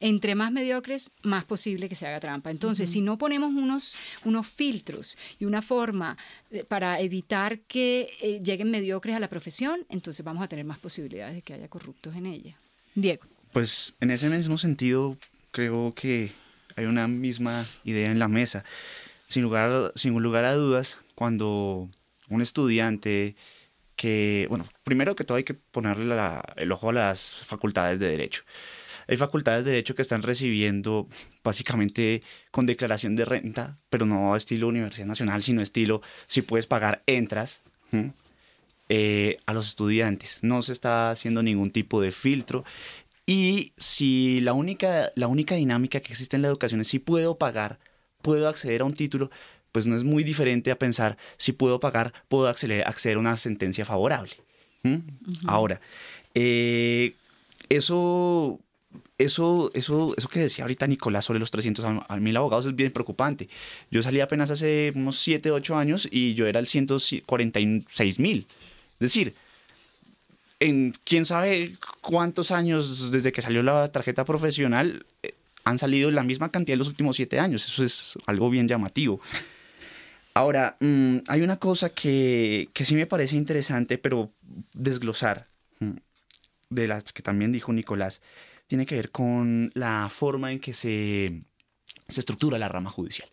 entre 0.00 0.34
más 0.34 0.50
mediocres, 0.50 1.10
más 1.22 1.44
posible 1.44 1.88
que 1.88 1.94
se 1.94 2.06
haga 2.06 2.18
trampa. 2.18 2.50
Entonces, 2.50 2.90
si 2.90 3.02
no 3.02 3.18
ponemos 3.18 3.52
unos, 3.52 3.96
unos 4.24 4.46
filtros 4.46 5.16
y 5.38 5.44
una 5.44 5.62
forma 5.62 6.16
para 6.68 7.00
evitar 7.00 7.60
que 7.60 8.10
eh, 8.22 8.40
lleguen 8.42 8.70
mediocres 8.70 9.14
a 9.14 9.20
la 9.20 9.28
profesión, 9.28 9.86
entonces 9.90 10.24
vamos 10.24 10.42
a 10.42 10.48
tener 10.48 10.64
más 10.64 10.78
posibilidades 10.78 11.34
de 11.34 11.42
que 11.42 11.54
haya 11.54 11.68
corruptos 11.68 12.16
en 12.16 12.26
ella. 12.26 12.56
Diego. 12.94 13.24
Pues 13.52 13.94
en 14.00 14.10
ese 14.10 14.28
mismo 14.30 14.58
sentido, 14.58 15.16
creo 15.50 15.92
que 15.94 16.32
hay 16.76 16.86
una 16.86 17.06
misma 17.06 17.66
idea 17.84 18.10
en 18.10 18.18
la 18.18 18.28
mesa. 18.28 18.64
Sin 19.28 19.42
lugar, 19.42 19.92
sin 19.96 20.14
lugar 20.14 20.44
a 20.44 20.54
dudas, 20.54 20.98
cuando 21.14 21.88
un 22.28 22.40
estudiante 22.40 23.36
que, 23.96 24.46
bueno, 24.48 24.66
primero 24.82 25.14
que 25.14 25.24
todo 25.24 25.36
hay 25.36 25.44
que 25.44 25.52
ponerle 25.54 26.16
el 26.56 26.72
ojo 26.72 26.88
a 26.88 26.92
las 26.92 27.34
facultades 27.34 28.00
de 28.00 28.08
derecho. 28.08 28.44
Hay 29.10 29.16
facultades 29.16 29.64
de 29.64 29.72
derecho 29.72 29.96
que 29.96 30.02
están 30.02 30.22
recibiendo 30.22 31.08
básicamente 31.42 32.22
con 32.52 32.64
declaración 32.66 33.16
de 33.16 33.24
renta, 33.24 33.76
pero 33.90 34.06
no 34.06 34.36
estilo 34.36 34.68
Universidad 34.68 35.06
Nacional, 35.06 35.42
sino 35.42 35.62
estilo 35.62 36.00
si 36.28 36.42
puedes 36.42 36.68
pagar, 36.68 37.02
entras. 37.06 37.60
Eh, 38.88 39.36
a 39.46 39.52
los 39.52 39.66
estudiantes. 39.66 40.38
No 40.42 40.62
se 40.62 40.72
está 40.72 41.10
haciendo 41.10 41.42
ningún 41.42 41.72
tipo 41.72 42.00
de 42.00 42.12
filtro. 42.12 42.64
Y 43.26 43.72
si 43.76 44.40
la 44.42 44.52
única, 44.52 45.10
la 45.16 45.26
única 45.26 45.56
dinámica 45.56 45.98
que 45.98 46.12
existe 46.12 46.36
en 46.36 46.42
la 46.42 46.48
educación 46.48 46.80
es 46.80 46.86
si 46.86 47.00
puedo 47.00 47.36
pagar, 47.36 47.80
puedo 48.22 48.48
acceder 48.48 48.82
a 48.82 48.84
un 48.84 48.94
título, 48.94 49.32
pues 49.72 49.86
no 49.86 49.96
es 49.96 50.04
muy 50.04 50.22
diferente 50.22 50.70
a 50.70 50.78
pensar 50.78 51.18
si 51.36 51.50
puedo 51.50 51.80
pagar, 51.80 52.12
puedo 52.28 52.46
acceder, 52.46 52.86
acceder 52.86 53.16
a 53.16 53.20
una 53.20 53.36
sentencia 53.36 53.84
favorable. 53.84 54.30
Ahora, 55.46 55.80
eh, 56.34 57.14
eso 57.68 58.60
eso, 59.18 59.70
eso, 59.74 60.14
eso 60.16 60.28
que 60.28 60.40
decía 60.40 60.64
ahorita 60.64 60.86
Nicolás 60.86 61.24
sobre 61.24 61.38
los 61.38 61.50
300 61.50 61.84
mil 62.20 62.36
abogados 62.36 62.66
es 62.66 62.74
bien 62.74 62.90
preocupante. 62.90 63.48
Yo 63.90 64.02
salí 64.02 64.20
apenas 64.20 64.50
hace 64.50 64.92
unos 64.94 65.18
7, 65.18 65.50
8 65.50 65.76
años 65.76 66.08
y 66.10 66.34
yo 66.34 66.46
era 66.46 66.58
el 66.58 66.66
146 66.66 68.18
mil. 68.18 68.46
Es 68.94 68.98
decir, 68.98 69.34
en 70.58 70.94
quién 71.04 71.24
sabe 71.24 71.76
cuántos 72.00 72.50
años 72.50 73.10
desde 73.12 73.32
que 73.32 73.42
salió 73.42 73.62
la 73.62 73.88
tarjeta 73.88 74.24
profesional 74.24 75.06
eh, 75.22 75.34
han 75.64 75.78
salido 75.78 76.10
la 76.10 76.22
misma 76.22 76.50
cantidad 76.50 76.74
en 76.74 76.78
los 76.78 76.88
últimos 76.88 77.16
7 77.16 77.38
años. 77.38 77.66
Eso 77.66 77.84
es 77.84 78.18
algo 78.26 78.50
bien 78.50 78.66
llamativo. 78.66 79.20
Ahora, 80.32 80.76
mm, 80.80 81.18
hay 81.28 81.42
una 81.42 81.58
cosa 81.58 81.90
que, 81.90 82.68
que 82.72 82.84
sí 82.84 82.94
me 82.94 83.06
parece 83.06 83.36
interesante, 83.36 83.98
pero 83.98 84.30
desglosar, 84.72 85.46
mm, 85.80 85.96
de 86.70 86.86
las 86.88 87.12
que 87.12 87.22
también 87.22 87.52
dijo 87.52 87.72
Nicolás 87.72 88.22
tiene 88.70 88.86
que 88.86 88.94
ver 88.94 89.10
con 89.10 89.72
la 89.74 90.08
forma 90.14 90.52
en 90.52 90.60
que 90.60 90.72
se, 90.74 91.42
se 92.06 92.20
estructura 92.20 92.56
la 92.56 92.68
rama 92.68 92.88
judicial. 92.88 93.28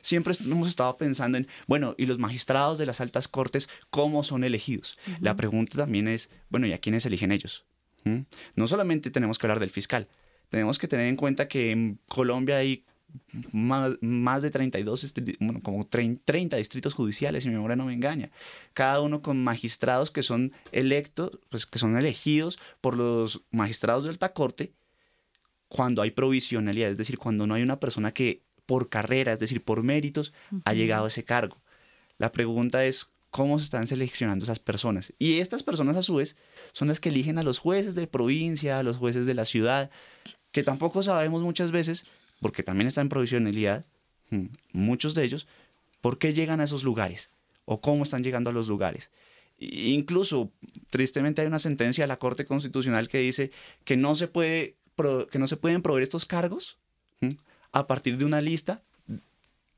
Siempre 0.00 0.32
hemos 0.46 0.66
estado 0.66 0.96
pensando 0.96 1.36
en, 1.36 1.46
bueno, 1.66 1.94
¿y 1.98 2.06
los 2.06 2.18
magistrados 2.18 2.78
de 2.78 2.86
las 2.86 3.02
altas 3.02 3.28
cortes 3.28 3.68
cómo 3.90 4.22
son 4.22 4.44
elegidos? 4.44 4.98
La 5.20 5.36
pregunta 5.36 5.76
también 5.76 6.08
es, 6.08 6.30
bueno, 6.48 6.66
¿y 6.66 6.72
a 6.72 6.78
quiénes 6.78 7.04
eligen 7.04 7.32
ellos? 7.32 7.66
No 8.54 8.66
solamente 8.66 9.10
tenemos 9.10 9.38
que 9.38 9.46
hablar 9.46 9.60
del 9.60 9.68
fiscal, 9.68 10.08
tenemos 10.48 10.78
que 10.78 10.88
tener 10.88 11.06
en 11.08 11.16
cuenta 11.16 11.48
que 11.48 11.70
en 11.70 12.00
Colombia 12.08 12.56
hay 12.56 12.86
más, 13.52 13.96
más 14.00 14.42
de 14.42 14.50
32, 14.50 15.14
bueno, 15.40 15.60
como 15.62 15.86
30 15.86 16.56
distritos 16.56 16.94
judiciales, 16.94 17.42
si 17.42 17.48
mi 17.48 17.54
memoria 17.54 17.76
no 17.76 17.86
me 17.86 17.94
engaña. 17.94 18.30
Cada 18.72 19.00
uno 19.00 19.22
con 19.22 19.42
magistrados 19.42 20.10
que 20.10 20.22
son 20.22 20.52
electos, 20.72 21.38
pues 21.48 21.66
que 21.66 21.78
son 21.78 21.96
elegidos 21.96 22.58
por 22.80 22.96
los 22.96 23.42
magistrados 23.50 24.04
de 24.04 24.10
alta 24.10 24.32
corte 24.32 24.72
cuando 25.68 26.02
hay 26.02 26.10
provisionalidad, 26.10 26.90
es 26.90 26.96
decir, 26.96 27.18
cuando 27.18 27.46
no 27.46 27.54
hay 27.54 27.62
una 27.62 27.80
persona 27.80 28.12
que 28.12 28.42
por 28.66 28.88
carrera, 28.88 29.32
es 29.32 29.38
decir, 29.38 29.62
por 29.62 29.82
méritos, 29.82 30.32
ha 30.64 30.74
llegado 30.74 31.04
a 31.04 31.08
ese 31.08 31.24
cargo. 31.24 31.60
La 32.18 32.32
pregunta 32.32 32.84
es, 32.84 33.12
¿cómo 33.30 33.58
se 33.58 33.64
están 33.64 33.86
seleccionando 33.86 34.44
esas 34.44 34.58
personas? 34.58 35.12
Y 35.18 35.38
estas 35.38 35.62
personas, 35.62 35.96
a 35.96 36.02
su 36.02 36.16
vez, 36.16 36.36
son 36.72 36.88
las 36.88 37.00
que 37.00 37.10
eligen 37.10 37.38
a 37.38 37.42
los 37.42 37.58
jueces 37.58 37.94
de 37.94 38.06
provincia, 38.06 38.78
a 38.78 38.82
los 38.82 38.96
jueces 38.96 39.26
de 39.26 39.34
la 39.34 39.44
ciudad, 39.44 39.90
que 40.50 40.62
tampoco 40.62 41.02
sabemos 41.02 41.42
muchas 41.42 41.70
veces 41.70 42.06
porque 42.40 42.62
también 42.62 42.88
está 42.88 43.00
en 43.00 43.08
provisionalidad, 43.08 43.86
mm, 44.30 44.46
muchos 44.72 45.14
de 45.14 45.24
ellos, 45.24 45.46
¿por 46.00 46.18
qué 46.18 46.32
llegan 46.32 46.60
a 46.60 46.64
esos 46.64 46.84
lugares? 46.84 47.30
¿O 47.64 47.80
cómo 47.80 48.02
están 48.02 48.22
llegando 48.22 48.50
a 48.50 48.52
los 48.52 48.68
lugares? 48.68 49.10
Incluso, 49.58 50.50
tristemente, 50.90 51.40
hay 51.40 51.48
una 51.48 51.58
sentencia 51.58 52.04
de 52.04 52.08
la 52.08 52.18
Corte 52.18 52.44
Constitucional 52.44 53.08
que 53.08 53.18
dice 53.18 53.50
que 53.84 53.96
no 53.96 54.14
se, 54.14 54.28
puede, 54.28 54.76
que 55.30 55.38
no 55.38 55.46
se 55.46 55.56
pueden 55.56 55.82
proveer 55.82 56.02
estos 56.02 56.26
cargos 56.26 56.76
a 57.72 57.86
partir 57.86 58.18
de 58.18 58.24
una 58.24 58.40
lista 58.40 58.82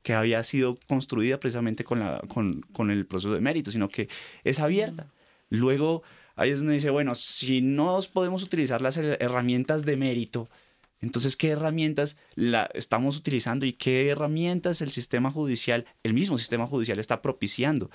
que 0.03 0.13
había 0.13 0.43
sido 0.43 0.77
construida 0.87 1.39
precisamente 1.39 1.83
con, 1.83 1.99
la, 1.99 2.21
con, 2.27 2.61
con 2.73 2.91
el 2.91 3.05
proceso 3.05 3.33
de 3.33 3.41
mérito, 3.41 3.71
sino 3.71 3.89
que 3.89 4.09
es 4.43 4.59
abierta. 4.59 5.11
Luego, 5.49 6.03
ahí 6.35 6.51
es 6.51 6.59
donde 6.59 6.73
dice, 6.73 6.89
bueno, 6.89 7.15
si 7.15 7.61
no 7.61 7.99
podemos 8.13 8.43
utilizar 8.43 8.81
las 8.81 8.97
herramientas 8.97 9.83
de 9.85 9.97
mérito, 9.97 10.49
entonces, 11.01 11.37
¿qué 11.37 11.49
herramientas 11.49 12.17
la 12.35 12.69
estamos 12.73 13.17
utilizando 13.17 13.65
y 13.65 13.73
qué 13.73 14.09
herramientas 14.09 14.81
el 14.81 14.91
sistema 14.91 15.31
judicial, 15.31 15.85
el 16.03 16.13
mismo 16.13 16.37
sistema 16.37 16.67
judicial 16.67 16.99
está 16.99 17.21
propiciando? 17.21 17.89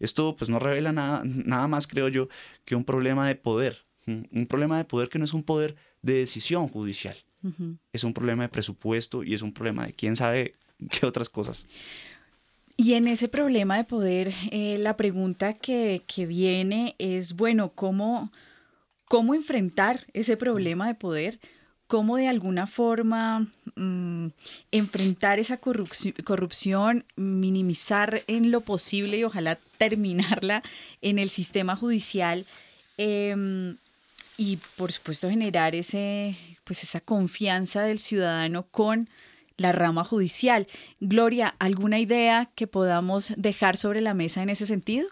Esto 0.00 0.34
pues 0.36 0.50
no 0.50 0.58
revela 0.58 0.92
nada, 0.92 1.22
nada 1.24 1.68
más, 1.68 1.86
creo 1.86 2.08
yo, 2.08 2.28
que 2.64 2.74
un 2.74 2.84
problema 2.84 3.28
de 3.28 3.36
poder. 3.36 3.84
Un 4.06 4.46
problema 4.48 4.78
de 4.78 4.84
poder 4.84 5.10
que 5.10 5.18
no 5.18 5.26
es 5.26 5.34
un 5.34 5.42
poder 5.42 5.76
de 6.02 6.14
decisión 6.14 6.68
judicial. 6.68 7.16
Es 7.92 8.02
un 8.02 8.14
problema 8.14 8.42
de 8.42 8.48
presupuesto 8.48 9.22
y 9.22 9.34
es 9.34 9.42
un 9.42 9.52
problema 9.52 9.86
de 9.86 9.92
quién 9.92 10.16
sabe 10.16 10.54
qué 10.90 11.06
otras 11.06 11.28
cosas. 11.28 11.66
Y 12.76 12.94
en 12.94 13.08
ese 13.08 13.28
problema 13.28 13.76
de 13.76 13.84
poder, 13.84 14.32
eh, 14.50 14.78
la 14.78 14.96
pregunta 14.96 15.54
que, 15.54 16.02
que, 16.06 16.26
viene 16.26 16.94
es, 16.98 17.34
bueno, 17.34 17.72
¿cómo, 17.74 18.30
¿cómo 19.04 19.34
enfrentar 19.34 20.06
ese 20.12 20.36
problema 20.36 20.86
de 20.86 20.94
poder? 20.94 21.40
Cómo 21.88 22.18
de 22.18 22.28
alguna 22.28 22.66
forma 22.66 23.46
mm, 23.74 24.28
enfrentar 24.70 25.40
esa 25.40 25.56
corrupción, 25.58 27.04
minimizar 27.16 28.22
en 28.28 28.52
lo 28.52 28.60
posible 28.60 29.16
y 29.16 29.24
ojalá 29.24 29.58
terminarla 29.78 30.62
en 31.02 31.18
el 31.18 31.30
sistema 31.30 31.74
judicial 31.74 32.46
em, 32.98 33.76
y 34.36 34.58
por 34.76 34.92
supuesto 34.92 35.28
generar 35.28 35.74
ese, 35.74 36.36
pues 36.64 36.84
esa 36.84 37.00
confianza 37.00 37.82
del 37.82 37.98
ciudadano 37.98 38.64
con 38.64 39.08
la 39.56 39.72
rama 39.72 40.04
judicial. 40.04 40.68
Gloria, 41.00 41.54
¿alguna 41.58 41.98
idea 41.98 42.48
que 42.54 42.66
podamos 42.66 43.34
dejar 43.36 43.76
sobre 43.76 44.00
la 44.00 44.14
mesa 44.14 44.42
en 44.42 44.50
ese 44.50 44.66
sentido? 44.66 45.08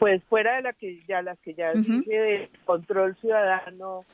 Pues 0.00 0.22
fuera 0.24 0.56
de 0.56 0.62
la 0.62 0.72
que 0.72 1.02
ya 1.06 1.20
las 1.20 1.38
que 1.40 1.52
ya 1.54 1.72
dije 1.74 2.10
de 2.10 2.50
control 2.64 3.16
ciudadano, 3.20 4.06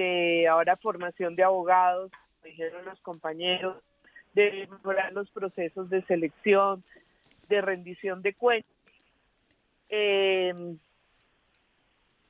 de 0.00 0.48
ahora 0.48 0.76
formación 0.76 1.36
de 1.36 1.44
abogados, 1.44 2.10
dijeron 2.42 2.86
los 2.86 2.98
compañeros, 3.00 3.76
de 4.32 4.66
mejorar 4.70 5.12
los 5.12 5.30
procesos 5.30 5.90
de 5.90 6.00
selección, 6.04 6.82
de 7.50 7.60
rendición 7.60 8.22
de 8.22 8.32
cuentas. 8.32 8.72
Eh, 9.90 10.54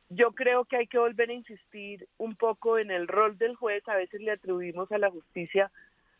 yo 0.08 0.32
creo 0.32 0.64
que 0.64 0.78
hay 0.78 0.88
que 0.88 0.98
volver 0.98 1.30
a 1.30 1.34
insistir 1.34 2.08
un 2.18 2.34
poco 2.34 2.76
en 2.76 2.90
el 2.90 3.06
rol 3.06 3.38
del 3.38 3.54
juez. 3.54 3.86
A 3.88 3.94
veces 3.94 4.20
le 4.20 4.32
atribuimos 4.32 4.90
a 4.90 4.98
la 4.98 5.08
justicia 5.08 5.70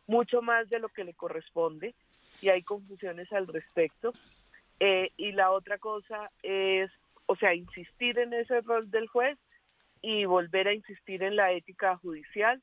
mucho 0.06 0.42
más 0.42 0.70
de 0.70 0.78
lo 0.78 0.88
que 0.88 1.02
le 1.02 1.14
corresponde 1.14 1.96
y 2.40 2.50
hay 2.50 2.62
confusiones 2.62 3.32
al 3.32 3.48
respecto. 3.48 4.12
Eh, 4.78 5.10
y 5.16 5.32
la 5.32 5.50
otra 5.50 5.78
cosa 5.78 6.30
es, 6.44 6.92
o 7.26 7.34
sea, 7.34 7.54
insistir 7.56 8.20
en 8.20 8.34
ese 8.34 8.60
rol 8.60 8.88
del 8.88 9.08
juez 9.08 9.36
y 10.02 10.24
volver 10.24 10.68
a 10.68 10.74
insistir 10.74 11.22
en 11.22 11.36
la 11.36 11.52
ética 11.52 11.96
judicial 11.96 12.60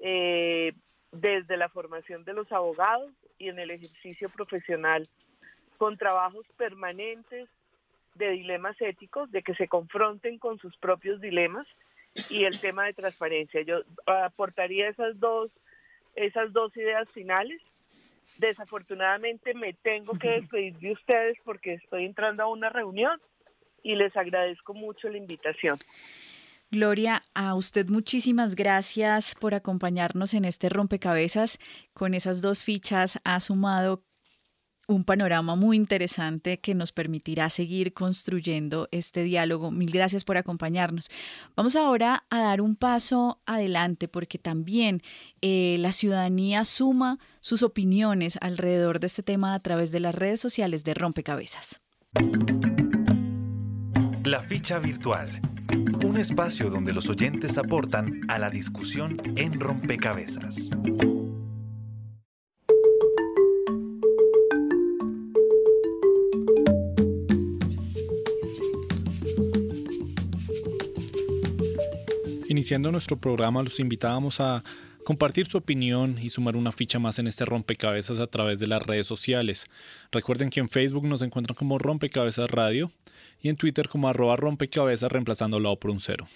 eh, 0.00 0.72
desde 1.12 1.56
la 1.56 1.68
formación 1.68 2.24
de 2.24 2.34
los 2.34 2.50
abogados 2.52 3.12
y 3.38 3.48
en 3.48 3.58
el 3.58 3.70
ejercicio 3.70 4.28
profesional 4.28 5.08
con 5.78 5.96
trabajos 5.96 6.46
permanentes 6.56 7.48
de 8.14 8.30
dilemas 8.30 8.80
éticos, 8.80 9.30
de 9.30 9.42
que 9.42 9.54
se 9.54 9.68
confronten 9.68 10.38
con 10.38 10.58
sus 10.58 10.76
propios 10.78 11.20
dilemas 11.20 11.66
y 12.30 12.44
el 12.44 12.58
tema 12.60 12.86
de 12.86 12.94
transparencia. 12.94 13.60
Yo 13.62 13.82
aportaría 14.06 14.88
esas 14.88 15.18
dos, 15.20 15.50
esas 16.14 16.52
dos 16.52 16.74
ideas 16.76 17.08
finales. 17.10 17.60
Desafortunadamente 18.38 19.54
me 19.54 19.74
tengo 19.74 20.18
que 20.18 20.28
despedir 20.40 20.74
de 20.78 20.92
ustedes 20.92 21.38
porque 21.44 21.74
estoy 21.74 22.04
entrando 22.04 22.42
a 22.42 22.48
una 22.48 22.70
reunión 22.70 23.20
y 23.82 23.94
les 23.94 24.16
agradezco 24.16 24.74
mucho 24.74 25.08
la 25.08 25.18
invitación. 25.18 25.78
Gloria, 26.76 27.22
a 27.32 27.54
usted 27.54 27.88
muchísimas 27.88 28.54
gracias 28.54 29.34
por 29.40 29.54
acompañarnos 29.54 30.34
en 30.34 30.44
este 30.44 30.68
rompecabezas. 30.68 31.58
Con 31.94 32.12
esas 32.12 32.42
dos 32.42 32.64
fichas 32.64 33.18
ha 33.24 33.40
sumado 33.40 34.04
un 34.86 35.02
panorama 35.02 35.56
muy 35.56 35.78
interesante 35.78 36.58
que 36.58 36.74
nos 36.74 36.92
permitirá 36.92 37.48
seguir 37.48 37.94
construyendo 37.94 38.88
este 38.90 39.22
diálogo. 39.22 39.70
Mil 39.70 39.90
gracias 39.90 40.22
por 40.22 40.36
acompañarnos. 40.36 41.08
Vamos 41.56 41.76
ahora 41.76 42.26
a 42.28 42.40
dar 42.40 42.60
un 42.60 42.76
paso 42.76 43.40
adelante 43.46 44.06
porque 44.06 44.36
también 44.36 45.00
eh, 45.40 45.76
la 45.78 45.92
ciudadanía 45.92 46.66
suma 46.66 47.18
sus 47.40 47.62
opiniones 47.62 48.36
alrededor 48.42 49.00
de 49.00 49.06
este 49.06 49.22
tema 49.22 49.54
a 49.54 49.60
través 49.60 49.92
de 49.92 50.00
las 50.00 50.14
redes 50.14 50.40
sociales 50.40 50.84
de 50.84 50.92
Rompecabezas. 50.92 51.80
La 54.24 54.40
ficha 54.40 54.78
virtual 54.78 55.40
un 56.04 56.16
espacio 56.18 56.70
donde 56.70 56.92
los 56.92 57.08
oyentes 57.08 57.58
aportan 57.58 58.20
a 58.28 58.38
la 58.38 58.50
discusión 58.50 59.16
en 59.36 59.58
rompecabezas. 59.58 60.70
Iniciando 72.48 72.90
nuestro 72.90 73.16
programa, 73.18 73.62
los 73.62 73.80
invitábamos 73.80 74.40
a 74.40 74.62
compartir 75.06 75.46
su 75.46 75.56
opinión 75.56 76.18
y 76.20 76.30
sumar 76.30 76.56
una 76.56 76.72
ficha 76.72 76.98
más 76.98 77.20
en 77.20 77.28
este 77.28 77.44
rompecabezas 77.44 78.18
a 78.18 78.26
través 78.26 78.58
de 78.58 78.66
las 78.66 78.82
redes 78.82 79.06
sociales. 79.06 79.64
Recuerden 80.10 80.50
que 80.50 80.58
en 80.58 80.68
Facebook 80.68 81.06
nos 81.06 81.22
encuentran 81.22 81.54
como 81.54 81.78
Rompecabezas 81.78 82.50
Radio 82.50 82.90
y 83.40 83.48
en 83.48 83.54
Twitter 83.54 83.88
como 83.88 84.08
arroba 84.08 84.34
rompecabezas 84.34 85.12
reemplazando 85.12 85.60
la 85.60 85.68
O 85.70 85.78
por 85.78 85.92
un 85.92 86.00
cero. 86.00 86.26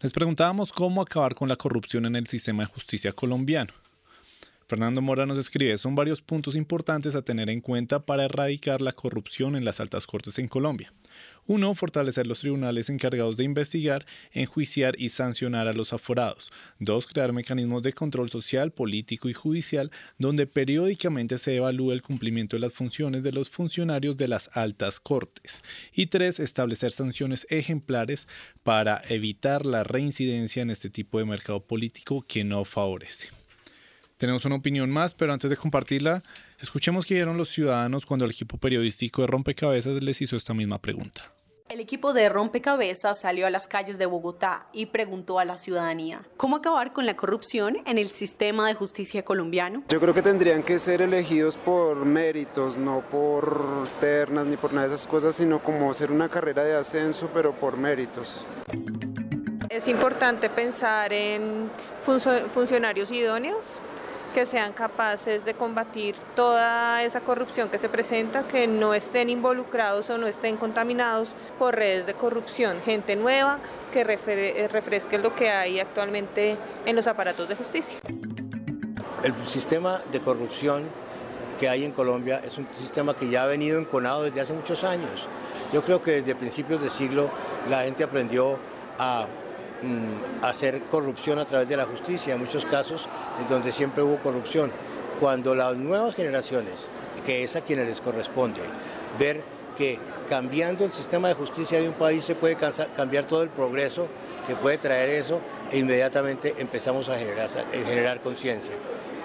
Les 0.00 0.12
preguntábamos 0.12 0.72
cómo 0.72 1.02
acabar 1.02 1.34
con 1.34 1.48
la 1.48 1.56
corrupción 1.56 2.06
en 2.06 2.14
el 2.14 2.28
sistema 2.28 2.62
de 2.62 2.70
justicia 2.70 3.10
colombiano. 3.10 3.72
Fernando 4.68 5.02
Mora 5.02 5.26
nos 5.26 5.38
escribe, 5.38 5.76
son 5.76 5.96
varios 5.96 6.22
puntos 6.22 6.54
importantes 6.54 7.16
a 7.16 7.22
tener 7.22 7.50
en 7.50 7.60
cuenta 7.60 7.98
para 7.98 8.26
erradicar 8.26 8.80
la 8.80 8.92
corrupción 8.92 9.56
en 9.56 9.64
las 9.64 9.80
altas 9.80 10.06
cortes 10.06 10.38
en 10.38 10.46
Colombia. 10.46 10.92
Uno, 11.46 11.74
fortalecer 11.74 12.26
los 12.26 12.40
tribunales 12.40 12.90
encargados 12.90 13.38
de 13.38 13.44
investigar, 13.44 14.04
enjuiciar 14.32 14.94
y 14.98 15.08
sancionar 15.08 15.66
a 15.66 15.72
los 15.72 15.94
aforados. 15.94 16.50
Dos, 16.78 17.06
crear 17.06 17.32
mecanismos 17.32 17.82
de 17.82 17.94
control 17.94 18.28
social, 18.28 18.70
político 18.70 19.30
y 19.30 19.32
judicial 19.32 19.90
donde 20.18 20.46
periódicamente 20.46 21.38
se 21.38 21.56
evalúe 21.56 21.92
el 21.92 22.02
cumplimiento 22.02 22.56
de 22.56 22.60
las 22.60 22.74
funciones 22.74 23.22
de 23.22 23.32
los 23.32 23.48
funcionarios 23.48 24.16
de 24.18 24.28
las 24.28 24.50
altas 24.52 25.00
cortes. 25.00 25.62
Y 25.94 26.06
tres, 26.06 26.38
establecer 26.38 26.92
sanciones 26.92 27.46
ejemplares 27.48 28.28
para 28.62 29.02
evitar 29.08 29.64
la 29.64 29.84
reincidencia 29.84 30.60
en 30.60 30.70
este 30.70 30.90
tipo 30.90 31.18
de 31.18 31.24
mercado 31.24 31.60
político 31.60 32.26
que 32.28 32.44
no 32.44 32.66
favorece. 32.66 33.37
Tenemos 34.18 34.44
una 34.44 34.56
opinión 34.56 34.90
más, 34.90 35.14
pero 35.14 35.32
antes 35.32 35.48
de 35.48 35.56
compartirla, 35.56 36.24
escuchemos 36.60 37.06
qué 37.06 37.14
dijeron 37.14 37.36
los 37.36 37.50
ciudadanos 37.50 38.04
cuando 38.04 38.24
el 38.24 38.32
equipo 38.32 38.58
periodístico 38.58 39.22
de 39.22 39.28
Rompecabezas 39.28 40.02
les 40.02 40.20
hizo 40.20 40.36
esta 40.36 40.54
misma 40.54 40.80
pregunta. 40.80 41.32
El 41.68 41.78
equipo 41.78 42.12
de 42.12 42.28
Rompecabezas 42.28 43.20
salió 43.20 43.46
a 43.46 43.50
las 43.50 43.68
calles 43.68 43.96
de 43.96 44.06
Bogotá 44.06 44.66
y 44.72 44.86
preguntó 44.86 45.38
a 45.38 45.44
la 45.44 45.56
ciudadanía, 45.56 46.22
¿cómo 46.36 46.56
acabar 46.56 46.92
con 46.92 47.06
la 47.06 47.14
corrupción 47.14 47.76
en 47.86 47.96
el 47.96 48.08
sistema 48.08 48.66
de 48.66 48.74
justicia 48.74 49.24
colombiano? 49.24 49.84
Yo 49.88 50.00
creo 50.00 50.12
que 50.12 50.22
tendrían 50.22 50.64
que 50.64 50.80
ser 50.80 51.00
elegidos 51.00 51.56
por 51.56 52.04
méritos, 52.04 52.76
no 52.76 53.02
por 53.08 53.86
ternas 54.00 54.46
ni 54.46 54.56
por 54.56 54.72
nada 54.72 54.88
de 54.88 54.94
esas 54.96 55.06
cosas, 55.06 55.36
sino 55.36 55.62
como 55.62 55.94
ser 55.94 56.10
una 56.10 56.28
carrera 56.28 56.64
de 56.64 56.74
ascenso, 56.74 57.30
pero 57.32 57.54
por 57.54 57.76
méritos. 57.76 58.44
Es 59.68 59.86
importante 59.86 60.50
pensar 60.50 61.12
en 61.12 61.70
funcionarios 62.52 63.12
idóneos 63.12 63.80
que 64.38 64.46
sean 64.46 64.72
capaces 64.72 65.44
de 65.44 65.54
combatir 65.54 66.14
toda 66.36 67.02
esa 67.02 67.22
corrupción 67.22 67.70
que 67.70 67.76
se 67.76 67.88
presenta, 67.88 68.46
que 68.46 68.68
no 68.68 68.94
estén 68.94 69.30
involucrados 69.30 70.10
o 70.10 70.16
no 70.16 70.28
estén 70.28 70.56
contaminados 70.56 71.34
por 71.58 71.74
redes 71.74 72.06
de 72.06 72.14
corrupción, 72.14 72.80
gente 72.84 73.16
nueva 73.16 73.58
que 73.92 74.04
refresque 74.04 75.18
lo 75.18 75.34
que 75.34 75.50
hay 75.50 75.80
actualmente 75.80 76.56
en 76.86 76.94
los 76.94 77.08
aparatos 77.08 77.48
de 77.48 77.56
justicia. 77.56 77.98
El 79.24 79.34
sistema 79.48 80.02
de 80.12 80.20
corrupción 80.20 80.84
que 81.58 81.68
hay 81.68 81.84
en 81.84 81.90
Colombia 81.90 82.40
es 82.44 82.58
un 82.58 82.68
sistema 82.76 83.14
que 83.14 83.28
ya 83.28 83.42
ha 83.42 83.46
venido 83.46 83.80
enconado 83.80 84.22
desde 84.22 84.40
hace 84.40 84.52
muchos 84.52 84.84
años. 84.84 85.26
Yo 85.72 85.82
creo 85.82 86.00
que 86.00 86.22
desde 86.22 86.36
principios 86.36 86.80
de 86.80 86.90
siglo 86.90 87.28
la 87.68 87.82
gente 87.82 88.04
aprendió 88.04 88.56
a 89.00 89.26
hacer 90.42 90.82
corrupción 90.90 91.38
a 91.38 91.46
través 91.46 91.68
de 91.68 91.76
la 91.76 91.84
justicia, 91.84 92.34
en 92.34 92.40
muchos 92.40 92.64
casos 92.64 93.08
en 93.40 93.48
donde 93.48 93.72
siempre 93.72 94.02
hubo 94.02 94.18
corrupción. 94.18 94.70
Cuando 95.20 95.54
las 95.54 95.76
nuevas 95.76 96.14
generaciones, 96.14 96.90
que 97.26 97.42
es 97.42 97.56
a 97.56 97.60
quienes 97.62 97.86
les 97.86 98.00
corresponde, 98.00 98.60
ver 99.18 99.42
que 99.76 99.98
cambiando 100.28 100.84
el 100.84 100.92
sistema 100.92 101.28
de 101.28 101.34
justicia 101.34 101.80
de 101.80 101.88
un 101.88 101.94
país 101.94 102.24
se 102.24 102.34
puede 102.34 102.56
cambiar 102.96 103.24
todo 103.24 103.42
el 103.42 103.48
progreso 103.48 104.08
que 104.46 104.54
puede 104.54 104.78
traer 104.78 105.10
eso 105.10 105.40
e 105.70 105.78
inmediatamente 105.78 106.54
empezamos 106.58 107.08
a 107.08 107.18
generar, 107.18 107.46
a 107.46 107.86
generar 107.86 108.20
conciencia. 108.20 108.74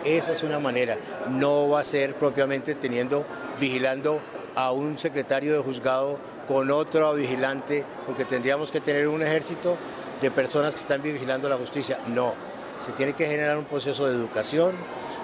Esa 0.04 0.34
es 0.34 0.44
una 0.44 0.60
manera, 0.60 0.98
no 1.30 1.70
va 1.70 1.80
a 1.80 1.84
ser 1.84 2.16
propiamente 2.16 2.76
teniendo, 2.76 3.26
vigilando 3.60 4.20
a 4.56 4.72
un 4.72 4.98
secretario 4.98 5.54
de 5.54 5.60
juzgado 5.60 6.18
con 6.48 6.70
otro 6.72 7.14
vigilante, 7.14 7.84
porque 8.06 8.26
tendríamos 8.26 8.70
que 8.70 8.82
tener 8.82 9.08
un 9.08 9.22
ejército 9.22 9.78
de 10.24 10.32
personas 10.32 10.74
que 10.74 10.80
están 10.80 11.02
vigilando 11.02 11.50
la 11.50 11.58
justicia. 11.58 12.00
No, 12.08 12.34
se 12.86 12.94
tiene 12.94 13.12
que 13.12 13.28
generar 13.28 13.58
un 13.58 13.66
proceso 13.66 14.08
de 14.08 14.16
educación, 14.16 14.74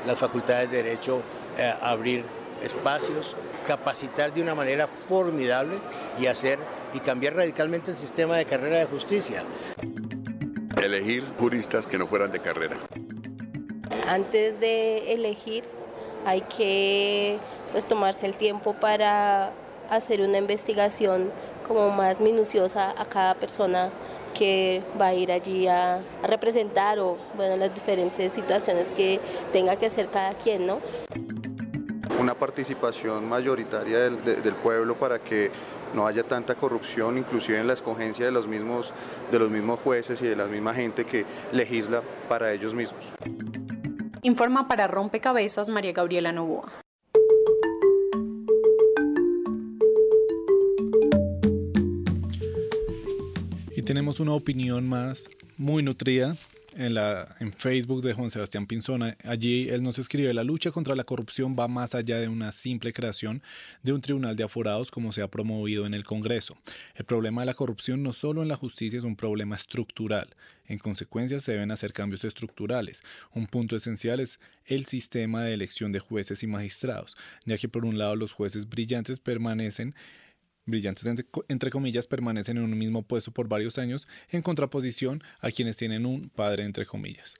las 0.05 0.17
facultades 0.17 0.69
de 0.69 0.83
derecho 0.83 1.21
eh, 1.57 1.73
abrir 1.81 2.25
espacios, 2.61 3.33
capacitar 3.65 4.33
de 4.33 4.41
una 4.41 4.53
manera 4.53 4.87
formidable 4.87 5.77
y 6.19 6.27
hacer 6.27 6.59
y 6.93 6.99
cambiar 6.99 7.35
radicalmente 7.35 7.91
el 7.91 7.97
sistema 7.97 8.35
de 8.35 8.43
carrera 8.43 8.79
de 8.79 8.85
justicia. 8.85 9.43
Elegir 10.83 11.23
juristas 11.39 11.87
que 11.87 11.97
no 11.97 12.05
fueran 12.05 12.33
de 12.33 12.39
carrera. 12.39 12.75
Antes 14.05 14.59
de 14.59 15.13
elegir 15.13 15.63
hay 16.25 16.41
que 16.41 17.39
pues, 17.71 17.85
tomarse 17.85 18.25
el 18.25 18.33
tiempo 18.33 18.73
para 18.73 19.53
hacer 19.89 20.19
una 20.21 20.39
investigación 20.39 21.31
como 21.69 21.91
más 21.91 22.19
minuciosa 22.19 22.95
a 22.97 23.05
cada 23.05 23.35
persona 23.35 23.91
que 24.33 24.81
va 24.99 25.07
a 25.07 25.13
ir 25.13 25.31
allí 25.31 25.67
a, 25.67 26.01
representar 26.23 26.99
o 26.99 27.15
bueno, 27.37 27.55
las 27.55 27.73
diferentes 27.73 28.33
situaciones 28.33 28.91
que 28.91 29.21
tenga 29.53 29.75
que 29.75 29.85
hacer 29.85 30.09
cada 30.09 30.33
quien, 30.33 30.65
¿no? 30.65 30.81
Una 32.19 32.33
participación 32.33 33.29
mayoritaria 33.29 33.99
del, 33.99 34.23
del 34.23 34.55
pueblo 34.55 34.95
para 34.95 35.19
que 35.19 35.51
no 35.93 36.07
haya 36.07 36.23
tanta 36.23 36.55
corrupción, 36.55 37.17
inclusive 37.17 37.59
en 37.59 37.67
la 37.67 37.73
escogencia 37.73 38.25
de 38.25 38.31
los 38.31 38.47
mismos, 38.47 38.91
de 39.31 39.39
los 39.39 39.49
mismos 39.49 39.79
jueces 39.79 40.21
y 40.23 40.27
de 40.27 40.35
la 40.35 40.45
misma 40.45 40.73
gente 40.73 41.05
que 41.05 41.25
legisla 41.51 42.01
para 42.27 42.51
ellos 42.51 42.73
mismos. 42.73 43.05
Informa 44.23 44.67
para 44.67 44.87
Rompecabezas 44.87 45.69
María 45.69 45.93
Gabriela 45.93 46.31
Novoa. 46.31 46.88
Tenemos 53.89 54.19
una 54.19 54.33
opinión 54.33 54.87
más 54.87 55.27
muy 55.57 55.81
nutrida 55.81 56.37
en, 56.75 56.93
la, 56.93 57.35
en 57.39 57.51
Facebook 57.51 58.03
de 58.03 58.13
Juan 58.13 58.29
Sebastián 58.29 58.67
Pinzona. 58.67 59.17
Allí 59.23 59.67
él 59.67 59.81
nos 59.81 59.97
escribe, 59.97 60.31
la 60.31 60.43
lucha 60.43 60.69
contra 60.69 60.95
la 60.95 61.05
corrupción 61.05 61.55
va 61.57 61.67
más 61.67 61.95
allá 61.95 62.19
de 62.19 62.27
una 62.27 62.51
simple 62.51 62.93
creación 62.93 63.41
de 63.81 63.91
un 63.91 64.01
tribunal 64.01 64.35
de 64.35 64.43
aforados 64.43 64.91
como 64.91 65.11
se 65.11 65.23
ha 65.23 65.27
promovido 65.27 65.87
en 65.87 65.95
el 65.95 66.05
Congreso. 66.05 66.55
El 66.93 67.05
problema 67.05 67.41
de 67.41 67.47
la 67.47 67.55
corrupción 67.55 68.03
no 68.03 68.13
solo 68.13 68.43
en 68.43 68.47
la 68.47 68.57
justicia 68.57 68.99
es 68.99 69.05
un 69.05 69.15
problema 69.15 69.55
estructural. 69.55 70.35
En 70.67 70.77
consecuencia, 70.77 71.39
se 71.39 71.53
deben 71.53 71.71
hacer 71.71 71.91
cambios 71.91 72.23
estructurales. 72.23 73.01
Un 73.33 73.47
punto 73.47 73.75
esencial 73.75 74.19
es 74.19 74.39
el 74.65 74.85
sistema 74.85 75.43
de 75.43 75.55
elección 75.55 75.91
de 75.91 75.97
jueces 75.97 76.43
y 76.43 76.47
magistrados, 76.47 77.17
ya 77.43 77.57
que 77.57 77.67
por 77.67 77.85
un 77.85 77.97
lado 77.97 78.15
los 78.15 78.33
jueces 78.33 78.69
brillantes 78.69 79.19
permanecen 79.19 79.95
brillantes 80.69 81.05
entre, 81.05 81.71
comillas 81.71 82.07
permanecen 82.07 82.57
en 82.57 82.63
un 82.63 82.77
mismo 82.77 83.03
puesto 83.03 83.31
por 83.31 83.47
varios 83.47 83.77
años 83.77 84.07
en 84.29 84.41
contraposición 84.41 85.23
a 85.39 85.51
quienes 85.51 85.77
tienen 85.77 86.05
un 86.05 86.29
padre 86.29 86.63
entre 86.63 86.85
comillas. 86.85 87.35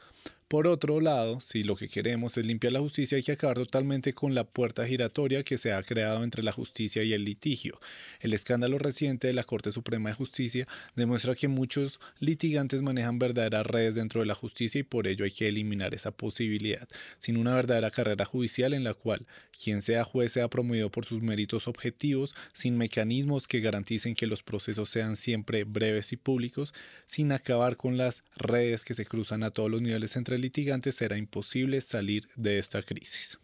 Por 0.50 0.66
otro 0.66 1.00
lado, 1.00 1.40
si 1.42 1.62
lo 1.62 1.76
que 1.76 1.88
queremos 1.88 2.36
es 2.36 2.44
limpiar 2.44 2.74
la 2.74 2.80
justicia, 2.80 3.18
hay 3.18 3.22
que 3.22 3.34
acabar 3.34 3.58
totalmente 3.58 4.16
con 4.16 4.34
la 4.34 4.46
puerta 4.46 4.88
giratoria 4.88 5.44
que 5.44 5.60
se 5.60 5.74
ha 5.74 5.84
creado 5.84 6.24
entre 6.24 6.42
la 6.42 6.52
justicia 6.52 7.04
y 7.04 7.14
el 7.14 7.24
litigio. 7.24 7.80
El 8.20 8.34
escándalo 8.34 8.80
reciente 8.80 9.28
de 9.28 9.34
la 9.34 9.44
Corte 9.44 9.72
Suprema 9.72 10.10
de 10.10 10.16
Justicia 10.16 10.68
demuestra 10.96 11.36
que 11.36 11.48
muchos 11.48 12.00
litigantes 12.20 12.82
manejan 12.82 13.20
verdaderas 13.20 13.68
redes 13.68 13.94
dentro 13.94 14.22
de 14.22 14.26
la 14.26 14.34
justicia 14.34 14.80
y 14.80 14.84
por 14.84 15.06
ello 15.06 15.24
hay 15.24 15.30
que 15.30 15.48
eliminar 15.48 15.94
esa 15.94 16.10
posibilidad. 16.10 16.88
Sin 17.20 17.38
una 17.38 17.54
verdadera 17.54 17.92
carrera 17.92 18.26
judicial 18.26 18.74
en 18.74 18.84
la 18.84 18.96
cual 18.96 19.28
quien 19.64 19.84
sea 19.84 20.04
juez 20.04 20.32
sea 20.32 20.48
promovido 20.48 20.90
por 20.90 21.06
sus 21.06 21.22
méritos 21.22 21.68
objetivos, 21.68 22.34
sin 22.54 22.76
mecanismos 22.76 23.48
que 23.48 23.60
garanticen 23.60 24.16
que 24.16 24.26
los 24.26 24.42
procesos 24.42 24.90
sean 24.90 25.16
siempre 25.16 25.64
breves 25.64 26.12
y 26.12 26.18
públicos, 26.18 26.74
sin 27.06 27.32
acabar 27.34 27.78
con 27.78 27.98
las 27.98 28.24
redes 28.36 28.84
que 28.84 28.96
se 28.96 29.06
cruzan 29.06 29.44
a 29.44 29.52
todos 29.52 29.70
los 29.70 29.82
niveles 29.82 30.16
entre 30.16 30.39
litigantes, 30.40 30.96
será 30.96 31.18
imposible 31.18 31.80
salir 31.82 32.28
de 32.36 32.60
esta 32.60 32.82
crisis. 32.82 33.38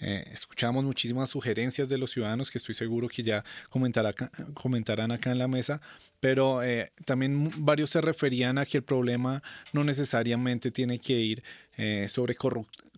Eh, 0.00 0.24
escuchamos 0.32 0.84
muchísimas 0.84 1.30
sugerencias 1.30 1.88
de 1.88 1.98
los 1.98 2.10
ciudadanos 2.10 2.50
que 2.50 2.58
estoy 2.58 2.74
seguro 2.74 3.08
que 3.08 3.22
ya 3.22 3.44
comentará, 3.70 4.12
comentarán 4.52 5.12
acá 5.12 5.30
en 5.30 5.38
la 5.38 5.48
mesa, 5.48 5.80
pero 6.20 6.62
eh, 6.62 6.92
también 7.04 7.50
varios 7.58 7.90
se 7.90 8.00
referían 8.00 8.58
a 8.58 8.66
que 8.66 8.78
el 8.78 8.82
problema 8.82 9.42
no 9.72 9.84
necesariamente 9.84 10.70
tiene 10.70 10.98
que 10.98 11.14
ir 11.14 11.44
eh, 11.76 12.08
sobre 12.10 12.34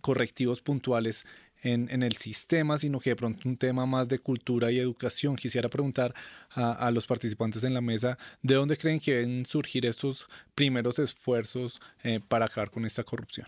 correctivos 0.01 0.59
puntuales 0.59 1.25
en, 1.63 1.89
en, 1.91 2.03
el 2.03 2.15
sistema, 2.17 2.77
sino 2.77 2.99
que 2.99 3.11
de 3.11 3.15
pronto 3.15 3.47
un 3.47 3.57
tema 3.57 3.85
más 3.85 4.07
de 4.07 4.19
cultura 4.19 4.71
y 4.71 4.79
educación. 4.79 5.35
Quisiera 5.35 5.69
preguntar 5.69 6.13
a, 6.51 6.71
a, 6.73 6.91
los 6.91 7.05
participantes 7.05 7.63
en 7.63 7.73
la 7.73 7.81
mesa 7.81 8.17
de 8.41 8.55
dónde 8.55 8.77
creen 8.77 8.99
que 8.99 9.13
deben 9.13 9.45
surgir 9.45 9.85
estos 9.85 10.27
primeros 10.55 10.99
esfuerzos 10.99 11.79
para 12.27 12.45
acabar 12.45 12.71
con 12.71 12.85
esta 12.85 13.03
corrupción. 13.03 13.47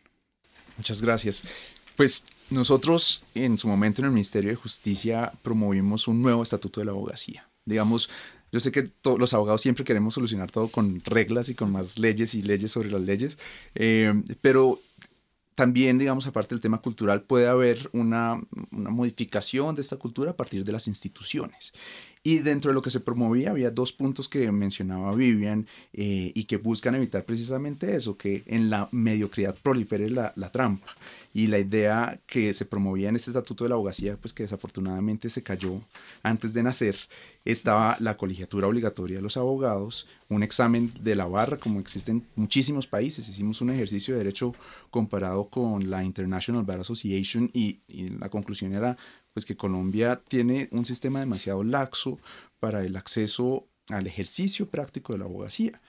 Muchas 0.77 1.01
gracias. 1.01 1.43
Pues 1.95 2.23
nosotros 2.49 3.23
en 3.35 3.57
su 3.57 3.67
momento 3.67 4.01
en 4.01 4.05
el 4.05 4.11
Ministerio 4.11 4.49
de 4.49 4.55
Justicia 4.55 5.33
promovimos 5.41 6.07
un 6.07 6.21
nuevo 6.21 6.41
estatuto 6.41 6.79
de 6.79 6.85
la 6.85 6.91
abogacía. 6.91 7.49
Digamos, 7.65 8.09
yo 8.51 8.59
sé 8.59 8.71
que 8.71 8.89
los 9.03 9.33
abogados 9.33 9.61
siempre 9.61 9.83
queremos 9.83 10.13
solucionar 10.13 10.49
todo 10.49 10.69
con 10.69 11.01
reglas 11.03 11.49
y 11.49 11.55
con 11.55 11.71
más 11.71 11.99
leyes 11.99 12.33
y 12.33 12.41
leyes 12.41 12.71
sobre 12.71 12.89
las 12.89 13.01
leyes, 13.01 13.37
eh, 13.75 14.13
pero 14.41 14.79
también, 15.59 15.97
digamos, 15.97 16.25
aparte 16.25 16.55
del 16.55 16.61
tema 16.61 16.81
cultural, 16.81 17.23
puede 17.23 17.49
haber 17.49 17.89
una, 17.91 18.41
una, 18.71 18.89
modificación 18.91 19.75
de 19.75 19.81
esta 19.81 19.97
cultura 19.97 20.31
a 20.31 20.37
partir 20.37 20.63
de 20.63 20.71
las 20.71 20.87
instituciones. 20.87 21.73
Y 22.21 22.39
dentro 22.39 22.69
de 22.69 22.75
lo 22.75 22.81
que 22.81 22.89
se 22.89 22.99
promovía 22.99 23.51
había 23.51 23.71
dos 23.71 23.93
puntos 23.93 24.27
que 24.27 24.51
mencionaba 24.51 25.15
Vivian 25.15 25.67
eh, 25.93 26.33
y 26.35 26.43
que 26.43 26.57
buscan 26.57 26.95
evitar 26.95 27.23
precisamente 27.23 27.95
eso, 27.95 28.17
que 28.17 28.43
en 28.45 28.69
la 28.69 28.89
mediocridad 28.91 29.55
prolifere 29.55 30.09
la, 30.09 30.33
la, 30.35 30.51
trampa. 30.51 30.87
Y 31.33 31.47
la 31.47 31.59
idea 31.59 32.19
que 32.25 32.53
se 32.53 32.65
promovía 32.65 33.07
en 33.07 33.15
este 33.15 33.31
estatuto 33.31 33.63
de 33.63 33.69
la 33.69 33.75
abogacía, 33.75 34.17
pues 34.17 34.33
que 34.33 34.43
desafortunadamente 34.43 35.29
se 35.29 35.43
cayó 35.43 35.81
antes 36.21 36.53
de 36.53 36.61
nacer, 36.61 36.97
estaba 37.45 37.95
la 38.01 38.17
colegiatura 38.17 38.67
obligatoria 38.67 39.17
de 39.17 39.23
los 39.23 39.37
abogados, 39.37 40.05
un 40.27 40.43
examen 40.43 40.91
de 41.01 41.15
la 41.15 41.25
barra 41.25 41.55
como 41.57 41.79
existe 41.79 42.11
en 42.11 42.25
muchísimos 42.35 42.85
países. 42.85 43.29
Hicimos 43.29 43.61
un 43.61 43.69
ejercicio 43.69 44.13
de 44.13 44.19
derecho 44.19 44.53
comparado 44.91 45.47
con 45.47 45.89
la 45.89 46.03
International 46.03 46.63
Bar 46.63 46.81
Association 46.81 47.49
y, 47.53 47.79
y 47.87 48.09
la 48.09 48.29
conclusión 48.29 48.73
era 48.73 48.97
pues 49.39 49.45
que 49.45 49.55
Colombia 49.55 50.21
tiene 50.27 50.67
un 50.73 50.83
sistema 50.83 51.21
demasiado 51.21 51.63
laxo 51.63 52.19
para 52.59 52.83
el 52.83 52.97
acceso 52.97 53.69
al 53.87 54.05
ejercicio 54.05 54.69
práctico 54.69 55.13
de 55.13 55.19
la 55.19 55.25
abogacía. 55.25 55.79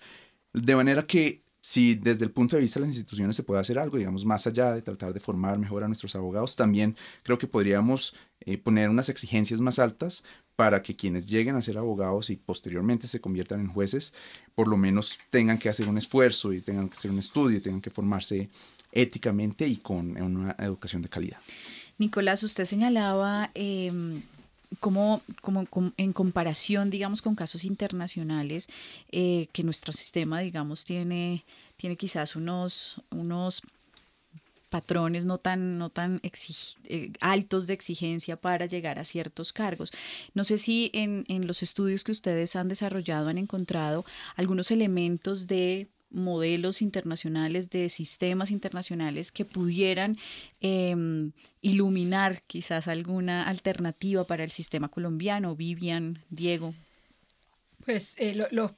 De 0.52 0.76
manera 0.76 1.04
que 1.04 1.42
si 1.60 1.96
desde 1.96 2.24
el 2.24 2.30
punto 2.30 2.54
de 2.54 2.62
vista 2.62 2.78
de 2.78 2.86
las 2.86 2.94
instituciones 2.94 3.34
se 3.34 3.42
puede 3.42 3.60
hacer 3.60 3.80
algo, 3.80 3.98
digamos, 3.98 4.24
más 4.24 4.46
allá 4.46 4.72
de 4.72 4.82
tratar 4.82 5.12
de 5.12 5.18
formar 5.18 5.58
mejor 5.58 5.82
a 5.82 5.88
nuestros 5.88 6.14
abogados, 6.14 6.54
también 6.54 6.94
creo 7.24 7.38
que 7.38 7.48
podríamos 7.48 8.14
eh, 8.42 8.56
poner 8.56 8.88
unas 8.88 9.08
exigencias 9.08 9.60
más 9.60 9.80
altas 9.80 10.22
para 10.54 10.80
que 10.80 10.94
quienes 10.94 11.28
lleguen 11.28 11.56
a 11.56 11.62
ser 11.62 11.76
abogados 11.76 12.30
y 12.30 12.36
posteriormente 12.36 13.08
se 13.08 13.20
conviertan 13.20 13.58
en 13.58 13.66
jueces, 13.66 14.14
por 14.54 14.68
lo 14.68 14.76
menos 14.76 15.18
tengan 15.30 15.58
que 15.58 15.68
hacer 15.68 15.88
un 15.88 15.98
esfuerzo 15.98 16.52
y 16.52 16.60
tengan 16.60 16.88
que 16.88 16.94
hacer 16.94 17.10
un 17.10 17.18
estudio 17.18 17.58
y 17.58 17.60
tengan 17.60 17.80
que 17.80 17.90
formarse 17.90 18.48
éticamente 18.92 19.66
y 19.66 19.78
con 19.78 20.16
una 20.22 20.54
educación 20.60 21.02
de 21.02 21.08
calidad. 21.08 21.38
Nicolás, 22.00 22.42
usted 22.42 22.64
señalaba 22.64 23.50
eh, 23.54 23.92
cómo, 24.80 25.20
en 25.98 26.12
comparación, 26.14 26.88
digamos, 26.88 27.20
con 27.20 27.34
casos 27.34 27.64
internacionales, 27.64 28.68
eh, 29.12 29.48
que 29.52 29.62
nuestro 29.62 29.92
sistema, 29.92 30.40
digamos, 30.40 30.86
tiene, 30.86 31.44
tiene 31.76 31.96
quizás 31.96 32.36
unos, 32.36 33.02
unos 33.10 33.60
patrones 34.70 35.26
no 35.26 35.36
tan, 35.36 35.76
no 35.76 35.90
tan 35.90 36.22
eh, 36.22 37.12
altos 37.20 37.66
de 37.66 37.74
exigencia 37.74 38.36
para 38.36 38.64
llegar 38.64 38.98
a 38.98 39.04
ciertos 39.04 39.52
cargos. 39.52 39.92
No 40.32 40.42
sé 40.44 40.56
si 40.56 40.90
en, 40.94 41.26
en 41.28 41.46
los 41.46 41.62
estudios 41.62 42.02
que 42.02 42.12
ustedes 42.12 42.56
han 42.56 42.68
desarrollado 42.68 43.28
han 43.28 43.36
encontrado 43.36 44.06
algunos 44.36 44.70
elementos 44.70 45.46
de 45.48 45.88
modelos 46.10 46.82
internacionales, 46.82 47.70
de 47.70 47.88
sistemas 47.88 48.50
internacionales 48.50 49.32
que 49.32 49.44
pudieran 49.44 50.18
em, 50.60 51.32
iluminar 51.62 52.42
quizás 52.46 52.88
alguna 52.88 53.44
alternativa 53.44 54.26
para 54.26 54.44
el 54.44 54.50
sistema 54.50 54.88
colombiano. 54.88 55.56
Vivian, 55.56 56.22
Diego. 56.30 56.74
Pues 57.84 58.14
eh, 58.18 58.34
lo, 58.34 58.76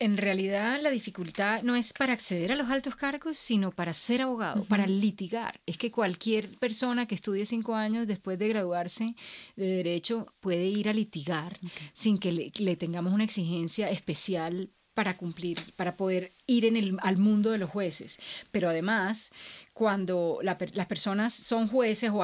en 0.00 0.16
realidad 0.16 0.80
la 0.80 0.88
dificultad 0.88 1.62
no 1.62 1.76
es 1.76 1.92
para 1.92 2.14
acceder 2.14 2.50
a 2.52 2.56
los 2.56 2.70
altos 2.70 2.96
cargos, 2.96 3.36
sino 3.36 3.70
para 3.70 3.92
ser 3.92 4.22
abogado, 4.22 4.64
para 4.64 4.86
litigar. 4.86 5.60
Es 5.66 5.76
que 5.76 5.90
cualquier 5.90 6.56
persona 6.58 7.06
que 7.06 7.14
estudie 7.14 7.44
cinco 7.44 7.74
años 7.74 8.06
después 8.06 8.38
de 8.38 8.48
graduarse 8.48 9.14
de 9.56 9.66
derecho 9.66 10.26
puede 10.40 10.66
ir 10.66 10.88
a 10.88 10.94
litigar 10.94 11.60
sin 11.92 12.16
que 12.16 12.32
le, 12.32 12.52
le, 12.58 12.76
tengamos 12.76 13.12
una 13.12 13.24
exigencia 13.24 13.90
especial 13.90 14.70
para 15.00 15.16
cumplir, 15.16 15.56
para 15.76 15.96
poder 15.96 16.34
ir 16.46 16.66
en 16.66 16.76
el, 16.76 16.98
al 17.00 17.16
mundo 17.16 17.52
de 17.52 17.56
los 17.56 17.70
jueces. 17.70 18.18
Pero 18.50 18.68
además, 18.68 19.30
cuando 19.72 20.40
las 20.42 20.86
personas 20.88 21.32
son 21.32 21.68
jueces 21.68 22.10
o 22.12 22.20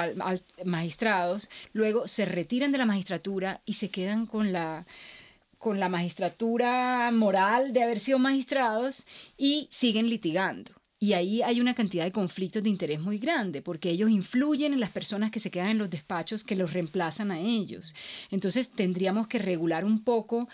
magistrados, 0.67 1.49
luego 1.73 2.07
se 2.07 2.27
retiran 2.27 2.73
de 2.73 2.77
la 2.77 2.85
magistratura 2.85 3.63
y 3.65 3.73
se 3.73 3.89
quedan 3.89 4.27
con 4.27 4.53
la 4.53 4.87
con 5.57 5.81
la 5.81 5.89
magistratura 5.89 7.11
moral 7.13 7.73
de 7.73 7.83
haber 7.83 7.99
sido 7.99 8.19
magistrados 8.19 9.07
y 9.39 9.69
siguen 9.71 10.11
litigando. 10.11 10.73
Y 10.99 11.13
ahí 11.13 11.43
hay 11.43 11.61
una 11.61 11.75
cantidad 11.75 12.05
de 12.05 12.13
conflictos 12.13 12.63
de 12.63 12.71
interés 12.71 13.01
muy 13.01 13.19
grande, 13.19 13.61
porque 13.61 13.91
ellos 13.91 14.09
influyen 14.09 14.73
en 14.73 14.81
las 14.81 14.91
personas 14.91 15.31
que 15.31 15.41
se 15.41 15.51
quedan 15.51 15.69
en 15.69 15.79
los 15.79 15.91
despachos 15.91 16.43
que 16.43 16.57
los 16.57 16.73
reemplazan 16.73 17.31
a 17.31 17.39
ellos. 17.39 17.95
Entonces 18.31 18.71
tendríamos 18.71 19.29
que 19.29 19.39
regular 19.39 19.85
un 19.85 20.05
poco 20.05 20.49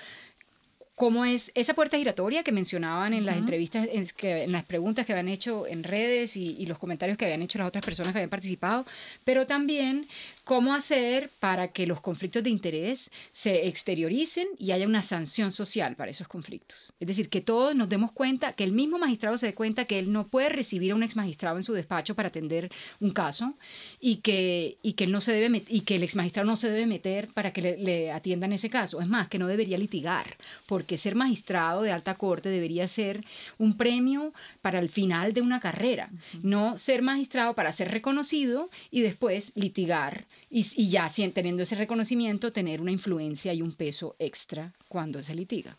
cómo 1.02 1.24
es 1.24 1.50
esa 1.56 1.74
puerta 1.74 1.96
giratoria 1.98 2.44
que 2.44 2.52
mencionaban 2.52 3.12
en 3.12 3.26
las 3.26 3.36
entrevistas, 3.36 3.88
en, 3.90 4.06
que, 4.06 4.44
en, 4.44 4.52
las 4.52 4.62
preguntas 4.62 5.04
que 5.04 5.10
habían 5.10 5.26
hecho 5.26 5.66
en 5.66 5.82
redes 5.82 6.36
y, 6.36 6.54
y, 6.56 6.66
los 6.66 6.78
comentarios 6.78 7.18
que 7.18 7.24
habían 7.24 7.42
hecho 7.42 7.58
las 7.58 7.66
otras 7.66 7.84
personas 7.84 8.12
que 8.12 8.18
habían 8.18 8.30
participado, 8.30 8.86
pero 9.24 9.44
también 9.44 10.06
cómo 10.44 10.74
hacer 10.74 11.30
para 11.38 11.68
que 11.68 11.86
los 11.86 12.00
conflictos 12.00 12.42
de 12.42 12.50
interés 12.50 13.10
se 13.32 13.68
exterioricen 13.68 14.48
y 14.58 14.72
haya 14.72 14.86
una 14.86 15.02
sanción 15.02 15.52
social 15.52 15.94
para 15.94 16.10
esos 16.10 16.26
conflictos. 16.26 16.92
Es 16.98 17.06
decir, 17.06 17.28
que 17.28 17.40
todos 17.40 17.76
nos 17.76 17.88
demos 17.88 18.10
cuenta, 18.10 18.52
que 18.52 18.64
el 18.64 18.72
mismo 18.72 18.98
magistrado 18.98 19.38
se 19.38 19.46
dé 19.46 19.54
cuenta 19.54 19.84
que 19.84 19.98
él 19.98 20.12
no 20.12 20.26
puede 20.26 20.48
recibir 20.48 20.92
a 20.92 20.94
un 20.96 21.02
ex 21.04 21.14
magistrado 21.14 21.56
en 21.58 21.62
su 21.62 21.72
despacho 21.72 22.16
para 22.16 22.28
atender 22.28 22.70
un 23.00 23.10
caso 23.10 23.54
y 24.00 24.16
que, 24.16 24.78
y 24.82 24.94
que, 24.94 25.04
él 25.04 25.12
no 25.12 25.20
se 25.20 25.32
debe 25.32 25.64
y 25.68 25.82
que 25.82 25.96
el 25.96 26.02
ex 26.02 26.16
magistrado 26.16 26.46
no 26.46 26.56
se 26.56 26.68
debe 26.68 26.86
meter 26.86 27.32
para 27.32 27.52
que 27.52 27.62
le, 27.62 27.76
le 27.78 28.10
atiendan 28.10 28.52
ese 28.52 28.68
caso. 28.68 29.00
Es 29.00 29.08
más, 29.08 29.28
que 29.28 29.38
no 29.38 29.46
debería 29.46 29.78
litigar, 29.78 30.36
porque 30.66 30.98
ser 30.98 31.14
magistrado 31.14 31.82
de 31.82 31.92
alta 31.92 32.16
corte 32.16 32.48
debería 32.48 32.88
ser 32.88 33.24
un 33.58 33.76
premio 33.76 34.32
para 34.60 34.80
el 34.80 34.90
final 34.90 35.32
de 35.32 35.42
una 35.42 35.60
carrera, 35.60 36.10
no 36.42 36.78
ser 36.78 37.02
magistrado 37.02 37.54
para 37.54 37.70
ser 37.70 37.90
reconocido 37.90 38.70
y 38.90 39.02
después 39.02 39.52
litigar 39.54 40.26
y, 40.50 40.66
y 40.76 40.90
ya 40.90 41.08
teniendo 41.32 41.62
ese 41.62 41.76
reconocimiento, 41.76 42.52
tener 42.52 42.80
una 42.80 42.92
influencia 42.92 43.54
y 43.54 43.62
un 43.62 43.72
peso 43.72 44.16
extra 44.18 44.72
cuando 44.88 45.22
se 45.22 45.34
litiga. 45.34 45.76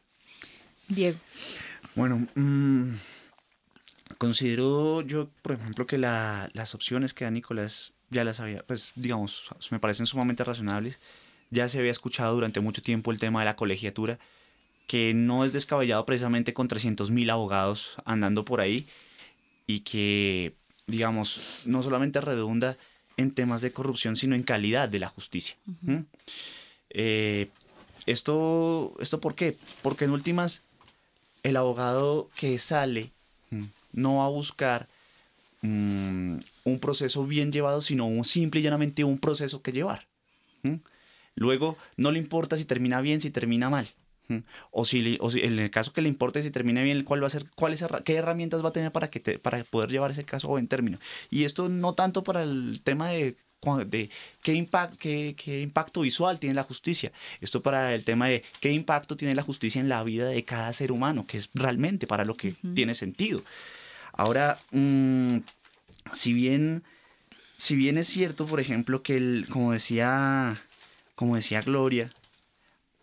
Diego. 0.87 1.19
Bueno, 1.95 2.27
mmm, 2.35 2.95
considero 4.17 5.01
yo, 5.01 5.29
por 5.41 5.53
ejemplo, 5.53 5.85
que 5.85 5.97
la, 5.97 6.49
las 6.53 6.75
opciones 6.75 7.13
que 7.13 7.25
da 7.25 7.31
Nicolás 7.31 7.93
ya 8.09 8.23
las 8.23 8.39
había, 8.39 8.63
pues 8.63 8.93
digamos, 8.95 9.43
me 9.71 9.79
parecen 9.79 10.05
sumamente 10.05 10.43
razonables. 10.43 10.99
Ya 11.49 11.67
se 11.69 11.79
había 11.79 11.91
escuchado 11.91 12.33
durante 12.33 12.59
mucho 12.59 12.81
tiempo 12.81 13.11
el 13.11 13.19
tema 13.19 13.39
de 13.39 13.45
la 13.45 13.55
colegiatura, 13.55 14.19
que 14.87 15.13
no 15.13 15.45
es 15.45 15.53
descabellado 15.53 16.05
precisamente 16.05 16.53
con 16.53 16.67
300.000 16.67 17.31
abogados 17.31 17.95
andando 18.05 18.43
por 18.43 18.59
ahí 18.59 18.87
y 19.67 19.81
que, 19.81 20.55
digamos, 20.87 21.61
no 21.65 21.83
solamente 21.83 22.21
redunda 22.21 22.77
en 23.17 23.31
temas 23.31 23.61
de 23.61 23.71
corrupción, 23.71 24.15
sino 24.15 24.35
en 24.35 24.43
calidad 24.43 24.89
de 24.89 24.99
la 24.99 25.09
justicia. 25.09 25.55
¿Mm? 25.81 25.99
eh, 26.89 27.49
esto, 28.05 28.95
¿Esto 28.99 29.21
por 29.21 29.35
qué? 29.35 29.57
Porque 29.81 30.05
en 30.05 30.11
últimas, 30.11 30.63
el 31.43 31.57
abogado 31.57 32.29
que 32.35 32.59
sale 32.59 33.11
no 33.93 34.17
va 34.17 34.25
a 34.25 34.29
buscar 34.29 34.87
mm, 35.61 36.37
un 36.63 36.79
proceso 36.79 37.25
bien 37.25 37.51
llevado, 37.51 37.81
sino 37.81 38.07
un 38.07 38.25
simple 38.25 38.59
y 38.59 38.63
llanamente 38.63 39.03
un 39.03 39.19
proceso 39.19 39.61
que 39.61 39.71
llevar. 39.71 40.07
Luego, 41.35 41.77
no 41.97 42.11
le 42.11 42.19
importa 42.19 42.57
si 42.57 42.65
termina 42.65 43.01
bien, 43.01 43.21
si 43.21 43.29
termina 43.29 43.69
mal. 43.69 43.87
O 44.71 44.85
si, 44.85 45.17
o 45.19 45.29
si, 45.29 45.41
en 45.41 45.59
el 45.59 45.69
caso 45.69 45.93
que 45.93 46.01
le 46.01 46.09
importe 46.09 46.41
si 46.41 46.51
termina 46.51 46.81
bien, 46.81 47.03
cuál 47.03 47.21
va 47.21 47.27
a 47.27 47.29
ser, 47.29 47.45
cuáles 47.55 47.85
qué 48.03 48.15
herramientas 48.15 48.63
va 48.63 48.69
a 48.69 48.73
tener 48.73 48.91
para 48.91 49.09
que 49.09 49.19
para 49.39 49.63
poder 49.63 49.89
llevar 49.91 50.11
ese 50.11 50.23
caso 50.23 50.47
a 50.47 50.51
buen 50.51 50.67
término. 50.67 50.97
Y 51.29 51.43
esto 51.43 51.69
no 51.69 51.93
tanto 51.93 52.23
para 52.23 52.43
el 52.43 52.81
tema 52.83 53.09
de 53.09 53.35
de 53.85 54.09
qué, 54.41 54.53
impact, 54.55 54.97
qué, 54.97 55.35
qué, 55.37 55.61
impacto 55.61 56.01
visual 56.01 56.37
tiene 56.37 56.53
la 56.53 56.63
justicia. 56.63 57.13
Esto 57.39 57.61
para 57.61 57.95
el 57.95 58.03
tema 58.03 58.27
de 58.27 58.43
qué 58.59 58.73
impacto 58.73 59.15
tiene 59.15 59.35
la 59.35 59.41
justicia 59.41 59.79
en 59.79 59.87
la 59.87 60.03
vida 60.03 60.27
de 60.27 60.43
cada 60.43 60.73
ser 60.73 60.91
humano, 60.91 61.25
que 61.25 61.37
es 61.37 61.49
realmente 61.53 62.05
para 62.05 62.25
lo 62.25 62.35
que 62.35 62.55
tiene 62.75 62.93
sentido. 62.93 63.41
Ahora, 64.11 64.59
mm, 64.71 65.37
si 66.11 66.33
bien 66.33 66.83
si 67.63 67.75
bien 67.75 67.97
es 67.97 68.07
cierto, 68.07 68.45
por 68.45 68.59
ejemplo, 68.59 69.03
que 69.03 69.15
el, 69.15 69.47
como 69.49 69.71
decía, 69.71 70.61
como 71.15 71.37
decía 71.37 71.61
Gloria, 71.61 72.11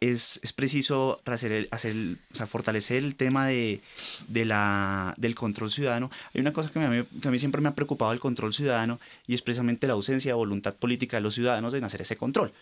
es, 0.01 0.41
preciso 0.57 1.21
hacer, 1.27 1.69
hacer 1.71 2.17
fortalecer 2.49 3.05
el 3.05 3.15
tema 3.15 3.47
de, 3.47 3.81
la, 4.29 5.15
del 5.19 5.35
control 5.35 5.71
ciudadano. 5.71 6.11
Hay 6.35 6.41
una 6.41 6.53
cosa 6.53 6.71
que, 6.71 6.81
a 6.81 7.31
mí 7.31 7.39
siempre 7.39 7.61
me 7.61 7.69
ha 7.69 7.75
preocupado 7.75 8.13
el 8.13 8.21
control 8.21 8.55
ciudadano 8.55 8.99
y 9.27 9.35
es 9.35 9.43
precisamente 9.43 9.87
la 9.87 9.93
ausencia 9.93 10.31
de 10.31 10.35
voluntad 10.35 10.75
política 10.75 11.19
de 11.19 11.23
los 11.23 11.35
ciudadanos 11.35 11.75
en 11.75 11.85
hacer 11.85 12.01
ese 12.01 12.17
control. 12.17 12.53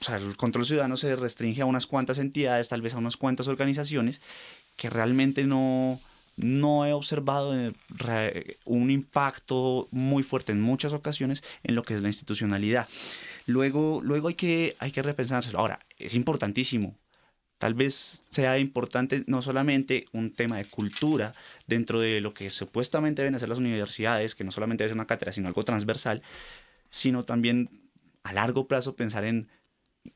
O 0.00 0.04
sea, 0.04 0.16
el 0.16 0.36
control 0.36 0.66
ciudadano 0.66 0.96
se 0.96 1.16
restringe 1.16 1.62
a 1.62 1.66
unas 1.66 1.86
cuantas 1.86 2.18
entidades, 2.18 2.68
tal 2.68 2.82
vez 2.82 2.94
a 2.94 2.98
unas 2.98 3.16
cuantas 3.16 3.48
organizaciones 3.48 4.20
que 4.76 4.90
realmente 4.90 5.44
no, 5.44 6.00
no 6.36 6.84
he 6.86 6.92
observado 6.92 7.54
eh, 7.54 8.56
un 8.64 8.90
impacto 8.90 9.88
muy 9.90 10.22
fuerte 10.22 10.52
en 10.52 10.60
muchas 10.60 10.92
ocasiones 10.92 11.42
en 11.62 11.74
lo 11.74 11.82
que 11.82 11.94
es 11.94 12.02
la 12.02 12.08
institucionalidad. 12.08 12.88
Luego, 13.46 14.00
luego 14.02 14.28
hay, 14.28 14.34
que, 14.34 14.76
hay 14.78 14.90
que 14.90 15.02
repensárselo. 15.02 15.58
Ahora, 15.58 15.80
es 15.98 16.14
importantísimo. 16.14 16.96
Tal 17.58 17.74
vez 17.74 18.24
sea 18.30 18.58
importante 18.58 19.24
no 19.26 19.40
solamente 19.40 20.06
un 20.12 20.32
tema 20.32 20.58
de 20.58 20.64
cultura 20.64 21.34
dentro 21.66 22.00
de 22.00 22.20
lo 22.20 22.34
que 22.34 22.50
supuestamente 22.50 23.22
deben 23.22 23.36
hacer 23.36 23.48
las 23.48 23.58
universidades, 23.58 24.34
que 24.34 24.44
no 24.44 24.50
solamente 24.50 24.84
es 24.84 24.92
una 24.92 25.06
cátedra, 25.06 25.32
sino 25.32 25.48
algo 25.48 25.64
transversal, 25.64 26.22
sino 26.90 27.24
también 27.24 27.70
a 28.22 28.32
largo 28.32 28.66
plazo 28.66 28.96
pensar 28.96 29.24
en 29.24 29.48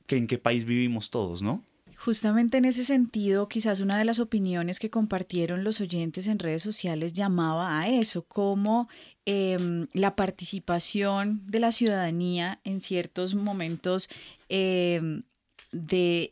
que 0.07 0.17
en 0.17 0.27
qué 0.27 0.39
país 0.39 0.65
vivimos 0.65 1.11
todos, 1.11 1.41
¿no? 1.41 1.65
Justamente 2.01 2.59
en 2.59 2.65
ese 2.65 2.85
sentido, 2.85 3.49
quizás 3.49 3.81
una 3.81 3.99
de 3.99 4.05
las 4.05 4.21
opiniones 4.21 4.79
que 4.79 4.89
compartieron 4.89 5.65
los 5.65 5.81
oyentes 5.81 6.29
en 6.29 6.39
redes 6.39 6.63
sociales 6.63 7.13
llamaba 7.13 7.81
a 7.81 7.89
eso, 7.89 8.23
como 8.23 8.89
em, 9.27 9.89
la 9.93 10.15
participación 10.15 11.43
de 11.47 11.59
la 11.59 11.73
ciudadanía 11.73 12.61
en 12.63 12.79
ciertos 12.79 13.35
momentos 13.35 14.09
em, 14.49 15.25
de, 15.73 16.31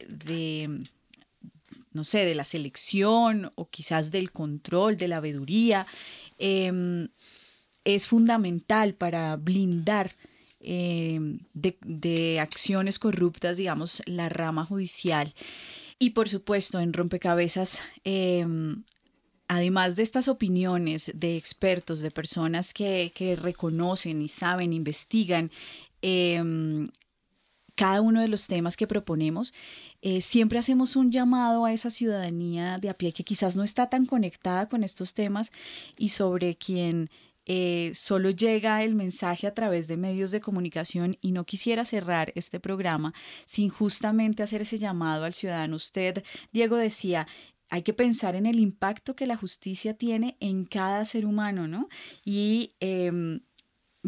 no 1.92 2.04
sé, 2.04 2.24
de 2.24 2.36
la 2.36 2.44
selección 2.44 3.50
o 3.56 3.68
quizás 3.68 4.12
del 4.12 4.30
control, 4.30 4.96
de 4.96 5.08
la 5.08 5.18
veeduría, 5.18 5.88
em, 6.38 7.08
es 7.84 8.06
fundamental 8.06 8.94
para 8.94 9.34
blindar 9.34 10.14
Em, 10.68 11.38
de, 11.54 12.40
acciones 12.40 12.98
corruptas, 12.98 13.56
digamos, 13.56 14.02
la 14.04 14.28
rama 14.28 14.64
judicial. 14.64 15.32
Y 16.00 16.10
por 16.10 16.28
supuesto, 16.28 16.80
en 16.80 16.92
rompecabezas, 16.92 17.82
em, 18.02 18.82
además 19.46 19.94
de 19.94 20.02
estas 20.02 20.26
opiniones 20.26 21.12
de 21.14 21.36
expertos, 21.36 22.00
de 22.00 22.10
personas 22.10 22.74
que, 22.74 23.38
reconocen 23.40 24.20
y 24.20 24.28
saben, 24.28 24.72
investigan, 24.72 25.52
em, 26.02 26.86
cada 27.76 28.00
uno 28.00 28.20
de 28.20 28.28
los 28.28 28.48
temas 28.48 28.76
que 28.76 28.88
proponemos, 28.88 29.54
eh, 30.02 30.20
siempre 30.20 30.58
hacemos 30.58 30.96
un 30.96 31.12
llamado 31.12 31.64
a 31.64 31.72
esa 31.72 31.90
ciudadanía 31.90 32.78
de 32.78 32.88
a 32.88 32.94
pie 32.94 33.12
que 33.12 33.22
quizás 33.22 33.54
no 33.54 33.62
está 33.62 33.88
tan 33.88 34.04
conectada 34.06 34.68
con 34.68 34.82
estos 34.82 35.14
temas 35.14 35.52
y 35.96 36.08
sobre 36.08 36.56
quien 36.56 37.08
eh, 37.46 37.92
solo 37.94 38.30
llega 38.30 38.82
el 38.82 38.94
mensaje 38.94 39.46
a 39.46 39.54
través 39.54 39.88
de 39.88 39.96
medios 39.96 40.32
de 40.32 40.40
comunicación 40.40 41.16
y 41.20 41.32
no 41.32 41.44
quisiera 41.44 41.84
cerrar 41.84 42.32
este 42.34 42.60
programa 42.60 43.14
sin 43.46 43.70
justamente 43.70 44.42
hacer 44.42 44.62
ese 44.62 44.78
llamado 44.78 45.24
al 45.24 45.32
ciudadano. 45.32 45.76
Usted, 45.76 46.24
Diego, 46.52 46.76
decía, 46.76 47.26
hay 47.68 47.82
que 47.82 47.94
pensar 47.94 48.34
en 48.36 48.46
el 48.46 48.58
impacto 48.58 49.16
que 49.16 49.26
la 49.26 49.36
justicia 49.36 49.94
tiene 49.94 50.36
en 50.40 50.64
cada 50.64 51.04
ser 51.04 51.24
humano, 51.26 51.66
¿no? 51.68 51.88
Y 52.24 52.74
em, 52.80 53.40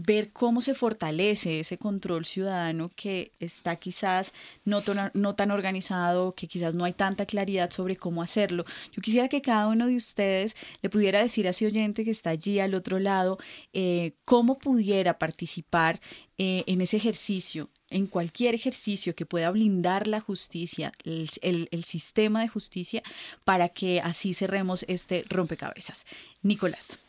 ver 0.01 0.31
cómo 0.31 0.61
se 0.61 0.75
fortalece 0.75 1.61
ese 1.61 1.77
control 1.77 2.25
ciudadano 2.25 2.91
que 2.95 3.33
está 3.41 3.77
quizás 3.77 4.33
no, 4.65 4.83
no, 5.13 5.35
tan 5.35 5.51
organizado, 5.51 6.35
que 6.35 6.47
quizás 6.47 6.75
no 6.75 6.85
hay 6.85 6.93
tanta 6.93 7.27
claridad 7.27 7.71
sobre 7.71 7.97
cómo 7.97 8.23
hacerlo. 8.23 8.65
Yo 8.93 9.03
quisiera 9.03 9.29
que 9.29 9.43
cada 9.43 9.67
uno 9.67 9.89
de 9.89 9.97
ustedes 9.97 10.57
le 10.83 10.89
pudiera 10.89 11.21
decir 11.21 11.47
a 11.49 11.51
ese 11.51 11.67
oyente 11.67 12.05
que 12.05 12.13
está 12.13 12.31
allí 12.31 12.61
al 12.61 12.75
otro 12.75 13.01
lado 13.01 13.39
eh, 13.73 14.13
cómo 14.25 14.59
pudiera 14.59 15.19
participar 15.19 16.01
eh, 16.39 16.63
en 16.69 16.81
ese 16.81 16.97
ejercicio, 16.97 17.69
en 17.91 18.07
cualquier 18.07 18.55
ejercicio 18.55 19.17
que 19.17 19.27
pueda 19.27 19.51
blindar 19.51 20.07
la 20.07 20.21
justicia, 20.21 20.93
el, 21.03 21.29
el 21.43 21.85
sistema 21.85 22.43
de 22.43 22.49
justicia, 22.49 23.03
para 23.45 23.69
que 23.69 24.01
así 24.01 24.33
cerremos 24.33 24.85
este 24.89 25.25
rompecabezas. 25.29 26.07
Nicolás. 26.43 27.01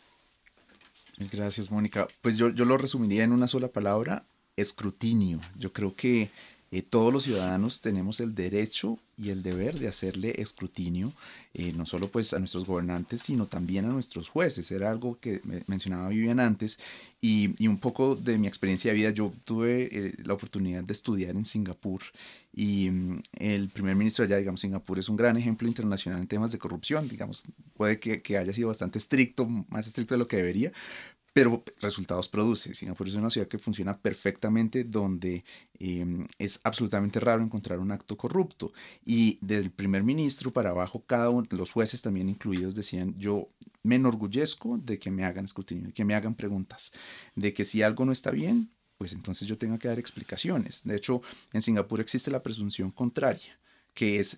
Gracias, 1.19 1.69
Mónica. 1.69 2.07
Pues 2.21 2.37
yo, 2.37 2.49
yo 2.49 2.63
lo 2.65 2.77
resumiría 2.77 3.23
en 3.23 3.33
una 3.33 3.47
sola 3.47 3.67
palabra, 3.67 4.25
escrutinio. 4.55 5.41
Yo 5.57 5.73
creo 5.73 5.93
que 5.93 6.31
eh, 6.71 6.81
todos 6.81 7.11
los 7.11 7.23
ciudadanos 7.23 7.81
tenemos 7.81 8.19
el 8.19 8.35
derecho 8.35 8.99
y 9.17 9.31
el 9.31 9.43
deber 9.43 9.79
de 9.79 9.87
hacerle 9.87 10.35
escrutinio, 10.37 11.11
eh, 11.53 11.73
no 11.75 11.85
solo 11.85 12.09
pues 12.09 12.33
a 12.33 12.39
nuestros 12.39 12.65
gobernantes, 12.65 13.21
sino 13.21 13.47
también 13.47 13.85
a 13.85 13.89
nuestros 13.89 14.29
jueces. 14.29 14.71
Era 14.71 14.91
algo 14.91 15.19
que 15.19 15.41
mencionaba 15.67 16.09
Vivian 16.09 16.39
antes 16.39 16.77
y, 17.19 17.67
un 17.67 17.79
poco 17.79 18.15
de 18.15 18.37
mi 18.37 18.47
experiencia 18.47 18.91
de 18.91 18.97
vida. 18.97 19.09
Yo 19.09 19.33
tuve 19.43 19.89
eh, 19.91 20.13
la 20.23 20.33
oportunidad 20.33 20.83
de 20.83 20.93
estudiar 20.93 21.35
en 21.35 21.43
Singapur 21.43 22.01
y 22.53 22.89
mm, 22.89 23.21
el 23.39 23.69
primer 23.69 23.95
ministro 23.95 24.23
allá, 24.23 24.37
digamos, 24.37 24.61
Singapur 24.61 24.99
es 24.99 25.09
un 25.09 25.17
gran 25.17 25.37
ejemplo 25.37 25.67
internacional 25.67 26.21
en 26.21 26.27
temas 26.27 26.51
de 26.51 26.59
corrupción, 26.59 27.09
digamos, 27.09 27.43
puede 27.75 27.99
que 27.99 28.37
haya 28.37 28.53
sido 28.53 28.67
bastante 28.67 28.99
estricto, 28.99 29.47
más 29.69 29.87
estricto 29.87 30.13
de 30.13 30.19
lo 30.19 30.27
que 30.27 30.37
debería, 30.37 30.71
pero 31.33 31.63
resultados 31.79 32.27
produce. 32.27 32.73
Singapur 32.73 33.07
es 33.07 33.15
una 33.15 33.29
ciudad 33.29 33.47
que 33.47 33.57
funciona 33.57 33.97
perfectamente, 33.97 34.83
donde 34.83 35.43
em, 35.79 36.25
es 36.37 36.59
absolutamente 36.63 37.19
raro 37.19 37.43
encontrar 37.43 37.79
un 37.79 37.91
acto 37.91 38.17
corrupto. 38.17 38.73
Y 39.05 39.37
del 39.41 39.71
primer 39.71 40.03
ministro 40.03 40.51
para 40.51 40.71
abajo, 40.71 41.03
cada 41.05 41.29
uno, 41.29 41.47
los 41.51 41.71
jueces 41.71 42.01
también 42.01 42.29
incluidos, 42.29 42.75
decían, 42.75 43.15
yo 43.17 43.49
me 43.83 43.95
enorgullezco 43.95 44.77
de 44.77 44.99
que 44.99 45.11
me 45.11 45.25
hagan 45.25 45.45
escrutinio, 45.45 45.87
de 45.87 45.93
que 45.93 46.05
me 46.05 46.15
hagan 46.15 46.35
preguntas, 46.35 46.91
de 47.35 47.53
que 47.53 47.65
si 47.65 47.81
algo 47.81 48.05
no 48.05 48.11
está 48.11 48.31
bien, 48.31 48.71
pues 48.97 49.13
entonces 49.13 49.47
yo 49.47 49.57
tengo 49.57 49.79
que 49.79 49.87
dar 49.87 49.97
explicaciones. 49.97 50.81
De 50.83 50.95
hecho, 50.95 51.21
en 51.53 51.61
Singapur 51.61 52.01
existe 52.01 52.31
la 52.31 52.43
presunción 52.43 52.91
contraria, 52.91 53.57
que 53.93 54.19
es 54.19 54.35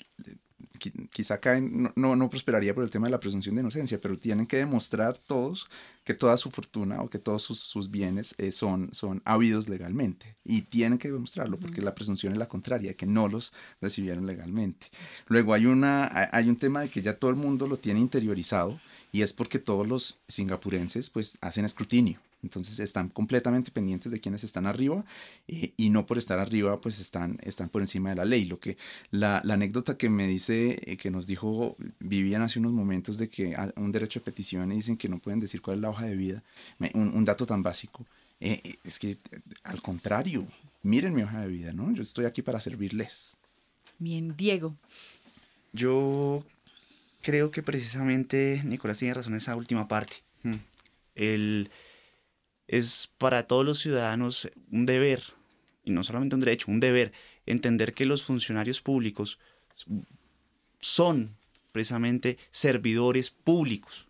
quizá 1.12 1.36
acá 1.36 1.59
no, 1.59 2.16
no, 2.16 2.30
prosperaría 2.30 2.74
por 2.74 2.84
el 2.84 2.89
tema 2.89 3.07
de 3.07 3.12
la 3.12 3.20
presunción 3.20 3.55
de 3.55 3.62
inocencia, 3.62 3.99
pero 3.99 4.18
tienen 4.18 4.47
que 4.47 4.57
demostrar 4.57 5.18
todos 5.18 5.68
que 6.03 6.14
toda 6.14 6.38
su 6.38 6.49
fortuna 6.49 7.01
o 7.01 7.09
que 7.09 7.20
todos 7.20 7.43
sus, 7.43 7.91
bienes 7.91 8.34
eh, 8.38 8.51
son, 8.51 8.89
son 8.93 9.22
habidos 9.26 9.70
legalmente. 9.70 10.36
Y 10.43 10.64
tienen 10.64 10.97
que 10.97 11.12
demostrarlo 11.12 11.59
porque 11.59 11.82
la 11.82 11.93
presunción 11.95 12.34
es 12.34 12.39
la 12.39 12.47
contraria, 12.47 12.95
que 12.95 13.05
no 13.05 13.28
los 13.28 13.53
recibieron 13.82 14.26
legalmente. 14.26 14.88
Luego 15.28 15.53
hay, 15.53 15.66
una, 15.66 16.09
hay 16.32 16.49
un 16.49 16.55
tema 16.55 16.82
de 16.82 16.89
que 16.89 17.01
ya 17.01 17.18
todo 17.18 17.32
el 17.32 17.38
mundo 17.38 17.68
lo 17.68 17.78
tiene 17.78 17.99
interiorizado 17.99 18.80
y 19.12 19.22
es 19.22 19.34
porque 19.34 19.59
todos 19.59 19.88
los 19.88 20.20
singapurenses 20.28 21.09
pues 21.09 21.38
hacen 21.41 21.66
escrutinio. 21.66 22.20
Entonces 22.43 22.79
están 22.79 23.09
completamente 23.09 23.71
pendientes 23.71 24.11
de 24.11 24.19
quienes 24.19 24.43
están 24.43 24.65
arriba 24.65 25.05
eh, 25.47 25.73
y 25.77 25.89
no 25.89 26.05
por 26.05 26.17
estar 26.17 26.39
arriba 26.39 26.81
pues 26.81 26.99
están, 26.99 27.37
están 27.43 27.69
por 27.69 27.81
encima 27.81 28.09
de 28.09 28.15
la 28.15 28.25
ley. 28.25 28.45
Lo 28.45 28.59
que 28.59 28.77
la, 29.11 29.41
la 29.43 29.53
anécdota 29.55 29.97
que 29.97 30.09
me 30.09 30.27
dice, 30.27 30.79
eh, 30.85 30.97
que 30.97 31.11
nos 31.11 31.27
dijo 31.27 31.75
Vivian 31.99 32.41
hace 32.41 32.59
unos 32.59 32.71
momentos 32.71 33.17
de 33.17 33.29
que 33.29 33.55
un 33.75 33.91
derecho 33.91 34.19
de 34.19 34.25
petición 34.25 34.71
y 34.71 34.75
dicen 34.75 34.97
que 34.97 35.09
no 35.09 35.19
pueden 35.19 35.39
decir 35.39 35.61
cuál 35.61 35.77
es 35.77 35.81
la 35.81 35.89
hoja 35.89 36.05
de 36.05 36.15
vida, 36.15 36.43
un, 36.93 37.25
dato 37.25 37.45
tan 37.45 37.63
básico. 37.63 38.05
Eh, 38.39 38.77
es 38.83 38.97
que 38.97 39.17
al 39.63 39.81
contrario, 39.81 40.47
miren 40.81 41.13
mi 41.13 41.21
hoja 41.21 41.41
de 41.41 41.47
vida, 41.47 41.73
¿no? 41.73 41.93
Yo 41.93 42.01
estoy 42.01 42.25
aquí 42.25 42.41
para 42.41 42.59
servirles. 42.59 43.37
Bien, 43.99 44.35
Diego. 44.35 44.75
Yo 45.73 46.43
creo 47.21 47.51
que 47.51 47.61
precisamente 47.63 48.61
Nicolás 48.65 48.97
tiene 48.97 49.13
razón 49.13 49.33
en 49.33 49.37
esa 49.37 49.55
última 49.55 49.87
parte. 49.87 50.15
Mm. 50.43 50.55
El, 51.15 51.69
es 52.72 53.11
para 53.17 53.43
todos 53.47 53.65
los 53.65 53.80
ciudadanos 53.80 54.49
un 54.72 54.86
deber, 54.86 55.22
y 55.84 55.91
no 55.91 56.03
solamente 56.03 56.36
un 56.36 56.41
derecho, 56.41 56.72
un 56.72 56.80
deber, 56.80 57.11
entender 57.45 57.93
que 57.93 58.05
los 58.05 58.24
funcionarios 58.24 58.82
públicos 58.82 59.39
son 60.80 61.36
precisamente 61.74 62.38
servidores 62.49 63.30
públicos. 63.30 64.07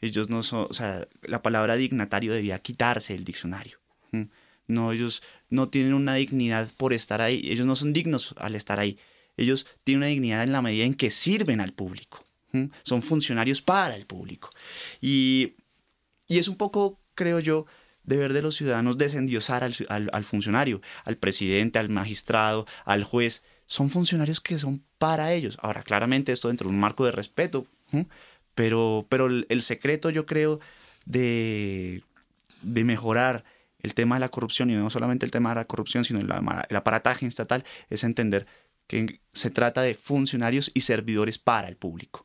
Ellos 0.00 0.28
no 0.28 0.42
son, 0.42 0.66
o 0.68 0.74
sea, 0.74 1.06
la 1.22 1.40
palabra 1.40 1.76
dignatario 1.76 2.34
debía 2.34 2.58
quitarse 2.58 3.12
del 3.12 3.24
diccionario. 3.24 3.78
No, 4.66 4.90
ellos 4.90 5.22
no 5.48 5.68
tienen 5.68 5.94
una 5.94 6.16
dignidad 6.16 6.68
por 6.76 6.92
estar 6.92 7.22
ahí. 7.22 7.40
Ellos 7.44 7.66
no 7.66 7.76
son 7.76 7.92
dignos 7.92 8.34
al 8.36 8.56
estar 8.56 8.80
ahí. 8.80 8.98
Ellos 9.36 9.64
tienen 9.84 9.98
una 9.98 10.06
dignidad 10.08 10.42
en 10.42 10.50
la 10.50 10.62
medida 10.62 10.84
en 10.84 10.94
que 10.94 11.10
sirven 11.10 11.60
al 11.60 11.72
público. 11.72 12.24
Son 12.82 13.02
funcionarios 13.02 13.62
para 13.62 13.94
el 13.94 14.06
público. 14.06 14.50
Y, 15.00 15.52
y, 16.26 16.38
es 16.38 16.48
un 16.48 16.56
poco, 16.56 16.98
creo 17.16 17.40
yo, 17.40 17.66
deber 18.04 18.32
de 18.32 18.42
los 18.42 18.56
ciudadanos 18.56 18.96
desendiosar 18.96 19.64
al, 19.64 20.10
al, 20.12 20.24
funcionario, 20.24 20.80
al 21.04 21.16
presidente, 21.16 21.78
al 21.78 21.88
magistrado, 21.88 22.66
al 22.84 23.04
juez. 23.04 23.42
Son 23.66 23.90
funcionarios 23.90 24.40
que 24.40 24.58
son 24.58 24.84
para 24.98 25.32
ellos. 25.32 25.58
Ahora, 25.60 25.82
claramente 25.82 26.32
esto 26.32 26.48
dentro 26.48 26.68
de 26.68 26.74
un 26.74 26.80
marco 26.80 27.04
de 27.04 27.10
respeto, 27.10 27.66
pero, 28.54 29.06
pero 29.08 29.26
el, 29.26 29.62
secreto, 29.62 30.10
yo 30.10 30.24
creo, 30.24 30.60
de, 31.04 32.04
de 32.62 32.84
mejorar 32.84 33.44
el 33.80 33.94
tema 33.94 34.16
de 34.16 34.20
la 34.20 34.28
corrupción, 34.28 34.70
y 34.70 34.74
no 34.74 34.88
solamente 34.88 35.26
el 35.26 35.32
tema 35.32 35.50
de 35.50 35.56
la 35.56 35.64
corrupción, 35.66 36.04
sino 36.04 36.20
el, 36.20 36.30
el 36.68 36.76
aparataje 36.76 37.26
estatal, 37.26 37.64
es 37.90 38.04
entender 38.04 38.46
que 38.86 39.20
se 39.32 39.50
trata 39.50 39.82
de 39.82 39.94
funcionarios 39.94 40.70
y 40.74 40.82
servidores 40.82 41.38
para 41.38 41.68
el 41.68 41.76
público. 41.76 42.22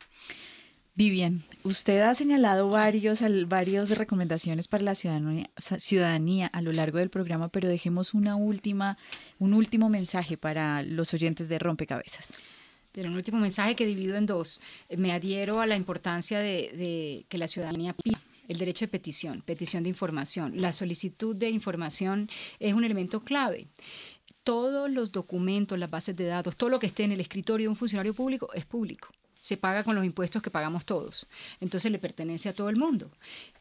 Vivian, 0.94 1.44
usted 1.64 2.02
ha 2.02 2.14
señalado 2.14 2.70
varios, 2.70 3.24
varias 3.48 3.98
recomendaciones 3.98 4.68
para 4.68 4.84
la 4.84 4.94
ciudadanía, 4.94 5.50
ciudadanía 5.58 6.48
a 6.48 6.62
lo 6.62 6.74
largo 6.74 6.98
del 6.98 7.10
programa, 7.10 7.48
pero 7.48 7.70
dejemos 7.70 8.14
una 8.14 8.36
última, 8.36 8.98
un 9.39 9.54
último 9.54 9.88
mensaje 9.88 10.38
para 10.38 10.84
los 10.84 11.14
oyentes 11.14 11.48
de 11.48 11.60
Rompecabezas. 11.60 12.38
Pero 12.92 13.10
un 13.10 13.16
último 13.16 13.39
mensaje 13.39 13.76
que 13.76 13.86
divido 13.86 14.18
en 14.18 14.26
dos. 14.26 14.60
Me 14.89 15.14
adhiero 15.14 15.62
a 15.62 15.66
la 15.66 15.78
importancia 15.78 16.39
de, 16.39 16.72
de 16.76 17.26
que 17.30 17.38
la 17.38 17.48
ciudadanía 17.48 17.94
pida 17.94 18.20
el 18.50 18.58
derecho 18.58 18.84
de 18.84 18.89
petición, 18.89 19.42
petición 19.44 19.84
de 19.84 19.89
información. 19.89 20.60
La 20.60 20.74
solicitud 20.74 21.34
de 21.34 21.50
información 21.50 22.30
es 22.60 22.74
un 22.74 22.84
elemento 22.84 23.24
clave 23.24 23.68
todos 24.44 24.89
los 24.89 25.12
documentos, 25.12 25.78
las 25.78 25.89
bases 25.89 26.16
de 26.16 26.26
datos, 26.26 26.56
todo 26.56 26.70
lo 26.70 26.80
que 26.80 26.88
esté 26.88 27.04
en 27.04 27.12
el 27.12 27.20
escritorio 27.20 27.66
de 27.66 27.70
un 27.70 27.76
funcionario 27.76 28.14
público 28.14 28.52
es 28.54 28.66
público. 28.66 29.10
Se 29.42 29.58
paga 29.58 29.84
con 29.84 29.96
los 29.96 30.06
impuestos 30.06 30.42
que 30.42 30.52
pagamos 30.52 30.86
todos. 30.86 31.28
Entonces 31.60 31.92
le 31.92 32.00
pertenece 32.00 32.50
a 32.50 32.54
todo 32.54 32.70
el 32.70 32.78
mundo. 32.78 33.12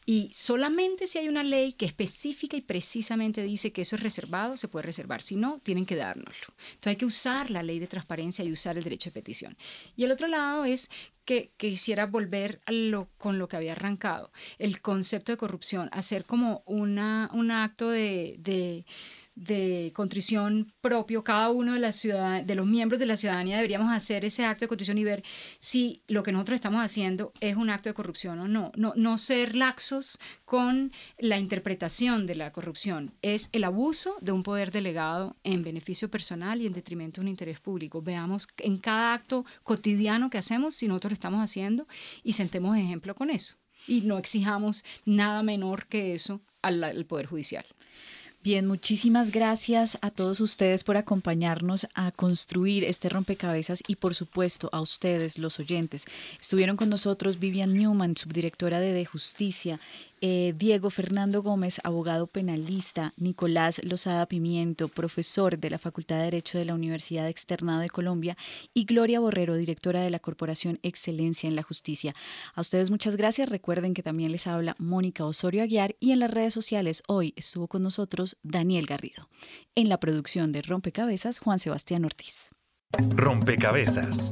Y 0.07 0.31
solamente 0.33 1.07
si 1.07 1.19
hay 1.19 1.29
una 1.29 1.43
ley 1.43 1.73
que 1.73 1.87
específica 1.87 2.57
y 2.57 2.61
precisamente 2.61 3.43
dice 3.43 3.73
que 3.73 3.83
eso 3.83 3.97
es 3.97 4.03
reservado, 4.03 4.57
se 4.57 4.69
puede 4.69 4.85
reservar. 4.85 5.23
Si 5.23 5.37
no, 5.37 5.61
tienen 5.63 5.87
que 5.87 5.97
dárnoslo. 5.97 6.55
Entonces 6.59 6.87
hay 6.87 6.97
que 6.97 7.07
usar 7.07 7.51
la 7.51 7.63
ley 7.63 7.79
de 7.79 7.87
transparencia 7.87 8.45
y 8.45 8.53
usar 8.53 8.77
el 8.77 8.85
derecho 8.85 9.11
de 9.11 9.15
petición. 9.15 9.57
Y 9.97 10.05
el 10.05 10.13
otro 10.13 10.27
lado 10.29 10.65
es 10.65 10.91
que, 11.25 11.53
quisiera 11.57 12.07
volver 12.07 12.61
a 12.67 12.73
lo, 12.73 13.09
con 13.17 13.39
lo 13.39 13.47
que 13.47 13.57
había 13.57 13.73
arrancado, 13.73 14.33
el 14.59 14.81
concepto 14.81 15.31
de 15.31 15.39
corrupción, 15.39 15.89
hacer 15.93 16.25
como 16.25 16.63
una, 16.67 17.31
un 17.33 17.53
acto 17.53 17.89
de 17.89 18.37
de 18.39 18.85
contrición 19.95 20.73
propio, 20.81 21.25
cada 21.25 21.51
uno 21.51 21.75
de, 21.75 22.45
de 22.45 22.55
los 22.55 22.67
miembros 22.67 22.99
de 23.01 23.07
la 23.07 23.17
ciudadanía 23.17 23.57
deberíamos 23.57 23.95
hacer 23.95 24.25
ese 24.25 24.45
acto 24.45 24.65
de 24.65 24.69
contrición 24.69 24.99
y 24.99 25.05
ver 25.05 25.23
si 25.59 26.03
lo 26.09 26.23
que 26.23 26.33
nosotros 26.33 26.57
estamos 26.57 26.85
haciendo 26.85 27.33
es 27.41 27.57
un 27.57 27.71
acto 27.71 27.89
de 27.89 27.95
corrupción 27.95 28.39
o 28.41 28.49
no. 28.49 28.73
No, 28.77 28.93
no 28.97 29.19
ser 29.19 29.57
laxos 29.57 30.19
con 30.45 30.93
la 31.19 31.39
interpretación 31.39 32.27
de 32.27 32.35
la 32.35 32.53
corrupción. 32.53 33.13
Es 33.23 33.49
el 33.53 33.65
abuso 33.65 34.17
de 34.21 34.33
un 34.33 34.43
poder 34.43 34.73
delegado 34.73 35.37
en 35.45 35.63
beneficio 35.63 36.11
personal 36.11 36.61
y 36.61 36.67
en 36.67 36.73
detrimento 36.73 37.21
de 37.21 37.23
un 37.23 37.29
interés 37.29 37.61
público. 37.61 38.03
Veamos 38.03 38.49
en 38.59 38.79
cada 38.79 39.15
acto 39.15 39.45
cotidiano 39.63 40.31
que 40.31 40.39
hacemos 40.39 40.75
si 40.75 40.89
nosotros 40.89 41.13
lo 41.13 41.15
estamos 41.15 41.41
haciendo 41.43 41.87
y 42.23 42.35
sentemos 42.35 42.77
ejemplo 42.77 43.15
con 43.15 43.31
eso. 43.31 43.57
Y 43.87 44.03
no 44.03 44.19
exijamos 44.19 44.85
nada 45.07 45.43
menor 45.43 45.87
que 45.87 46.15
eso 46.15 46.43
al 46.63 47.07
Poder 47.07 47.27
Judicial. 47.27 47.65
Bien, 48.43 48.67
muchísimas 48.67 49.33
gracias 49.33 49.99
a 50.01 50.11
todos 50.11 50.41
ustedes 50.41 50.83
por 50.83 50.97
acompañarnos 50.97 51.87
a 51.95 52.11
construir 52.11 52.85
este 52.85 53.11
rompecabezas 53.11 53.83
y 53.87 53.97
por 53.97 54.15
supuesto 54.15 54.71
a 54.73 54.81
ustedes, 54.81 55.39
los 55.39 55.61
oyentes. 55.61 56.07
Estuvieron 56.41 56.79
con 56.79 56.89
nosotros 56.89 57.39
Vivian 57.39 57.75
Newman, 57.75 58.17
subdirectora 58.17 58.81
de 58.81 58.95
De 58.95 59.05
Justicia, 59.05 59.79
eh, 60.21 60.55
Diego 60.57 60.91
Fernando 60.91 61.43
Gómez, 61.43 61.81
abogado 61.85 62.27
penalista, 62.27 63.13
Nicolás 63.17 63.81
Lozada 63.85 64.27
Pimiento, 64.27 64.89
profesor 64.89 65.59
de 65.59 65.71
la 65.71 65.79
Facultad 65.79 66.17
de 66.17 66.25
Derecho 66.25 66.59
de 66.59 66.65
la 66.65 66.75
Universidad 66.75 67.29
Externado 67.29 67.81
de 67.81 67.91
Colombia, 67.91 68.37
y 68.75 68.85
Gloria 68.85 69.21
Borrero, 69.21 69.57
directora 69.57 70.03
de 70.03 70.11
la 70.11 70.19
Corporación 70.19 70.79
Excelencia 70.83 71.49
en 71.49 71.57
la 71.57 71.63
Justicia. 71.63 72.15
A 72.55 72.61
ustedes 72.61 72.91
muchas 72.91 73.17
gracias. 73.17 73.49
Recuerden 73.49 73.95
que 73.95 74.03
también 74.03 74.33
les 74.33 74.47
habla 74.47 74.77
Mónica 74.79 75.25
Osorio 75.25 75.63
Aguiar 75.63 75.97
y 76.01 76.13
en 76.13 76.21
las 76.21 76.31
redes 76.31 76.55
sociales 76.55 77.03
hoy 77.07 77.33
estuvo 77.37 77.69
con 77.69 77.83
nosotros 77.83 78.37
Daniel 78.43 78.87
Garrido. 78.87 79.29
En 79.75 79.89
la 79.89 79.99
producción 79.99 80.53
de 80.53 80.63
Rompecabezas, 80.63 81.39
Juan 81.39 81.59
Sebastián 81.59 82.05
Ortiz. 82.05 82.51
Rompecabezas, 83.11 84.31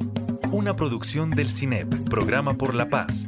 una 0.51 0.75
producción 0.75 1.31
del 1.31 1.49
CINEP, 1.49 2.09
Programa 2.09 2.57
por 2.57 2.75
la 2.75 2.89
Paz 2.89 3.27